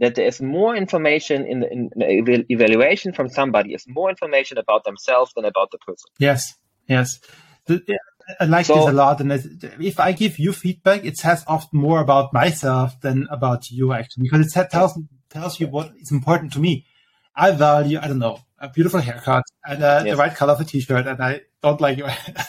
that 0.00 0.14
there 0.16 0.26
is 0.26 0.40
more 0.40 0.74
information 0.74 1.46
in 1.46 1.60
the, 1.60 1.70
in 1.70 1.90
the 1.96 2.44
evaluation 2.48 3.12
from 3.12 3.28
somebody 3.28 3.74
is 3.74 3.84
more 3.86 4.10
information 4.10 4.58
about 4.58 4.84
themselves 4.84 5.32
than 5.34 5.44
about 5.44 5.70
the 5.70 5.78
person 5.78 6.10
yes 6.18 6.54
yes 6.88 7.20
the, 7.66 7.98
I 8.38 8.44
like 8.44 8.66
so, 8.66 8.76
this 8.76 8.88
a 8.88 8.92
lot. 8.92 9.20
And 9.20 9.32
if 9.80 9.98
I 9.98 10.12
give 10.12 10.38
you 10.38 10.52
feedback, 10.52 11.04
it 11.04 11.16
says 11.16 11.44
often 11.46 11.80
more 11.80 12.00
about 12.00 12.32
myself 12.32 13.00
than 13.00 13.26
about 13.30 13.70
you, 13.70 13.92
actually, 13.92 14.24
because 14.24 14.54
it 14.54 14.70
tells 14.70 14.98
tells 15.30 15.60
you 15.60 15.66
what 15.68 15.92
is 15.98 16.12
important 16.12 16.52
to 16.52 16.60
me. 16.60 16.86
I 17.34 17.52
value, 17.52 17.98
I 18.00 18.08
don't 18.08 18.18
know, 18.18 18.40
a 18.58 18.68
beautiful 18.68 19.00
haircut 19.00 19.44
and 19.64 19.82
uh, 19.82 20.02
yes. 20.04 20.14
the 20.14 20.20
right 20.20 20.34
color 20.34 20.52
of 20.52 20.60
a 20.60 20.64
t-shirt, 20.64 21.06
and 21.06 21.20
I 21.20 21.42
don't 21.62 21.80
like 21.80 21.98
you. 21.98 22.06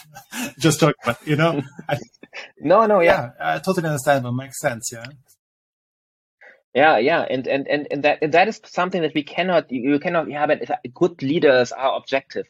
just 0.60 0.80
talking, 0.80 0.96
but 1.06 1.20
you 1.26 1.36
know, 1.36 1.62
I, 1.88 1.98
no, 2.60 2.86
no, 2.86 3.00
yeah. 3.00 3.32
yeah, 3.40 3.56
I 3.56 3.60
totally 3.60 3.88
understand. 3.88 4.24
But 4.24 4.34
makes 4.34 4.60
sense, 4.60 4.90
yeah. 4.92 5.06
Yeah, 6.74 6.98
yeah, 7.00 7.26
and 7.30 7.48
and 7.48 7.68
and 7.68 7.88
and 7.92 8.04
that 8.04 8.20
and 8.22 8.34
that 8.34 8.48
is 8.48 8.62
something 8.64 9.02
that 9.02 9.14
we 9.14 9.24
cannot 9.24 9.72
you 9.72 10.00
cannot 10.00 10.30
yeah, 10.30 10.46
but 10.46 10.62
good 10.94 11.22
leaders 11.22 11.74
are 11.74 11.98
objective. 11.98 12.48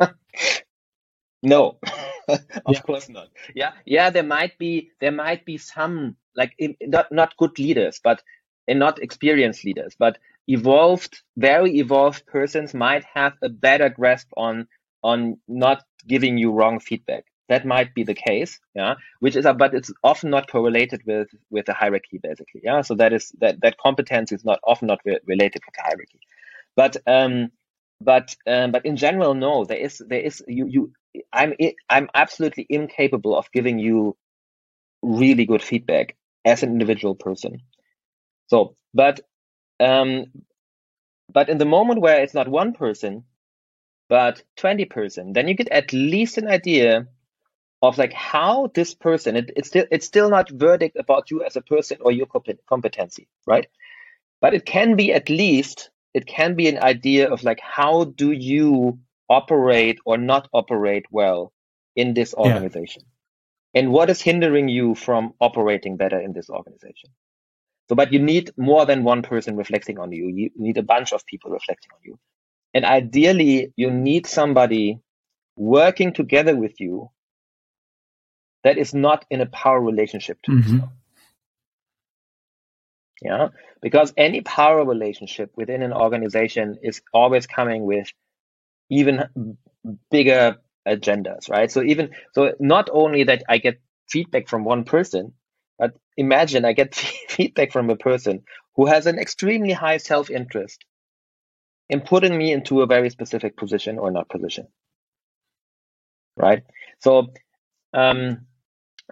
no, 1.42 1.78
of 2.28 2.40
yeah. 2.68 2.80
course 2.80 3.08
not. 3.08 3.28
Yeah, 3.54 3.72
yeah, 3.86 4.10
there 4.10 4.24
might 4.24 4.58
be 4.58 4.90
there 5.00 5.12
might 5.12 5.44
be 5.44 5.56
some 5.56 6.16
like 6.34 6.54
not 6.80 7.12
not 7.12 7.36
good 7.36 7.58
leaders, 7.60 8.00
but 8.02 8.22
and 8.66 8.80
not 8.80 9.00
experienced 9.00 9.64
leaders, 9.64 9.94
but 9.98 10.18
evolved, 10.48 11.22
very 11.36 11.78
evolved 11.78 12.26
persons 12.26 12.74
might 12.74 13.04
have 13.14 13.34
a 13.42 13.48
better 13.48 13.88
grasp 13.88 14.28
on 14.36 14.66
on 15.04 15.38
not 15.46 15.84
giving 16.08 16.38
you 16.38 16.50
wrong 16.52 16.80
feedback. 16.80 17.24
That 17.48 17.64
might 17.66 17.94
be 17.94 18.04
the 18.04 18.14
case, 18.14 18.60
yeah. 18.74 18.96
Which 19.20 19.36
is, 19.36 19.46
but 19.58 19.74
it's 19.74 19.92
often 20.04 20.30
not 20.30 20.50
correlated 20.50 21.02
with 21.06 21.28
with 21.50 21.66
the 21.66 21.74
hierarchy, 21.74 22.18
basically, 22.22 22.60
yeah. 22.64 22.82
So 22.82 22.94
that 22.96 23.12
is 23.12 23.32
that 23.40 23.60
that 23.62 23.78
competence 23.78 24.32
is 24.32 24.44
not 24.44 24.60
often 24.64 24.88
not 24.88 25.00
re- 25.04 25.20
related 25.26 25.62
with 25.66 25.74
the 25.76 25.82
hierarchy, 25.82 26.20
but 26.76 26.96
um, 27.06 27.50
but 28.00 28.36
um, 28.46 28.72
but 28.72 28.86
in 28.86 28.96
general, 28.96 29.34
no. 29.34 29.64
There 29.64 29.78
is 29.78 30.02
there 30.06 30.20
is 30.20 30.42
you 30.48 30.66
you. 30.68 30.92
I'm 31.32 31.54
I'm 31.88 32.08
absolutely 32.14 32.66
incapable 32.68 33.36
of 33.36 33.50
giving 33.52 33.78
you 33.78 34.16
really 35.02 35.46
good 35.46 35.62
feedback 35.62 36.16
as 36.44 36.62
an 36.62 36.70
individual 36.70 37.14
person. 37.14 37.60
So, 38.48 38.76
but 38.94 39.20
um, 39.80 40.26
but 41.32 41.48
in 41.48 41.58
the 41.58 41.64
moment 41.64 42.00
where 42.00 42.20
it's 42.20 42.34
not 42.34 42.48
one 42.48 42.72
person, 42.74 43.24
but 44.08 44.42
20 44.56 44.84
person, 44.86 45.32
then 45.34 45.48
you 45.48 45.54
get 45.54 45.68
at 45.70 45.92
least 45.92 46.38
an 46.38 46.48
idea 46.48 47.08
of 47.82 47.98
like 47.98 48.12
how 48.12 48.70
this 48.74 48.94
person, 48.94 49.36
it, 49.36 49.50
it's 49.56 49.68
still 49.68 49.84
it's 49.90 50.06
still 50.06 50.30
not 50.30 50.50
verdict 50.50 50.96
about 50.96 51.30
you 51.30 51.44
as 51.44 51.56
a 51.56 51.62
person 51.62 51.98
or 52.00 52.12
your 52.12 52.26
competency, 52.68 53.28
right? 53.46 53.66
But 54.40 54.54
it 54.54 54.64
can 54.64 54.96
be 54.96 55.12
at 55.12 55.28
least 55.28 55.90
it 56.14 56.26
can 56.26 56.54
be 56.54 56.68
an 56.68 56.78
idea 56.78 57.30
of 57.30 57.44
like 57.44 57.60
how 57.60 58.04
do 58.04 58.32
you 58.32 58.98
operate 59.28 59.98
or 60.04 60.16
not 60.16 60.48
operate 60.52 61.06
well 61.10 61.52
in 61.94 62.14
this 62.14 62.34
organization, 62.34 63.02
yeah. 63.74 63.80
and 63.80 63.92
what 63.92 64.10
is 64.10 64.20
hindering 64.20 64.68
you 64.68 64.94
from 64.94 65.34
operating 65.40 65.96
better 65.96 66.20
in 66.20 66.32
this 66.32 66.48
organization. 66.48 67.10
So, 67.88 67.94
but 67.94 68.12
you 68.12 68.18
need 68.18 68.50
more 68.56 68.86
than 68.86 69.02
one 69.02 69.22
person 69.22 69.56
reflecting 69.56 69.98
on 69.98 70.12
you. 70.12 70.28
You 70.28 70.50
need 70.56 70.78
a 70.78 70.82
bunch 70.82 71.12
of 71.12 71.24
people 71.26 71.50
reflecting 71.50 71.90
on 71.94 72.00
you. 72.04 72.18
And 72.74 72.84
ideally, 72.84 73.72
you 73.76 73.90
need 73.90 74.26
somebody 74.26 75.00
working 75.56 76.12
together 76.12 76.54
with 76.54 76.80
you 76.80 77.10
that 78.68 78.76
is 78.76 78.92
not 78.92 79.24
in 79.30 79.40
a 79.40 79.46
power 79.46 79.80
relationship 79.80 80.38
to 80.42 80.52
mm-hmm. 80.52 80.72
yourself. 80.72 80.90
Yeah, 83.22 83.48
because 83.80 84.12
any 84.14 84.42
power 84.42 84.84
relationship 84.84 85.52
within 85.56 85.82
an 85.82 85.94
organization 85.94 86.76
is 86.82 87.00
always 87.14 87.46
coming 87.46 87.86
with 87.86 88.12
even 88.90 89.24
bigger 90.10 90.58
agendas, 90.86 91.48
right? 91.48 91.70
So 91.70 91.82
even 91.82 92.10
so, 92.34 92.52
not 92.60 92.90
only 92.92 93.24
that 93.24 93.42
I 93.48 93.56
get 93.56 93.80
feedback 94.06 94.48
from 94.48 94.64
one 94.64 94.84
person, 94.84 95.32
but 95.78 95.94
imagine 96.18 96.66
I 96.66 96.74
get 96.74 96.94
feedback 97.28 97.72
from 97.72 97.88
a 97.88 97.96
person 97.96 98.42
who 98.76 98.84
has 98.84 99.06
an 99.06 99.18
extremely 99.18 99.72
high 99.72 99.96
self 99.96 100.28
interest 100.30 100.84
in 101.88 102.02
putting 102.02 102.36
me 102.36 102.52
into 102.52 102.82
a 102.82 102.86
very 102.86 103.08
specific 103.08 103.56
position 103.56 103.98
or 103.98 104.10
not 104.10 104.28
position. 104.28 104.68
Right? 106.36 106.64
So, 107.00 107.28
um, 107.94 108.47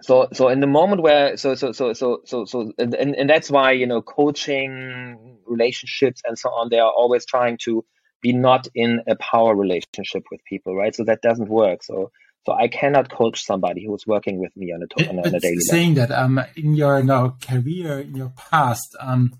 so 0.01 0.27
so 0.33 0.49
in 0.49 0.59
the 0.59 0.67
moment 0.67 1.01
where 1.01 1.37
so 1.37 1.55
so 1.55 1.71
so 1.71 1.93
so 1.93 2.21
so 2.25 2.45
so 2.45 2.71
and, 2.77 2.93
and 2.95 3.29
that's 3.29 3.49
why 3.49 3.71
you 3.71 3.87
know 3.87 4.01
coaching 4.01 5.37
relationships 5.45 6.21
and 6.25 6.37
so 6.37 6.49
on 6.49 6.69
they 6.69 6.79
are 6.79 6.91
always 6.91 7.25
trying 7.25 7.57
to 7.57 7.83
be 8.21 8.33
not 8.33 8.67
in 8.75 9.01
a 9.07 9.15
power 9.15 9.55
relationship 9.55 10.23
with 10.31 10.43
people 10.45 10.75
right 10.75 10.95
so 10.95 11.03
that 11.03 11.21
doesn't 11.21 11.49
work 11.49 11.83
so 11.83 12.11
so 12.45 12.53
I 12.53 12.69
cannot 12.69 13.09
coach 13.09 13.43
somebody 13.43 13.85
who's 13.85 14.07
working 14.07 14.39
with 14.39 14.55
me 14.55 14.71
on 14.71 14.81
a, 14.81 15.09
on 15.09 15.17
a, 15.17 15.27
on 15.27 15.35
a 15.35 15.39
daily 15.41 15.59
saying 15.59 15.95
level. 15.95 16.15
that 16.15 16.23
um, 16.23 16.41
in 16.55 16.75
your 16.75 17.03
now 17.03 17.35
career, 17.41 17.99
in 17.99 18.15
your 18.15 18.31
past, 18.37 18.95
um, 19.01 19.33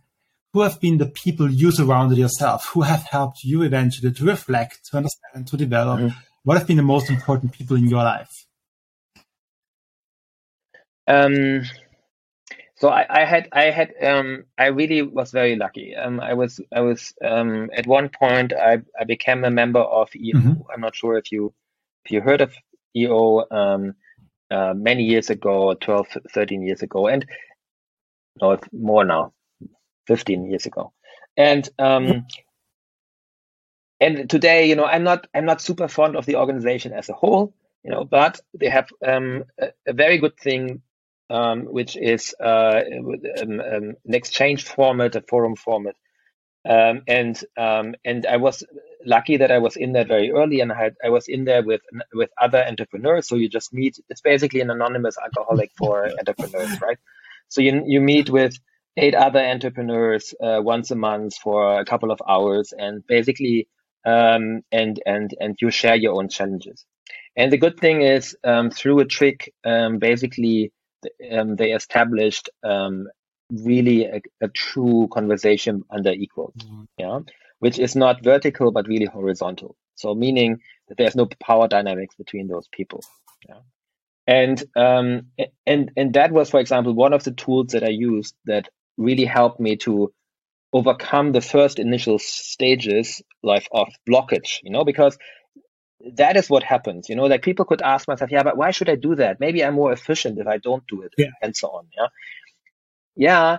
who 0.52 0.60
have 0.60 0.82
been 0.82 0.98
the 0.98 1.06
people 1.06 1.50
you 1.50 1.72
surrounded 1.72 2.18
yourself, 2.18 2.68
who 2.74 2.82
have 2.82 3.04
helped 3.04 3.46
you 3.46 3.62
eventually 3.62 4.12
to 4.12 4.26
reflect, 4.26 4.88
to 4.88 4.98
understand, 4.98 5.48
to 5.48 5.56
develop? 5.56 6.02
Mm-hmm. 6.02 6.18
What 6.44 6.58
have 6.58 6.68
been 6.68 6.76
the 6.76 6.84
most 6.84 7.10
important 7.10 7.54
people 7.54 7.78
in 7.78 7.86
your 7.86 8.04
life? 8.04 8.47
Um, 11.08 11.64
so 12.76 12.90
I, 12.90 13.06
I, 13.10 13.26
had 13.26 13.50
I 13.52 13.64
had 13.72 13.94
um, 14.04 14.44
I 14.58 14.68
really 14.68 15.02
was 15.02 15.32
very 15.32 15.56
lucky. 15.56 15.96
Um, 15.96 16.20
I 16.20 16.34
was 16.34 16.60
I 16.72 16.82
was 16.82 17.14
um, 17.24 17.70
at 17.76 17.88
one 17.88 18.10
point 18.10 18.54
I, 18.54 18.82
I 19.00 19.04
became 19.06 19.44
a 19.44 19.52
member 19.52 19.80
of 19.80 20.10
EO. 20.16 20.38
Mm-hmm. 20.38 20.62
I'm 20.72 20.82
not 20.82 20.96
sure 20.96 21.18
if 21.18 21.32
you 21.32 21.54
if 22.06 22.12
you 22.12 22.22
heard 22.22 22.42
of 22.42 22.54
EO 22.96 23.46
um, 23.52 23.96
uh, 24.52 24.74
many 24.76 25.04
years 25.04 25.30
ago, 25.30 25.74
12, 25.74 26.08
13 26.34 26.62
years 26.62 26.82
ago, 26.82 27.08
and 27.08 27.26
no, 28.42 28.58
more 28.72 29.04
now, 29.04 29.34
15 30.08 30.50
years 30.50 30.66
ago. 30.66 30.94
And 31.36 31.68
um, 31.80 32.26
and 34.00 34.30
today, 34.30 34.70
you 34.70 34.76
know, 34.76 34.86
I'm 34.86 35.04
not 35.04 35.28
I'm 35.34 35.46
not 35.46 35.62
super 35.62 35.88
fond 35.88 36.16
of 36.16 36.26
the 36.26 36.36
organization 36.36 36.94
as 36.94 37.10
a 37.10 37.14
whole, 37.14 37.54
you 37.84 37.92
know, 37.92 38.04
but 38.04 38.40
they 38.54 38.70
have 38.70 38.90
um, 39.06 39.44
a, 39.60 39.70
a, 39.88 39.94
very 39.94 40.18
good 40.18 40.38
thing, 40.38 40.82
um, 41.30 41.66
which 41.66 41.98
is 41.98 42.34
uh, 42.44 42.82
um, 43.42 43.60
um, 43.60 43.96
an 44.06 44.14
exchange 44.14 44.64
format, 44.66 45.16
a 45.16 45.22
forum 45.22 45.56
format, 45.56 45.96
um, 46.68 47.02
and 47.08 47.42
um, 47.58 47.96
and 48.04 48.26
I 48.26 48.38
was 48.38 48.64
lucky 49.06 49.38
that 49.38 49.52
I 49.52 49.60
was 49.60 49.76
in 49.76 49.94
there 49.94 50.06
very 50.06 50.32
early, 50.32 50.60
and 50.60 50.72
I 50.72 50.78
had 50.84 50.96
I 51.04 51.10
was 51.10 51.28
in 51.28 51.46
there 51.46 51.64
with 51.64 51.82
with 52.14 52.30
other 52.42 52.64
entrepreneurs. 52.64 53.28
So 53.28 53.36
you 53.36 53.50
just 53.50 53.74
meet. 53.74 54.00
It's 54.10 54.22
basically 54.22 54.62
an 54.62 54.70
anonymous 54.70 55.18
alcoholic 55.24 55.72
for 55.78 56.10
entrepreneurs, 56.10 56.82
right? 56.82 56.98
So 57.50 57.62
you 57.62 57.84
you 57.86 58.02
meet 58.02 58.30
with 58.30 58.58
eight 58.98 59.16
other 59.16 59.40
entrepreneurs 59.40 60.34
uh, 60.42 60.60
once 60.62 60.92
a 60.92 60.96
month 60.96 61.38
for 61.38 61.80
a 61.80 61.86
couple 61.86 62.12
of 62.12 62.22
hours, 62.28 62.74
and 62.78 63.06
basically 63.08 63.68
um, 64.06 64.62
and 64.72 65.02
and 65.06 65.34
and 65.40 65.58
you 65.62 65.70
share 65.72 65.96
your 65.96 66.16
own 66.16 66.30
challenges. 66.30 66.86
And 67.36 67.52
the 67.52 67.58
good 67.58 67.80
thing 67.80 68.02
is, 68.02 68.36
um, 68.44 68.72
through 68.72 69.00
a 69.00 69.06
trick, 69.06 69.54
um, 69.64 70.00
basically 70.00 70.72
um, 71.32 71.56
they 71.56 71.72
established 71.72 72.50
um, 72.64 73.08
really 73.52 74.06
a, 74.06 74.22
a, 74.42 74.48
true 74.50 75.08
conversation 75.12 75.84
under 75.90 76.12
equals. 76.12 76.54
Mm-hmm. 76.58 76.84
Yeah 76.98 77.20
which 77.60 77.80
is 77.80 77.96
not 77.96 78.24
vertical 78.24 78.72
but 78.72 78.88
really 78.88 79.06
horizontal. 79.06 79.76
So 79.96 80.14
meaning 80.14 80.60
that 80.88 80.98
there's 80.98 81.16
no 81.16 81.28
power 81.44 81.68
dynamics 81.68 82.16
between 82.16 82.48
those 82.48 82.68
people. 82.72 83.04
Yeah. 83.48 83.60
And 84.28 84.64
um, 84.76 85.28
and 85.66 85.92
and 85.96 86.14
that 86.14 86.32
was, 86.32 86.50
for 86.50 86.60
example, 86.60 86.94
one 86.94 87.14
of 87.14 87.24
the 87.24 87.32
tools 87.32 87.68
that 87.68 87.84
I 87.84 87.90
used 87.90 88.36
that 88.46 88.68
really 88.98 89.24
helped 89.24 89.60
me 89.60 89.78
to 89.78 90.14
overcome 90.74 91.32
the 91.32 91.42
first 91.42 91.80
initial 91.80 92.20
stages 92.20 93.22
like 93.42 93.68
of 93.72 93.88
blockage. 94.08 94.60
You 94.64 94.72
know, 94.72 94.84
because 94.84 95.18
that 96.16 96.38
is 96.38 96.50
what 96.50 96.64
happens. 96.64 97.10
You 97.10 97.16
know, 97.16 97.26
like 97.26 97.42
people 97.42 97.66
could 97.66 97.82
ask 97.82 98.08
myself, 98.08 98.32
yeah, 98.32 98.44
but 98.44 98.58
why 98.58 98.72
should 98.72 98.90
I 98.90 98.96
do 98.96 99.16
that? 99.16 99.40
Maybe 99.40 99.64
I'm 99.64 99.76
more 99.76 99.92
efficient 99.92 100.40
if 100.40 100.48
I 100.48 100.58
don't 100.58 100.84
do 100.88 101.02
it, 101.02 101.14
yeah. 101.18 101.32
and 101.42 101.56
so 101.56 101.70
on. 101.70 101.88
Yeah, 101.98 102.08
yeah, 103.16 103.58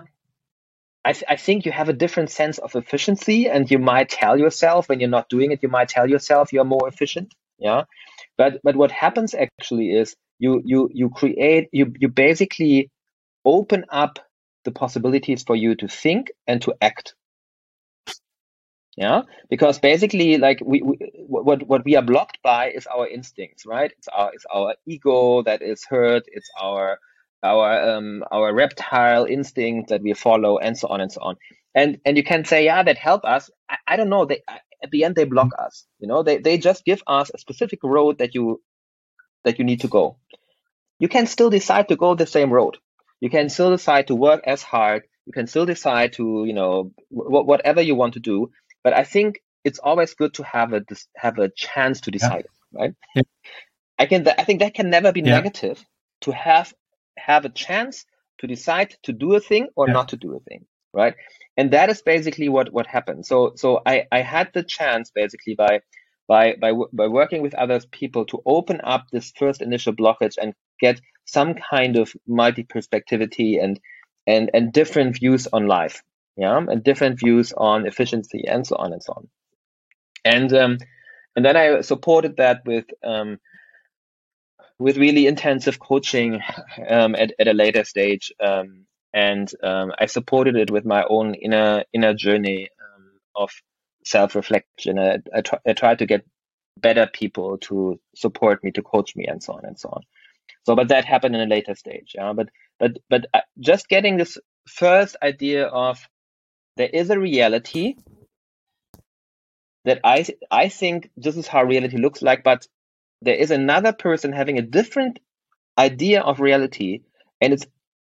I, 1.05 1.13
th- 1.13 1.25
I, 1.29 1.37
think 1.37 1.65
you 1.65 1.71
have 1.71 1.89
a 1.89 1.93
different 1.93 2.29
sense 2.29 2.57
of 2.57 2.75
efficiency 2.75 3.47
and 3.47 3.69
you 3.69 3.79
might 3.79 4.09
tell 4.09 4.37
yourself 4.37 4.89
when 4.89 4.99
you're 4.99 5.09
not 5.09 5.29
doing 5.29 5.51
it 5.51 5.63
you 5.63 5.69
might 5.69 5.89
tell 5.89 6.09
yourself 6.09 6.51
you're 6.51 6.65
more 6.65 6.87
efficient 6.87 7.33
yeah 7.57 7.83
but 8.37 8.59
but 8.63 8.75
what 8.75 8.91
happens 8.91 9.33
actually 9.33 9.91
is 9.91 10.15
you 10.39 10.61
you 10.65 10.89
you 10.93 11.09
create 11.09 11.69
you 11.71 11.93
you 11.99 12.09
basically 12.09 12.89
open 13.45 13.85
up 13.89 14.19
the 14.65 14.71
possibilities 14.71 15.43
for 15.43 15.55
you 15.55 15.75
to 15.75 15.87
think 15.87 16.31
and 16.47 16.61
to 16.61 16.73
act 16.81 17.15
yeah 18.99 19.21
because 19.49 19.79
basically 19.79 20.37
like 20.37 20.59
we, 20.65 20.81
we 20.83 20.97
what 21.27 21.63
what 21.67 21.85
we 21.85 21.95
are 21.95 22.03
blocked 22.03 22.39
by 22.43 22.71
is 22.71 22.87
our 22.87 23.07
instincts, 23.07 23.65
right? 23.65 23.91
It's 23.97 24.07
our 24.09 24.31
it's 24.33 24.45
our 24.53 24.75
ego 24.85 25.43
that 25.43 25.61
is 25.61 25.85
hurt. 25.85 26.23
It's 26.27 26.49
our 26.61 26.99
our 27.43 27.91
um 27.91 28.23
our 28.31 28.53
reptile 28.53 29.25
instinct 29.25 29.89
that 29.89 30.01
we 30.03 30.13
follow, 30.13 30.57
and 30.59 30.77
so 30.77 30.87
on 30.89 31.01
and 31.01 31.11
so 31.11 31.21
on. 31.21 31.35
And 31.75 31.99
and 32.05 32.17
you 32.17 32.23
can 32.23 32.45
say, 32.45 32.65
yeah, 32.65 32.83
that 32.83 32.97
help 32.97 33.25
us. 33.25 33.49
I, 33.69 33.77
I 33.87 33.97
don't 33.97 34.09
know. 34.09 34.25
They 34.25 34.41
at 34.83 34.91
the 34.91 35.05
end 35.05 35.15
they 35.15 35.25
block 35.25 35.51
us. 35.59 35.85
You 35.99 36.07
know, 36.07 36.23
they 36.23 36.37
they 36.39 36.57
just 36.57 36.85
give 36.85 37.01
us 37.07 37.31
a 37.33 37.39
specific 37.39 37.79
road 37.83 38.19
that 38.19 38.35
you 38.35 38.61
that 39.45 39.59
you 39.59 39.65
need 39.65 39.81
to 39.81 39.87
go. 39.87 40.17
You 40.99 41.09
can 41.09 41.27
still 41.27 41.49
decide 41.49 41.89
to 41.89 41.97
go 41.97 42.15
the 42.15 42.27
same 42.27 42.51
road. 42.53 42.77
You 43.21 43.29
can 43.29 43.49
still 43.49 43.71
decide 43.71 44.07
to 44.07 44.15
work 44.15 44.43
as 44.45 44.63
hard. 44.63 45.03
You 45.27 45.33
can 45.33 45.47
still 45.47 45.65
decide 45.65 46.13
to 46.13 46.45
you 46.45 46.53
know 46.53 46.91
whatever 47.09 47.81
you 47.81 47.95
want 47.95 48.13
to 48.15 48.19
do. 48.19 48.51
But 48.83 48.93
I 48.93 49.03
think 49.03 49.41
it's 49.63 49.79
always 49.79 50.13
good 50.13 50.33
to 50.35 50.43
have 50.43 50.73
a 50.73 50.81
have 51.15 51.37
a 51.39 51.49
chance 51.49 52.01
to 52.01 52.11
decide, 52.11 52.45
yeah. 52.71 52.81
right? 52.81 52.93
Yeah. 53.15 53.23
I 53.97 54.05
can 54.05 54.27
I 54.27 54.43
think 54.43 54.59
that 54.61 54.73
can 54.73 54.89
never 54.89 55.11
be 55.11 55.21
yeah. 55.21 55.35
negative 55.35 55.83
to 56.21 56.31
have 56.31 56.73
have 57.17 57.45
a 57.45 57.49
chance 57.49 58.05
to 58.39 58.47
decide 58.47 58.95
to 59.03 59.13
do 59.13 59.35
a 59.35 59.39
thing 59.39 59.67
or 59.75 59.87
not 59.87 60.09
to 60.09 60.17
do 60.17 60.35
a 60.35 60.39
thing, 60.39 60.65
right? 60.93 61.15
And 61.57 61.71
that 61.71 61.89
is 61.89 62.01
basically 62.01 62.47
what 62.49 62.71
what 62.71 62.87
happened. 62.87 63.25
So 63.25 63.53
so 63.55 63.81
I 63.85 64.07
I 64.11 64.21
had 64.21 64.51
the 64.53 64.63
chance 64.63 65.11
basically 65.13 65.55
by 65.55 65.81
by 66.27 66.55
by 66.61 66.71
by 66.93 67.07
working 67.07 67.41
with 67.41 67.53
other 67.55 67.81
people 67.91 68.25
to 68.27 68.41
open 68.45 68.79
up 68.83 69.07
this 69.11 69.33
first 69.37 69.61
initial 69.61 69.93
blockage 69.93 70.35
and 70.41 70.53
get 70.79 71.01
some 71.25 71.55
kind 71.55 71.97
of 71.97 72.13
multi 72.27 72.63
perspectivity 72.63 73.61
and 73.61 73.79
and 74.25 74.49
and 74.53 74.71
different 74.71 75.19
views 75.19 75.47
on 75.51 75.67
life 75.67 76.01
yeah 76.37 76.57
and 76.57 76.83
different 76.83 77.19
views 77.19 77.53
on 77.53 77.85
efficiency 77.85 78.43
and 78.47 78.65
so 78.65 78.75
on 78.75 78.93
and 78.93 79.03
so 79.03 79.13
on 79.15 79.27
and 80.25 80.53
um, 80.53 80.77
and 81.35 81.45
then 81.45 81.55
I 81.55 81.81
supported 81.81 82.37
that 82.37 82.61
with 82.65 82.85
um, 83.03 83.39
with 84.77 84.97
really 84.97 85.27
intensive 85.27 85.79
coaching 85.79 86.41
um, 86.89 87.15
at, 87.15 87.33
at 87.39 87.47
a 87.47 87.53
later 87.53 87.83
stage, 87.83 88.31
um, 88.41 88.85
and 89.13 89.51
um, 89.63 89.91
I 89.99 90.05
supported 90.05 90.55
it 90.55 90.71
with 90.71 90.85
my 90.85 91.03
own 91.09 91.35
inner 91.35 91.83
inner 91.93 92.13
journey 92.13 92.69
um, 92.81 93.11
of 93.35 93.51
self 94.03 94.35
reflection. 94.35 94.99
I, 94.99 95.19
I, 95.35 95.41
try, 95.41 95.59
I 95.67 95.73
tried 95.73 95.99
to 95.99 96.05
get 96.05 96.25
better 96.77 97.07
people 97.11 97.57
to 97.57 97.99
support 98.15 98.63
me, 98.63 98.71
to 98.71 98.81
coach 98.81 99.15
me, 99.15 99.25
and 99.25 99.43
so 99.43 99.53
on 99.53 99.65
and 99.65 99.79
so 99.79 99.89
on. 99.89 100.01
So, 100.65 100.75
but 100.75 100.89
that 100.89 101.05
happened 101.05 101.35
in 101.35 101.41
a 101.41 101.45
later 101.45 101.75
stage. 101.75 102.13
Yeah, 102.15 102.33
but 102.33 102.49
but 102.79 102.97
but 103.09 103.25
uh, 103.33 103.41
just 103.59 103.87
getting 103.87 104.17
this 104.17 104.37
first 104.67 105.15
idea 105.23 105.65
of 105.65 106.07
there 106.77 106.89
is 106.91 107.09
a 107.09 107.19
reality 107.19 107.95
that 109.85 109.99
I 110.03 110.25
I 110.51 110.69
think 110.69 111.09
this 111.17 111.37
is 111.37 111.47
how 111.47 111.63
reality 111.63 111.97
looks 111.97 112.21
like, 112.21 112.43
but 112.43 112.67
there 113.21 113.35
is 113.35 113.51
another 113.51 113.93
person 113.93 114.31
having 114.31 114.57
a 114.57 114.61
different 114.61 115.19
idea 115.77 116.21
of 116.21 116.39
reality, 116.39 117.01
and 117.41 117.53
it's 117.53 117.65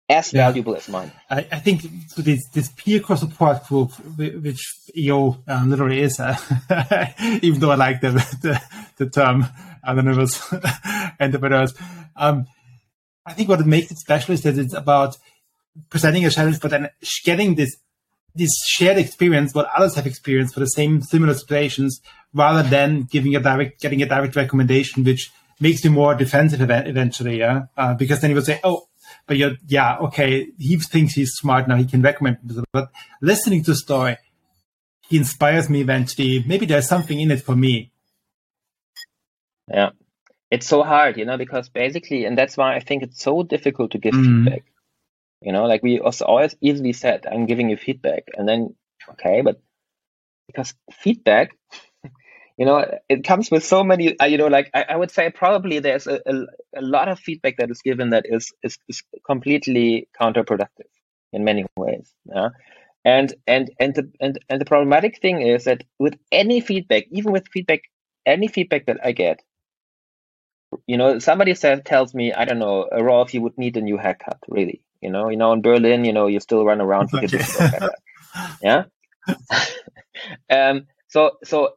as 0.08 0.32
yeah. 0.32 0.46
valuable 0.46 0.76
as 0.76 0.88
mine. 0.88 1.10
I, 1.30 1.46
I 1.50 1.58
think 1.60 1.82
this 2.16 2.46
this 2.52 2.68
peer 2.68 3.00
cross 3.00 3.20
support 3.20 3.66
group, 3.66 3.92
which 4.16 4.62
EO 4.96 5.42
um, 5.48 5.70
literally 5.70 6.00
is, 6.00 6.20
uh, 6.20 6.36
even 7.42 7.60
though 7.60 7.70
I 7.70 7.76
like 7.76 8.00
the 8.00 8.10
the, 8.42 8.60
the 8.96 9.10
term 9.10 9.46
anonymous 9.82 10.52
entrepreneurs, 11.20 11.74
um, 12.16 12.46
I 13.26 13.32
think 13.32 13.48
what 13.48 13.66
makes 13.66 13.90
it 13.90 13.98
special 13.98 14.34
is 14.34 14.42
that 14.42 14.58
it's 14.58 14.74
about 14.74 15.16
presenting 15.90 16.24
a 16.24 16.30
challenge, 16.30 16.60
but 16.60 16.70
then 16.70 16.90
getting 17.24 17.54
this 17.54 17.76
this 18.34 18.50
shared 18.66 18.98
experience, 18.98 19.54
what 19.54 19.68
others 19.76 19.94
have 19.94 20.06
experienced 20.06 20.54
for 20.54 20.60
the 20.60 20.66
same 20.66 21.02
similar 21.02 21.34
situations, 21.34 22.00
rather 22.32 22.68
than 22.68 23.02
giving 23.02 23.36
a 23.36 23.40
direct, 23.40 23.80
getting 23.80 24.02
a 24.02 24.06
direct 24.06 24.36
recommendation, 24.36 25.04
which 25.04 25.30
makes 25.60 25.84
you 25.84 25.90
more 25.90 26.14
defensive 26.14 26.60
eventually. 26.60 27.38
Yeah, 27.38 27.66
uh, 27.76 27.94
because 27.94 28.20
then 28.20 28.30
you 28.30 28.36
would 28.36 28.46
say, 28.46 28.60
"Oh, 28.64 28.88
but 29.26 29.36
you're, 29.36 29.56
yeah, 29.66 29.98
okay, 29.98 30.48
he 30.58 30.76
thinks 30.78 31.14
he's 31.14 31.32
smart 31.32 31.68
now, 31.68 31.76
he 31.76 31.86
can 31.86 32.02
recommend." 32.02 32.38
But 32.72 32.90
listening 33.20 33.62
to 33.64 33.74
story, 33.74 34.16
he 35.08 35.16
inspires 35.16 35.70
me 35.70 35.80
eventually. 35.80 36.44
Maybe 36.46 36.66
there's 36.66 36.88
something 36.88 37.20
in 37.20 37.30
it 37.30 37.42
for 37.42 37.54
me. 37.54 37.92
Yeah, 39.68 39.90
it's 40.50 40.66
so 40.66 40.82
hard, 40.82 41.16
you 41.16 41.24
know, 41.24 41.38
because 41.38 41.68
basically, 41.68 42.24
and 42.24 42.36
that's 42.36 42.56
why 42.56 42.74
I 42.74 42.80
think 42.80 43.02
it's 43.02 43.22
so 43.22 43.44
difficult 43.44 43.92
to 43.92 43.98
give 43.98 44.14
mm. 44.14 44.44
feedback 44.44 44.64
you 45.44 45.52
know, 45.52 45.66
like 45.66 45.82
we 45.82 46.00
also 46.00 46.24
always 46.24 46.56
easily 46.62 46.94
said, 46.94 47.26
I'm 47.30 47.44
giving 47.44 47.68
you 47.68 47.76
feedback. 47.76 48.24
And 48.34 48.48
then, 48.48 48.74
okay, 49.10 49.42
but 49.42 49.60
because 50.46 50.74
feedback, 50.90 51.56
you 52.56 52.64
know, 52.64 52.86
it 53.10 53.24
comes 53.24 53.50
with 53.50 53.62
so 53.62 53.84
many, 53.84 54.18
uh, 54.18 54.24
you 54.24 54.38
know, 54.38 54.46
like 54.46 54.70
I, 54.72 54.84
I, 54.90 54.96
would 54.96 55.10
say 55.10 55.30
probably 55.30 55.80
there's 55.80 56.06
a, 56.06 56.20
a, 56.24 56.80
a, 56.80 56.82
lot 56.82 57.08
of 57.08 57.20
feedback 57.20 57.58
that 57.58 57.70
is 57.70 57.82
given 57.82 58.10
that 58.10 58.24
is, 58.26 58.52
is, 58.62 58.78
is 58.88 59.02
completely 59.26 60.08
counterproductive 60.18 60.88
in 61.34 61.44
many 61.44 61.66
ways. 61.76 62.10
Yeah. 62.24 62.48
And, 63.04 63.34
and, 63.46 63.70
and 63.78 63.94
the, 63.94 64.10
and, 64.20 64.38
and 64.48 64.58
the 64.58 64.64
problematic 64.64 65.20
thing 65.20 65.42
is 65.42 65.64
that 65.64 65.84
with 65.98 66.16
any 66.32 66.62
feedback, 66.62 67.04
even 67.10 67.32
with 67.32 67.48
feedback, 67.52 67.82
any 68.24 68.48
feedback 68.48 68.86
that 68.86 69.00
I 69.04 69.12
get, 69.12 69.42
you 70.86 70.96
know, 70.96 71.18
somebody 71.18 71.54
says, 71.54 71.82
tells 71.84 72.14
me, 72.14 72.32
I 72.32 72.46
don't 72.46 72.58
know, 72.58 72.88
Rolf, 72.90 73.34
you 73.34 73.42
would 73.42 73.58
need 73.58 73.76
a 73.76 73.82
new 73.82 73.98
haircut, 73.98 74.38
really. 74.48 74.80
You 75.04 75.10
know, 75.10 75.28
you 75.28 75.36
know, 75.36 75.52
in 75.52 75.60
Berlin, 75.60 76.06
you 76.06 76.14
know, 76.14 76.28
you 76.28 76.40
still 76.40 76.64
run 76.64 76.80
around 76.80 77.10
with 77.12 77.30
your 77.30 77.42
yeah. 78.62 78.84
um. 80.50 80.86
So 81.08 81.32
so, 81.44 81.74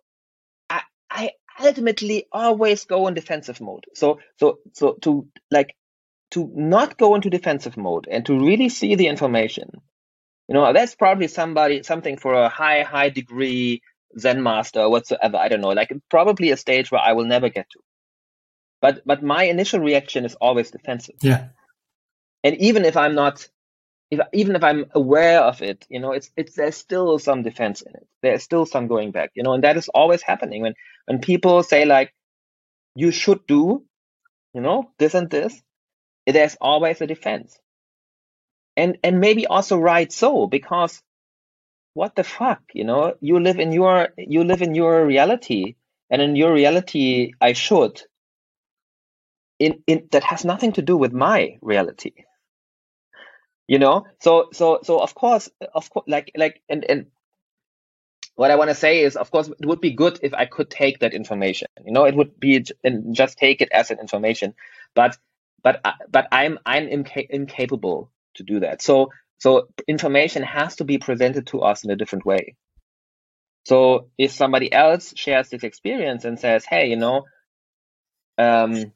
I 0.69 0.84
I 1.11 1.32
ultimately 1.59 2.28
always 2.32 2.86
go 2.86 3.07
in 3.07 3.15
defensive 3.15 3.59
mode. 3.59 3.84
So 3.93 4.19
so 4.39 4.59
so 4.71 4.93
to 5.01 5.28
like 5.51 5.75
to 6.32 6.49
not 6.55 6.97
go 6.97 7.15
into 7.15 7.30
defensive 7.30 7.75
mode 7.75 8.07
and 8.09 8.25
to 8.28 8.39
really 8.39 8.69
see 8.69 8.95
the 8.95 9.07
information. 9.07 9.69
You 10.47 10.53
know, 10.53 10.71
that's 10.71 10.95
probably 10.95 11.28
somebody 11.28 11.84
something 11.84 12.15
for 12.15 12.34
a 12.34 12.47
high 12.47 12.84
high 12.84 13.09
degree 13.09 13.82
Zen 14.17 14.41
master 14.41 14.80
or 14.80 14.89
whatsoever. 14.89 15.36
I 15.36 15.49
don't 15.49 15.59
know. 15.59 15.75
Like 15.75 15.91
probably 16.09 16.51
a 16.51 16.57
stage 16.57 16.89
where 16.91 17.01
I 17.01 17.11
will 17.11 17.25
never 17.25 17.49
get 17.49 17.69
to. 17.71 17.80
But 18.80 19.01
but 19.05 19.21
my 19.21 19.43
initial 19.43 19.82
reaction 19.82 20.23
is 20.23 20.36
always 20.36 20.71
defensive. 20.71 21.15
Yeah 21.21 21.49
and 22.47 22.57
even 22.57 22.85
if 22.85 22.97
i'm 22.97 23.15
not 23.15 23.47
if, 24.11 24.21
even 24.33 24.55
if 24.55 24.63
i'm 24.63 24.85
aware 24.95 25.41
of 25.41 25.61
it 25.61 25.85
you 25.89 25.99
know 25.99 26.13
it's 26.13 26.31
it's 26.37 26.55
there's 26.55 26.77
still 26.77 27.19
some 27.19 27.43
defense 27.43 27.81
in 27.81 27.93
it. 27.95 28.07
There's 28.23 28.43
still 28.43 28.65
some 28.65 28.87
going 28.87 29.11
back 29.11 29.31
you 29.35 29.43
know 29.43 29.53
and 29.53 29.63
that 29.65 29.77
is 29.77 29.89
always 29.89 30.23
happening 30.23 30.63
when 30.63 30.75
when 31.07 31.19
people 31.19 31.63
say 31.63 31.85
like 31.85 32.13
you 32.95 33.11
should 33.11 33.47
do 33.47 33.85
you 34.55 34.61
know 34.61 34.91
this 34.99 35.15
and 35.15 35.29
this 35.29 35.61
there's 36.33 36.57
always 36.61 37.01
a 37.01 37.07
defense. 37.07 37.59
And 38.77 38.97
and 39.03 39.19
maybe 39.19 39.47
also 39.47 39.77
right 39.79 40.11
so 40.11 40.47
because 40.47 41.01
what 41.93 42.15
the 42.15 42.23
fuck 42.23 42.61
you 42.73 42.85
know? 42.85 43.15
You 43.21 43.39
live 43.39 43.59
in 43.59 43.71
your 43.71 44.09
you 44.17 44.43
live 44.43 44.61
in 44.61 44.75
your 44.75 45.05
reality 45.05 45.75
and 46.09 46.21
in 46.21 46.35
your 46.35 46.53
reality 46.53 47.33
i 47.41 47.53
should. 47.53 48.01
In, 49.59 49.83
in 49.87 50.07
that 50.11 50.23
has 50.23 50.45
nothing 50.45 50.73
to 50.73 50.83
do 50.83 50.97
with 50.97 51.13
my 51.13 51.57
reality 51.61 52.13
you 53.68 53.80
know? 53.80 54.05
So 54.20 54.49
so 54.53 54.80
so 54.84 54.99
of 54.99 55.13
course 55.15 55.49
of 55.74 55.89
course 55.89 56.05
like 56.07 56.32
like 56.36 56.61
and 56.70 56.86
and 56.86 57.07
what 58.36 58.51
i 58.51 58.55
want 58.55 58.70
to 58.70 58.76
say 58.76 59.01
is 59.01 59.15
of 59.15 59.32
course 59.32 59.47
it 59.47 59.65
would 59.65 59.82
be 59.82 59.91
good 59.91 60.20
if 60.24 60.34
i 60.34 60.45
could 60.45 60.70
take 60.70 60.99
that 60.99 61.13
information. 61.13 61.68
You 61.86 61.91
know 61.93 62.05
it 62.05 62.15
would 62.15 62.39
be 62.39 62.65
and 62.84 63.15
just 63.15 63.38
take 63.38 63.61
it 63.61 63.70
as 63.72 63.91
an 63.91 63.99
information. 63.99 64.53
But 64.95 65.18
but 65.63 65.82
uh, 65.86 65.93
but 66.09 66.28
i'm 66.32 66.59
i'm 66.65 66.88
inca- 66.88 67.34
incapable 67.34 68.11
to 68.36 68.43
do 68.43 68.61
that. 68.61 68.82
So 68.82 69.11
so 69.39 69.68
information 69.88 70.43
has 70.43 70.78
to 70.78 70.84
be 70.86 70.97
presented 70.97 71.47
to 71.47 71.61
us 71.61 71.84
in 71.84 71.91
a 71.91 71.95
different 71.95 72.26
way. 72.26 72.55
So 73.65 74.09
if 74.18 74.32
somebody 74.32 74.72
else 74.72 75.13
shares 75.15 75.49
this 75.49 75.63
experience 75.63 76.26
and 76.26 76.39
says 76.39 76.65
hey 76.65 76.89
you 76.89 76.95
know 76.97 77.26
um 78.38 78.91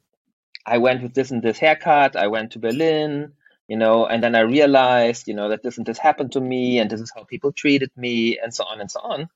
i 0.66 0.78
went 0.78 1.02
with 1.02 1.14
this 1.14 1.30
and 1.30 1.42
this 1.42 1.58
haircut. 1.58 2.16
I 2.16 2.28
went 2.28 2.52
to 2.52 2.58
berlin 2.60 3.34
you 3.72 3.78
know, 3.78 4.04
and 4.04 4.22
then 4.22 4.34
I 4.34 4.40
realized, 4.40 5.28
you 5.28 5.32
know, 5.32 5.48
that 5.48 5.62
this 5.62 5.78
and 5.78 5.86
this 5.86 5.96
happened 5.96 6.32
to 6.32 6.42
me 6.42 6.78
and 6.78 6.90
this 6.90 7.00
is 7.00 7.10
how 7.16 7.24
people 7.24 7.52
treated 7.52 7.90
me 7.96 8.38
and 8.38 8.52
so 8.52 8.64
on 8.64 8.82
and 8.82 8.90
so 8.90 9.00
on, 9.00 9.30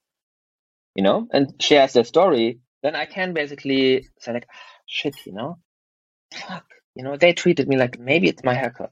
you 0.94 1.02
know, 1.02 1.26
and 1.32 1.54
shares 1.58 1.94
their 1.94 2.04
story, 2.04 2.60
then 2.82 2.94
I 2.94 3.06
can 3.06 3.32
basically 3.32 4.06
say 4.18 4.34
like, 4.34 4.46
ah, 4.52 4.58
shit, 4.84 5.14
you 5.24 5.32
know, 5.32 5.56
fuck, 6.34 6.66
you 6.94 7.02
know, 7.02 7.16
they 7.16 7.32
treated 7.32 7.66
me 7.66 7.78
like 7.78 7.98
maybe 7.98 8.28
it's 8.28 8.44
my 8.44 8.52
haircut. 8.52 8.90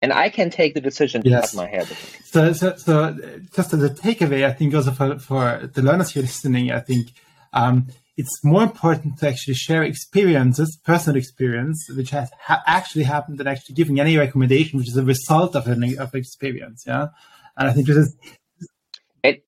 And 0.00 0.12
I 0.12 0.28
can 0.28 0.50
take 0.50 0.74
the 0.74 0.80
decision 0.80 1.24
to 1.24 1.30
yes. 1.30 1.50
cut 1.50 1.56
my 1.56 1.68
hair. 1.68 1.84
So, 2.22 2.52
so, 2.52 2.76
so 2.76 3.16
just 3.52 3.74
as 3.74 3.82
a 3.82 3.90
takeaway, 3.90 4.46
I 4.46 4.52
think 4.52 4.76
also 4.76 4.92
for, 4.92 5.18
for 5.18 5.68
the 5.74 5.82
learners 5.82 6.12
here 6.12 6.22
listening, 6.22 6.70
I 6.70 6.78
think 6.78 7.08
um, 7.52 7.88
it's 8.16 8.44
more 8.44 8.62
important 8.62 9.18
to 9.18 9.28
actually 9.28 9.54
share 9.54 9.82
experiences, 9.82 10.78
personal 10.84 11.16
experience, 11.16 11.84
which 11.96 12.10
has 12.10 12.30
ha- 12.38 12.62
actually 12.66 13.04
happened 13.04 13.38
than 13.38 13.46
actually 13.48 13.74
giving 13.74 13.98
any 13.98 14.16
recommendation, 14.16 14.78
which 14.78 14.88
is 14.88 14.96
a 14.96 15.04
result 15.04 15.56
of 15.56 15.66
an 15.66 15.98
of 15.98 16.14
experience. 16.14 16.84
Yeah. 16.86 17.08
And 17.56 17.68
I 17.68 17.72
think 17.72 17.86
this 17.86 17.96
is 17.96 18.16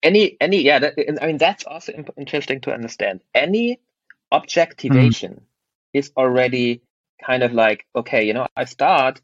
any 0.02 0.36
any 0.40 0.62
yeah 0.62 0.78
that, 0.78 0.94
i 1.20 1.26
mean 1.26 1.36
that's 1.36 1.64
also 1.64 1.92
interesting 2.16 2.60
to 2.60 2.72
understand 2.72 3.20
any 3.34 3.78
objectivation 4.32 5.32
mm. 5.32 5.42
is 5.92 6.10
already 6.16 6.82
kind 7.24 7.42
of 7.42 7.52
like 7.52 7.86
okay 7.94 8.24
you 8.24 8.32
know 8.32 8.46
i 8.56 8.64
start 8.64 9.20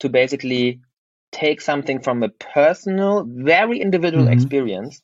to 0.00 0.08
basically 0.08 0.80
take 1.32 1.60
something 1.60 2.00
from 2.00 2.22
a 2.22 2.28
personal 2.28 3.24
very 3.24 3.80
individual 3.80 4.24
mm-hmm. 4.24 4.32
experience 4.32 5.02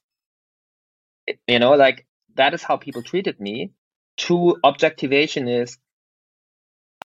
you 1.47 1.59
know 1.59 1.75
like 1.75 2.07
that 2.37 2.55
is 2.55 2.63
how 2.63 2.77
people 2.77 3.03
treated 3.03 3.41
me 3.41 3.73
to 4.17 4.57
objectivation 4.65 5.49
is 5.49 5.79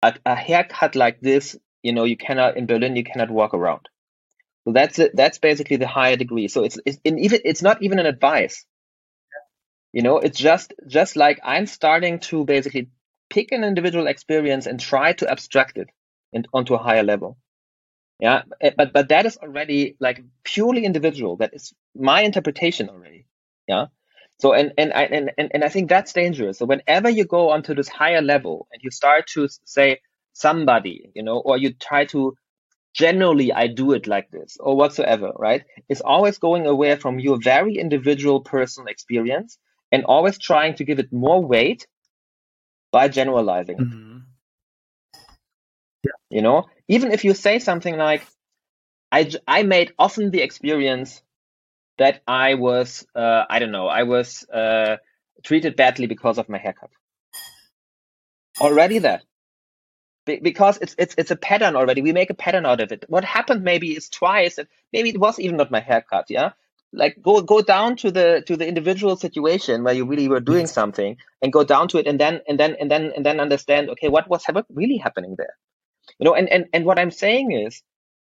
a, 0.01 0.13
a 0.25 0.35
haircut 0.35 0.95
like 0.95 1.19
this 1.21 1.57
you 1.83 1.93
know 1.93 2.03
you 2.03 2.17
cannot 2.17 2.57
in 2.57 2.65
berlin 2.65 2.95
you 2.95 3.03
cannot 3.03 3.29
walk 3.31 3.53
around 3.53 3.87
so 4.65 4.73
that's 4.73 4.97
it. 4.99 5.15
That's 5.15 5.37
basically 5.37 5.77
the 5.77 5.87
higher 5.87 6.15
degree. 6.15 6.47
So 6.47 6.63
it's, 6.63 6.79
it's 6.85 6.99
even 7.05 7.39
it's 7.45 7.61
not 7.61 7.83
even 7.83 7.99
an 7.99 8.07
advice. 8.07 8.65
You 9.93 10.01
know, 10.01 10.17
it's 10.17 10.39
just 10.39 10.73
just 10.87 11.15
like 11.15 11.39
I'm 11.43 11.67
starting 11.67 12.19
to 12.31 12.43
basically 12.45 12.89
pick 13.29 13.51
an 13.51 13.63
individual 13.63 14.07
experience 14.07 14.65
and 14.65 14.79
try 14.79 15.13
to 15.13 15.29
abstract 15.29 15.77
it 15.77 15.89
and 16.33 16.47
onto 16.53 16.73
a 16.73 16.79
higher 16.79 17.03
level. 17.03 17.37
Yeah, 18.19 18.43
eh, 18.61 18.71
but 18.75 18.93
but 18.93 19.09
that 19.09 19.25
is 19.25 19.37
already 19.37 19.97
like 19.99 20.23
purely 20.43 20.85
individual. 20.85 21.37
That 21.37 21.53
is 21.53 21.73
my 21.95 22.21
interpretation 22.21 22.89
already. 22.89 23.27
Yeah. 23.67 23.87
So 24.39 24.53
and 24.53 24.73
and 24.77 24.93
I 24.93 25.03
and, 25.03 25.31
and, 25.37 25.51
and 25.53 25.63
I 25.63 25.69
think 25.69 25.89
that's 25.89 26.13
dangerous. 26.13 26.59
So 26.59 26.65
whenever 26.65 27.09
you 27.09 27.25
go 27.25 27.51
onto 27.51 27.73
this 27.73 27.87
higher 27.87 28.21
level 28.21 28.67
and 28.71 28.81
you 28.83 28.91
start 28.91 29.27
to 29.33 29.47
say 29.63 30.01
somebody, 30.33 31.11
you 31.15 31.23
know, 31.23 31.37
or 31.39 31.57
you 31.57 31.73
try 31.73 32.05
to 32.05 32.35
generally 32.93 33.53
I 33.53 33.67
do 33.67 33.93
it 33.93 34.07
like 34.07 34.29
this 34.31 34.57
or 34.59 34.75
whatsoever, 34.75 35.31
right? 35.37 35.63
It's 35.89 36.01
always 36.01 36.37
going 36.37 36.67
away 36.67 36.95
from 36.95 37.19
your 37.19 37.39
very 37.41 37.77
individual 37.77 38.41
personal 38.41 38.87
experience 38.87 39.57
and 39.91 40.05
always 40.05 40.37
trying 40.37 40.75
to 40.75 40.83
give 40.83 40.99
it 40.99 41.13
more 41.13 41.41
weight 41.45 41.87
by 42.91 43.07
generalizing 43.07 43.77
mm-hmm. 43.77 44.17
Yeah. 46.05 46.11
You 46.29 46.41
know, 46.41 46.65
even 46.87 47.11
if 47.11 47.23
you 47.23 47.33
say 47.33 47.59
something 47.59 47.97
like, 47.97 48.25
I, 49.11 49.31
I 49.47 49.63
made 49.63 49.93
often 49.97 50.31
the 50.31 50.41
experience 50.41 51.21
that 51.97 52.21
I 52.27 52.55
was, 52.55 53.05
uh, 53.15 53.45
I 53.49 53.59
don't 53.59 53.71
know, 53.71 53.87
I 53.87 54.03
was 54.03 54.47
uh, 54.49 54.97
treated 55.43 55.75
badly 55.75 56.07
because 56.07 56.37
of 56.37 56.49
my 56.49 56.57
haircut. 56.57 56.91
Already 58.59 58.99
that 58.99 59.23
because 60.25 60.77
it's 60.81 60.95
it's 60.97 61.15
it's 61.17 61.31
a 61.31 61.35
pattern 61.35 61.75
already. 61.75 62.01
We 62.01 62.11
make 62.11 62.29
a 62.29 62.33
pattern 62.33 62.65
out 62.65 62.81
of 62.81 62.91
it. 62.91 63.05
What 63.07 63.23
happened 63.23 63.63
maybe 63.63 63.95
is 63.95 64.09
twice, 64.09 64.57
and 64.57 64.67
maybe 64.91 65.09
it 65.09 65.19
was 65.19 65.39
even 65.39 65.57
not 65.57 65.71
my 65.71 65.79
haircut. 65.79 66.25
Yeah, 66.29 66.51
like 66.91 67.17
go 67.21 67.41
go 67.41 67.61
down 67.61 67.95
to 67.97 68.11
the 68.11 68.43
to 68.47 68.57
the 68.57 68.67
individual 68.67 69.15
situation 69.15 69.83
where 69.83 69.93
you 69.93 70.05
really 70.05 70.27
were 70.27 70.39
doing 70.39 70.67
something, 70.67 71.17
and 71.41 71.53
go 71.53 71.63
down 71.63 71.87
to 71.89 71.99
it, 71.99 72.07
and 72.07 72.19
then 72.19 72.41
and 72.47 72.59
then 72.59 72.75
and 72.79 72.89
then 72.89 73.11
and 73.15 73.25
then 73.25 73.39
understand. 73.39 73.89
Okay, 73.91 74.09
what 74.09 74.27
was 74.27 74.45
really 74.69 74.97
happening 74.97 75.35
there? 75.37 75.55
You 76.19 76.25
know, 76.25 76.35
and 76.35 76.49
and 76.49 76.65
and 76.73 76.85
what 76.85 76.99
I'm 76.99 77.11
saying 77.11 77.51
is 77.51 77.83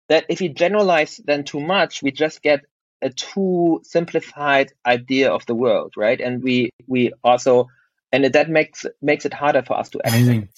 that 0.08 0.26
if 0.30 0.40
we 0.40 0.50
generalize 0.50 1.20
then 1.24 1.44
too 1.44 1.60
much, 1.60 2.02
we 2.02 2.12
just 2.12 2.42
get 2.42 2.62
a 3.02 3.10
too 3.10 3.82
simplified 3.84 4.72
idea 4.86 5.32
of 5.32 5.46
the 5.46 5.56
world, 5.56 5.94
right? 5.98 6.20
And 6.20 6.44
we 6.44 6.72
we 6.88 7.12
also 7.24 7.68
and 8.12 8.26
that 8.26 8.50
makes 8.50 8.86
makes 9.02 9.26
it 9.26 9.34
harder 9.34 9.64
for 9.64 9.78
us 9.78 9.90
to. 9.90 10.08
Amazing. 10.08 10.50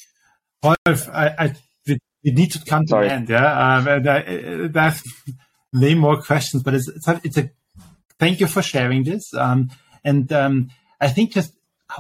Rolf, 0.64 1.10
I, 1.10 1.36
I, 1.38 1.56
we, 1.86 2.32
need 2.32 2.52
to 2.54 2.60
come 2.64 2.88
Sorry. 2.88 3.06
to 3.06 3.10
the 3.10 3.16
end. 3.16 3.30
Yeah, 3.30 3.76
um, 3.78 4.04
there, 4.04 4.68
there's 4.70 5.04
way 5.74 5.94
more 5.94 6.22
questions, 6.22 6.64
but 6.64 6.74
it's, 6.74 6.88
it's 6.88 7.08
a, 7.08 7.22
it's 7.24 7.38
a 7.38 7.50
thank 8.18 8.40
you 8.40 8.48
for 8.48 8.62
sharing 8.62 9.04
this. 9.04 9.34
Um, 9.34 9.72
and 10.06 10.32
um, 10.32 10.70
I 11.02 11.10
think 11.10 11.34
just 11.34 11.54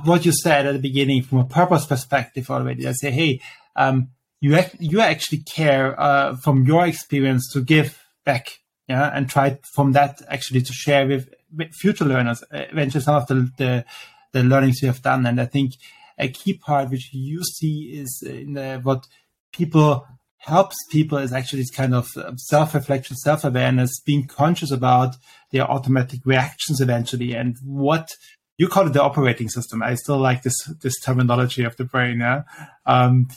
what 0.05 0.25
you 0.25 0.31
said 0.31 0.65
at 0.65 0.73
the 0.73 0.79
beginning 0.79 1.23
from 1.23 1.39
a 1.39 1.45
purpose 1.45 1.85
perspective 1.85 2.49
already. 2.49 2.87
I 2.87 2.93
say, 2.93 3.11
hey, 3.11 3.41
um, 3.75 4.09
you 4.39 4.57
you 4.79 5.01
actually 5.01 5.39
care 5.39 5.99
uh, 5.99 6.35
from 6.37 6.63
your 6.63 6.85
experience 6.85 7.51
to 7.53 7.61
give 7.61 8.01
back, 8.25 8.59
yeah, 8.87 9.11
and 9.13 9.29
try 9.29 9.59
from 9.73 9.93
that 9.93 10.21
actually 10.27 10.61
to 10.61 10.73
share 10.73 11.07
with, 11.07 11.33
with 11.55 11.73
future 11.73 12.05
learners 12.05 12.43
eventually 12.51 13.03
some 13.03 13.15
of 13.15 13.27
the, 13.27 13.51
the 13.57 13.85
the 14.33 14.43
learnings 14.43 14.81
you 14.81 14.87
have 14.87 15.01
done. 15.01 15.25
And 15.25 15.39
I 15.39 15.45
think 15.45 15.73
a 16.17 16.27
key 16.27 16.53
part 16.53 16.89
which 16.89 17.13
you 17.13 17.43
see 17.43 17.91
is 17.93 18.23
in 18.25 18.53
the, 18.53 18.79
what 18.83 19.07
people 19.51 20.05
helps 20.37 20.75
people 20.91 21.17
is 21.19 21.31
actually 21.31 21.59
this 21.59 21.71
kind 21.71 21.95
of 21.95 22.09
self-reflection, 22.35 23.15
self-awareness, 23.15 24.01
being 24.01 24.27
conscious 24.27 24.71
about 24.71 25.15
their 25.51 25.69
automatic 25.69 26.19
reactions 26.25 26.81
eventually 26.81 27.33
and 27.33 27.55
what 27.63 28.09
you 28.57 28.67
call 28.67 28.85
it 28.87 28.93
the 28.93 29.01
operating 29.01 29.49
system. 29.49 29.81
I 29.81 29.95
still 29.95 30.17
like 30.17 30.43
this 30.43 30.57
this 30.81 30.99
terminology 30.99 31.63
of 31.63 31.77
the 31.77 31.85
brain. 31.85 32.19
Yeah, 32.19 32.43
um, 32.85 33.27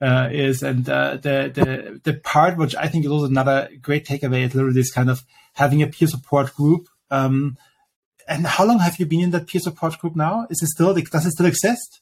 uh, 0.00 0.28
is 0.30 0.62
and 0.62 0.88
uh, 0.88 1.16
the 1.16 1.50
the 1.54 2.00
the 2.04 2.18
part 2.18 2.58
which 2.58 2.74
I 2.74 2.88
think 2.88 3.04
is 3.04 3.10
also 3.10 3.26
another 3.26 3.68
great 3.80 4.06
takeaway 4.06 4.46
is 4.46 4.54
literally 4.54 4.74
this 4.74 4.92
kind 4.92 5.10
of 5.10 5.22
having 5.54 5.82
a 5.82 5.86
peer 5.86 6.08
support 6.08 6.54
group. 6.54 6.88
Um, 7.10 7.56
and 8.28 8.46
how 8.46 8.64
long 8.66 8.80
have 8.80 8.98
you 8.98 9.06
been 9.06 9.20
in 9.20 9.30
that 9.30 9.46
peer 9.46 9.60
support 9.60 9.98
group 9.98 10.16
now? 10.16 10.46
Is 10.50 10.62
it 10.62 10.68
still 10.68 10.92
does 10.94 11.26
it 11.26 11.30
still 11.30 11.46
exist? 11.46 12.00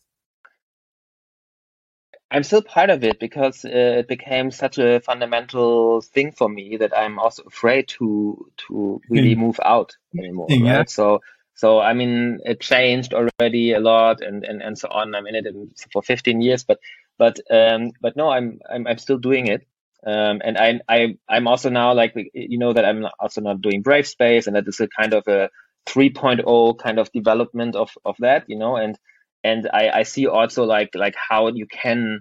I'm 2.30 2.42
still 2.42 2.62
part 2.62 2.90
of 2.90 3.04
it 3.04 3.20
because 3.20 3.64
uh, 3.64 3.68
it 4.00 4.08
became 4.08 4.50
such 4.50 4.78
a 4.78 4.98
fundamental 4.98 6.00
thing 6.00 6.32
for 6.32 6.48
me 6.48 6.78
that 6.78 6.96
I'm 6.96 7.20
also 7.20 7.44
afraid 7.44 7.86
to 7.98 8.50
to 8.66 9.00
really 9.08 9.36
mm. 9.36 9.38
move 9.38 9.60
out 9.64 9.96
anymore. 10.18 10.46
Yeah. 10.50 10.78
Right? 10.78 10.90
So 10.90 11.20
so 11.54 11.78
I 11.78 11.92
mean 11.92 12.40
it 12.44 12.60
changed 12.60 13.14
already 13.14 13.72
a 13.72 13.78
lot 13.78 14.20
and 14.20 14.42
and, 14.42 14.62
and 14.62 14.76
so 14.76 14.88
on. 14.88 15.14
I'm 15.14 15.28
in 15.28 15.36
it 15.36 15.46
for 15.92 16.02
15 16.02 16.40
years, 16.40 16.64
but 16.64 16.80
but 17.18 17.38
um 17.50 17.92
but 18.00 18.16
no, 18.16 18.30
I'm 18.30 18.60
I'm 18.70 18.86
I'm 18.86 18.98
still 18.98 19.18
doing 19.18 19.46
it. 19.46 19.66
Um, 20.06 20.42
and 20.44 20.58
I, 20.58 20.80
I, 20.86 21.16
I'm 21.30 21.48
also 21.48 21.70
now 21.70 21.94
like, 21.94 22.14
you 22.34 22.58
know, 22.58 22.74
that 22.74 22.84
I'm 22.84 23.06
also 23.18 23.40
not 23.40 23.62
doing 23.62 23.80
Brave 23.80 24.06
Space 24.06 24.46
and 24.46 24.54
that 24.54 24.68
is 24.68 24.78
a 24.80 24.86
kind 24.86 25.14
of 25.14 25.26
a 25.26 25.48
3.0 25.86 26.78
kind 26.78 26.98
of 26.98 27.10
development 27.12 27.74
of, 27.74 27.90
of 28.04 28.16
that, 28.18 28.44
you 28.46 28.58
know, 28.58 28.76
and, 28.76 28.98
and 29.42 29.68
I, 29.72 29.90
I 29.90 30.02
see 30.02 30.26
also 30.26 30.64
like 30.64 30.94
like 30.94 31.14
how 31.16 31.48
you 31.48 31.66
can 31.66 32.20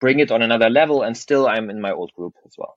bring 0.00 0.18
it 0.18 0.32
on 0.32 0.42
another 0.42 0.68
level 0.68 1.02
and 1.02 1.16
still 1.16 1.46
i'm 1.46 1.70
in 1.70 1.80
my 1.80 1.92
old 1.92 2.12
group 2.16 2.34
as 2.44 2.52
well. 2.58 2.76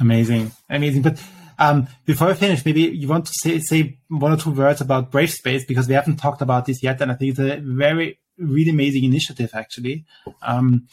Amazing. 0.00 0.52
Amazing. 0.70 1.02
But 1.02 1.22
um, 1.58 1.86
before 2.06 2.28
we 2.28 2.34
finish 2.34 2.64
maybe 2.64 2.82
you 2.82 3.08
want 3.08 3.26
to 3.26 3.32
say, 3.42 3.58
say 3.58 3.98
one 4.08 4.32
or 4.32 4.36
two 4.36 4.50
words 4.52 4.80
about 4.80 5.10
brave 5.10 5.30
space 5.30 5.64
because 5.66 5.86
we 5.86 5.94
haven't 5.94 6.16
talked 6.16 6.40
about 6.40 6.64
this 6.64 6.82
yet 6.82 7.00
and 7.02 7.12
i 7.12 7.14
think 7.14 7.30
it's 7.30 7.38
a 7.38 7.60
very 7.62 8.18
really 8.42 8.70
amazing 8.70 9.04
initiative 9.04 9.50
actually 9.54 10.04
um, 10.42 10.86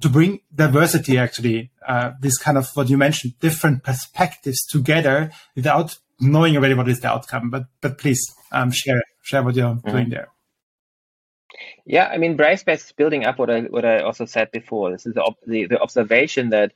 to 0.00 0.08
bring 0.08 0.40
diversity 0.54 1.18
actually 1.18 1.70
uh, 1.86 2.12
this 2.20 2.38
kind 2.38 2.58
of 2.58 2.68
what 2.74 2.88
you 2.88 2.96
mentioned 2.96 3.38
different 3.40 3.82
perspectives 3.82 4.64
together 4.66 5.30
without 5.54 5.98
knowing 6.20 6.56
already 6.56 6.74
what 6.74 6.88
is 6.88 7.00
the 7.00 7.08
outcome 7.08 7.50
but 7.50 7.64
but 7.80 7.98
please 7.98 8.20
um, 8.52 8.70
share 8.70 9.02
share 9.22 9.42
what 9.42 9.54
you're 9.54 9.74
mm-hmm. 9.74 9.90
doing 9.90 10.10
there 10.10 10.28
yeah, 11.86 12.06
I 12.06 12.18
mean, 12.18 12.36
Brave 12.36 12.60
Space 12.60 12.84
is 12.84 12.92
building 12.92 13.24
up 13.24 13.38
what 13.38 13.50
I 13.50 13.62
what 13.62 13.84
I 13.84 14.00
also 14.00 14.24
said 14.24 14.50
before. 14.50 14.92
This 14.92 15.06
is 15.06 15.14
the 15.14 15.34
the, 15.46 15.66
the 15.66 15.80
observation 15.80 16.50
that 16.50 16.72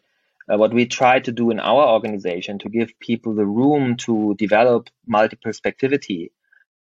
uh, 0.53 0.57
what 0.57 0.75
we 0.75 0.87
try 0.87 1.20
to 1.20 1.33
do 1.33 1.51
in 1.51 1.61
our 1.61 1.89
organization 1.89 2.59
to 2.61 2.68
give 2.68 2.99
people 3.01 3.35
the 3.35 3.47
room 3.47 3.97
to 3.99 4.35
develop 4.39 4.91
multi-perspectivity, 5.07 6.33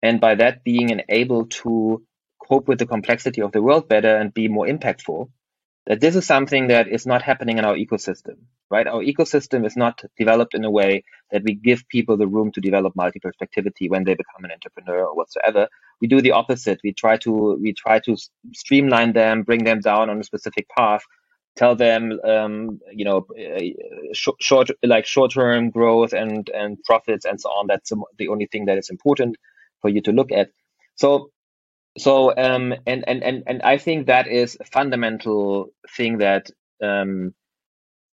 and 0.02 0.20
by 0.20 0.36
that 0.36 0.64
being 0.64 1.02
able 1.10 1.46
to 1.46 2.04
cope 2.48 2.68
with 2.68 2.80
the 2.80 2.86
complexity 2.86 3.42
of 3.42 3.52
the 3.52 3.62
world 3.62 3.88
better 3.88 4.16
and 4.16 4.34
be 4.34 4.48
more 4.48 4.68
impactful 4.68 5.30
that 5.86 6.00
this 6.00 6.16
is 6.16 6.26
something 6.26 6.68
that 6.68 6.88
is 6.88 7.06
not 7.06 7.22
happening 7.22 7.58
in 7.58 7.66
our 7.66 7.76
ecosystem, 7.76 8.38
right? 8.70 8.88
Our 8.88 9.02
ecosystem 9.02 9.66
is 9.66 9.76
not 9.76 10.02
developed 10.18 10.54
in 10.54 10.64
a 10.64 10.72
way 10.72 11.04
that 11.32 11.44
we 11.44 11.56
give 11.56 11.88
people 11.90 12.16
the 12.16 12.28
room 12.28 12.52
to 12.54 12.62
develop 12.62 12.96
multi-perspectivity 12.96 13.90
when 13.90 14.06
they 14.06 14.14
become 14.14 14.46
an 14.46 14.52
entrepreneur 14.52 15.06
or 15.06 15.16
whatsoever. 15.16 15.68
We 16.00 16.08
do 16.08 16.22
the 16.22 16.32
opposite. 16.32 16.80
We 16.84 16.94
try 16.94 17.18
to 17.18 17.58
we 17.62 17.74
try 17.74 18.00
to 18.00 18.16
streamline 18.54 19.14
them, 19.14 19.44
bring 19.44 19.66
them 19.66 19.82
down 19.82 20.10
on 20.10 20.20
a 20.20 20.24
specific 20.24 20.68
path, 20.70 21.02
tell 21.58 21.76
them, 21.76 22.18
um, 22.24 22.80
you 22.92 23.04
know, 23.04 23.28
uh, 23.38 23.60
short, 24.14 24.42
short 24.42 24.70
like 24.84 25.06
short-term 25.06 25.70
growth 25.70 26.14
and 26.14 26.50
and 26.50 26.82
profits 26.86 27.26
and 27.26 27.42
so 27.42 27.50
on. 27.50 27.68
That's 27.68 27.92
the 28.18 28.30
only 28.30 28.46
thing 28.46 28.66
that 28.66 28.78
is 28.78 28.90
important 28.90 29.36
for 29.82 29.90
you 29.90 30.02
to 30.04 30.14
look 30.14 30.32
at. 30.32 30.50
So 30.96 31.32
so 31.98 32.36
um, 32.36 32.74
and 32.88 33.04
and 33.08 33.24
and 33.24 33.44
and 33.48 33.62
I 33.62 33.78
think 33.78 34.08
that 34.08 34.28
is 34.28 34.58
a 34.60 34.66
fundamental 34.66 35.70
thing 35.96 36.20
that 36.20 36.50
um, 36.84 37.34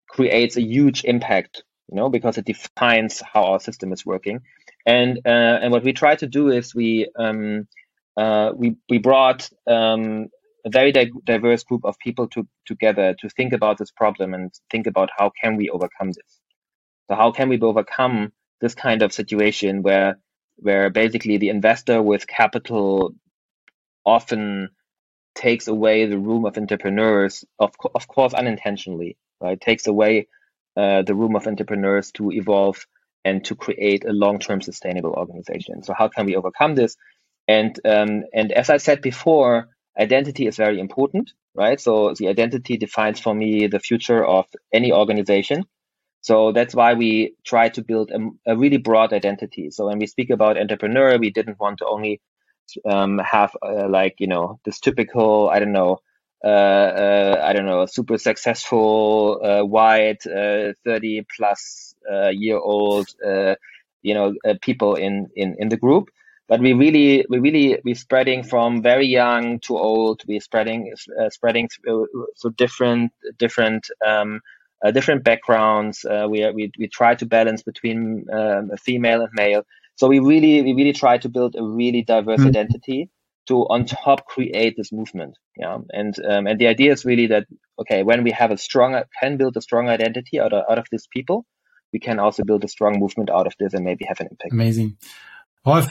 creates 0.10 0.56
a 0.58 0.62
huge 0.62 1.04
impact, 1.04 1.64
you 1.90 1.98
know, 1.98 2.10
because 2.10 2.38
it 2.38 2.46
defines 2.46 3.22
how 3.22 3.46
our 3.46 3.60
system 3.60 3.92
is 3.92 4.06
working. 4.06 4.40
And 4.86 5.20
uh, 5.26 5.60
and 5.62 5.72
what 5.72 5.84
we 5.84 5.94
try 5.94 6.16
to 6.16 6.28
do 6.28 6.50
is 6.50 6.74
we 6.74 7.10
um, 7.18 7.68
uh, 8.18 8.52
we 8.56 8.78
we 8.90 8.98
brought 9.00 9.50
um, 9.68 10.28
a 10.66 10.70
very 10.70 10.92
di- 10.92 11.12
diverse 11.26 11.64
group 11.64 11.84
of 11.84 12.00
people 12.00 12.28
to, 12.30 12.48
together 12.66 13.16
to 13.20 13.30
think 13.30 13.54
about 13.54 13.78
this 13.78 13.92
problem 13.92 14.34
and 14.34 14.54
think 14.72 14.88
about 14.88 15.10
how 15.18 15.32
can 15.42 15.58
we 15.58 15.70
overcome 15.70 16.08
this. 16.08 16.40
So 17.10 17.16
how 17.16 17.32
can 17.32 17.50
we 17.50 17.60
overcome 17.60 18.32
this 18.62 18.74
kind 18.74 19.02
of 19.02 19.14
situation 19.14 19.84
where 19.84 20.18
where 20.58 20.90
basically 20.90 21.38
the 21.38 21.50
investor 21.50 22.02
with 22.02 22.26
capital 22.28 23.14
often 24.06 24.70
takes 25.36 25.68
away 25.68 26.06
the 26.06 26.18
room 26.18 26.46
of 26.46 26.58
entrepreneurs, 26.58 27.44
of, 27.60 27.74
of 27.94 28.08
course, 28.08 28.34
unintentionally, 28.34 29.18
right? 29.42 29.60
Takes 29.60 29.88
away 29.88 30.28
uh, 30.78 31.02
the 31.02 31.16
room 31.16 31.36
of 31.36 31.48
entrepreneurs 31.48 32.12
to 32.14 32.32
evolve 32.32 32.86
and 33.24 33.44
to 33.46 33.56
create 33.56 34.06
a 34.06 34.14
long-term 34.14 34.62
sustainable 34.62 35.12
organization. 35.12 35.84
So 35.84 35.94
how 35.94 36.08
can 36.08 36.26
we 36.26 36.36
overcome 36.36 36.76
this? 36.76 36.96
And 37.48 37.80
um, 37.86 38.24
and 38.34 38.52
as 38.52 38.70
I 38.70 38.78
said 38.78 39.02
before, 39.02 39.70
identity 40.00 40.48
is 40.48 40.58
very 40.58 40.80
important, 40.80 41.34
right? 41.54 41.80
So 41.80 42.14
the 42.18 42.28
identity 42.28 42.78
defines 42.78 43.20
for 43.20 43.34
me 43.34 43.68
the 43.68 43.80
future 43.80 44.24
of 44.24 44.46
any 44.74 44.92
organization. 44.92 45.66
So 46.22 46.52
that's 46.52 46.74
why 46.74 46.94
we 46.96 47.36
try 47.46 47.70
to 47.70 47.84
build 47.84 48.12
a, 48.12 48.52
a 48.54 48.58
really 48.58 48.78
broad 48.78 49.14
identity. 49.14 49.70
So 49.72 49.88
when 49.88 50.00
we 50.00 50.08
speak 50.08 50.30
about 50.32 50.58
entrepreneur, 50.58 51.18
we 51.18 51.30
didn't 51.30 51.60
want 51.60 51.80
to 51.80 51.88
only 51.88 52.20
um, 52.86 53.20
have 53.20 53.56
uh, 53.62 53.88
like 53.88 54.16
you 54.20 54.28
know 54.28 54.60
this 54.66 54.80
typical 54.80 55.50
I 55.50 55.60
don't 55.60 55.72
know 55.74 56.00
uh, 56.46 56.48
uh, 56.48 57.42
I 57.44 57.54
don't 57.54 57.66
know 57.66 57.88
super 57.88 58.20
successful 58.20 59.42
uh, 59.44 59.64
white 59.66 60.28
uh, 60.28 60.74
thirty 60.86 61.26
plus 61.36 61.96
uh, 62.12 62.28
year 62.28 62.58
old 62.58 63.08
you 64.04 64.14
know 64.14 64.36
people 64.62 64.94
in, 64.94 65.28
in 65.36 65.56
in 65.58 65.70
the 65.70 65.78
group. 65.78 66.10
But 66.48 66.60
we 66.60 66.74
really 66.74 67.26
we 67.30 67.40
really 67.40 67.80
we're 67.84 67.96
spreading 67.96 68.44
from 68.44 68.84
very 68.84 69.08
young 69.08 69.60
to 69.62 69.76
old. 69.76 70.22
We're 70.28 70.40
spreading 70.40 70.94
spreading 71.30 71.68
through, 71.68 72.08
different 72.58 73.12
different. 73.40 73.90
Um, 74.06 74.42
different 74.94 75.24
backgrounds. 75.24 76.06
We, 76.30 76.48
we 76.52 76.72
we 76.78 76.88
try 76.88 77.16
to 77.16 77.26
balance 77.26 77.64
between 77.64 78.28
um, 78.32 78.70
female 78.78 79.22
and 79.22 79.32
male. 79.34 79.64
So 79.96 80.08
we 80.08 80.20
really 80.20 80.62
we 80.62 80.74
really 80.74 80.94
try 80.94 81.18
to 81.20 81.30
build 81.30 81.56
a 81.56 81.64
really 81.64 82.04
diverse 82.04 82.40
mm-hmm. 82.40 82.50
identity 82.50 83.10
to 83.48 83.68
on 83.70 83.86
top 83.86 84.26
create 84.26 84.76
this 84.78 84.92
movement. 84.92 85.38
Yeah, 85.58 85.78
and 85.92 86.16
um, 86.26 86.48
and 86.48 86.60
the 86.60 86.68
idea 86.68 86.92
is 86.92 87.06
really 87.06 87.28
that 87.28 87.46
okay, 87.80 88.04
when 88.04 88.24
we 88.24 88.32
have 88.32 88.52
a 88.52 88.58
strong 88.58 89.02
can 89.20 89.38
build 89.38 89.56
a 89.58 89.62
strong 89.62 89.90
identity 89.90 90.40
out 90.40 90.54
of, 90.54 90.64
out 90.70 90.78
of 90.78 90.88
these 90.92 91.08
people, 91.08 91.46
we 91.94 92.00
can 92.00 92.20
also 92.20 92.44
build 92.44 92.64
a 92.64 92.68
strong 92.68 93.00
movement 93.00 93.30
out 93.30 93.48
of 93.48 93.54
this 93.60 93.74
and 93.74 93.86
maybe 93.86 94.06
have 94.06 94.20
an 94.20 94.28
impact. 94.32 94.52
Amazing. 94.52 94.98
Well, 95.66 95.88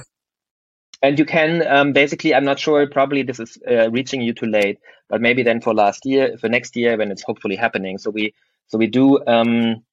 and 1.03 1.19
you 1.19 1.25
can 1.25 1.67
um, 1.67 1.93
basically, 1.93 2.35
I'm 2.35 2.45
not 2.45 2.59
sure, 2.59 2.87
probably 2.87 3.23
this 3.23 3.39
is 3.39 3.59
uh, 3.69 3.91
reaching 3.91 4.23
you 4.23 4.33
too 4.33 4.47
late, 4.47 4.79
but 5.09 5.21
maybe 5.21 5.43
then 5.43 5.61
for 5.61 5.75
last 5.75 6.07
year, 6.07 6.39
for 6.39 6.49
next 6.49 6.77
year, 6.77 6.97
when 6.97 7.11
it's 7.11 7.23
hopefully 7.23 7.57
happening. 7.57 7.99
So 7.99 8.11
we, 8.11 8.35
so 8.69 8.79
we 8.79 8.87
do 8.87 9.21
um, 9.27 9.85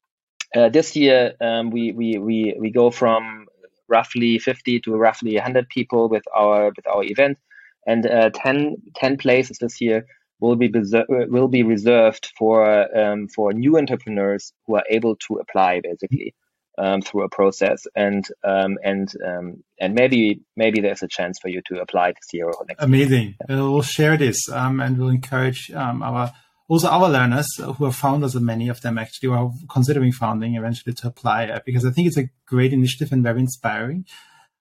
uh, 0.56 0.70
this 0.70 0.96
year, 0.96 1.34
um, 1.42 1.70
we, 1.70 1.92
we 1.92 2.18
we 2.18 2.56
we 2.58 2.72
go 2.72 2.92
from 2.92 3.48
roughly 3.92 4.40
50 4.40 4.80
to 4.82 4.96
roughly 4.96 5.36
100 5.36 5.70
people 5.70 6.10
with 6.10 6.24
our 6.36 6.72
with 6.76 6.88
our 6.88 7.04
event, 7.04 7.38
and 7.86 8.06
uh, 8.06 8.30
10, 8.34 8.78
10 8.96 9.18
places 9.18 9.58
this 9.60 9.82
year 9.82 10.06
will 10.40 10.56
be 10.56 10.72
will 11.08 11.48
be 11.48 11.64
reserved 11.64 12.32
for 12.38 12.98
um, 12.98 13.28
for 13.28 13.54
new 13.54 13.78
entrepreneurs 13.78 14.54
who 14.66 14.76
are 14.76 14.84
able 14.90 15.16
to 15.28 15.36
apply 15.36 15.82
basically 15.82 16.34
um, 16.78 17.02
through 17.02 17.24
a 17.24 17.30
process, 17.30 17.86
and 17.96 18.26
um, 18.44 18.78
and 18.84 19.14
um, 19.26 19.64
and 19.80 19.94
maybe 19.94 20.42
maybe 20.56 20.82
there's 20.82 21.04
a 21.04 21.08
chance 21.08 21.38
for 21.40 21.50
you 21.50 21.62
to 21.68 21.82
apply 21.82 22.10
this 22.12 22.34
year 22.34 22.48
or 22.48 22.66
next. 22.68 22.84
Amazing. 22.84 23.36
Year. 23.48 23.58
We'll 23.58 23.82
share 23.84 24.18
this 24.18 24.50
um, 24.50 24.80
and 24.80 24.98
we'll 24.98 25.10
encourage 25.10 25.72
um, 25.72 26.02
our 26.02 26.32
also 26.72 26.88
our 26.88 27.10
learners 27.10 27.48
who 27.58 27.84
are 27.84 27.92
founders 27.92 28.34
and 28.34 28.46
many 28.46 28.70
of 28.70 28.80
them 28.80 28.98
actually 28.98 29.28
are 29.28 29.52
considering 29.70 30.14
founding 30.14 30.56
eventually 30.56 30.94
to 30.94 31.08
apply 31.08 31.48
uh, 31.48 31.60
because 31.66 31.86
I 31.86 31.92
think 31.92 32.08
it's 32.08 32.18
a 32.18 32.30
great 32.46 32.72
initiative 32.72 33.12
and 33.12 33.22
very 33.22 33.42
inspiring. 33.42 34.06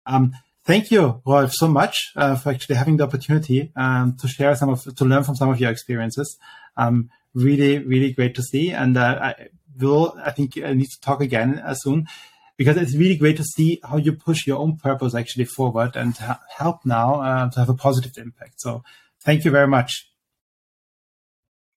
Um, 0.06 0.32
thank 0.64 0.90
you, 0.90 1.22
Rolf, 1.24 1.52
so 1.52 1.68
much 1.68 2.10
uh, 2.16 2.34
for 2.34 2.50
actually 2.50 2.74
having 2.74 2.96
the 2.96 3.04
opportunity 3.04 3.70
um, 3.76 4.16
to 4.20 4.26
share 4.26 4.56
some 4.56 4.70
of, 4.70 4.82
to 4.92 5.04
learn 5.04 5.22
from 5.22 5.36
some 5.36 5.50
of 5.50 5.60
your 5.60 5.70
experiences. 5.70 6.36
Um, 6.76 7.10
really, 7.32 7.78
really 7.78 8.12
great 8.12 8.34
to 8.34 8.42
see. 8.42 8.72
And 8.72 8.96
uh, 8.96 9.18
I 9.22 9.46
will, 9.78 10.18
I 10.20 10.32
think 10.32 10.58
I 10.58 10.72
need 10.72 10.90
to 10.90 11.00
talk 11.00 11.20
again 11.20 11.60
uh, 11.60 11.74
soon 11.74 12.08
because 12.56 12.76
it's 12.76 12.96
really 12.96 13.16
great 13.16 13.36
to 13.36 13.44
see 13.44 13.80
how 13.84 13.98
you 13.98 14.14
push 14.14 14.48
your 14.48 14.58
own 14.58 14.78
purpose 14.78 15.14
actually 15.14 15.44
forward 15.44 15.94
and 15.94 16.16
help 16.58 16.84
now 16.84 17.20
uh, 17.20 17.50
to 17.50 17.60
have 17.60 17.68
a 17.68 17.74
positive 17.74 18.18
impact. 18.18 18.60
So 18.60 18.82
thank 19.20 19.44
you 19.44 19.52
very 19.52 19.68
much. 19.68 20.09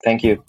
Thank 0.04 0.24
you. 0.24 0.43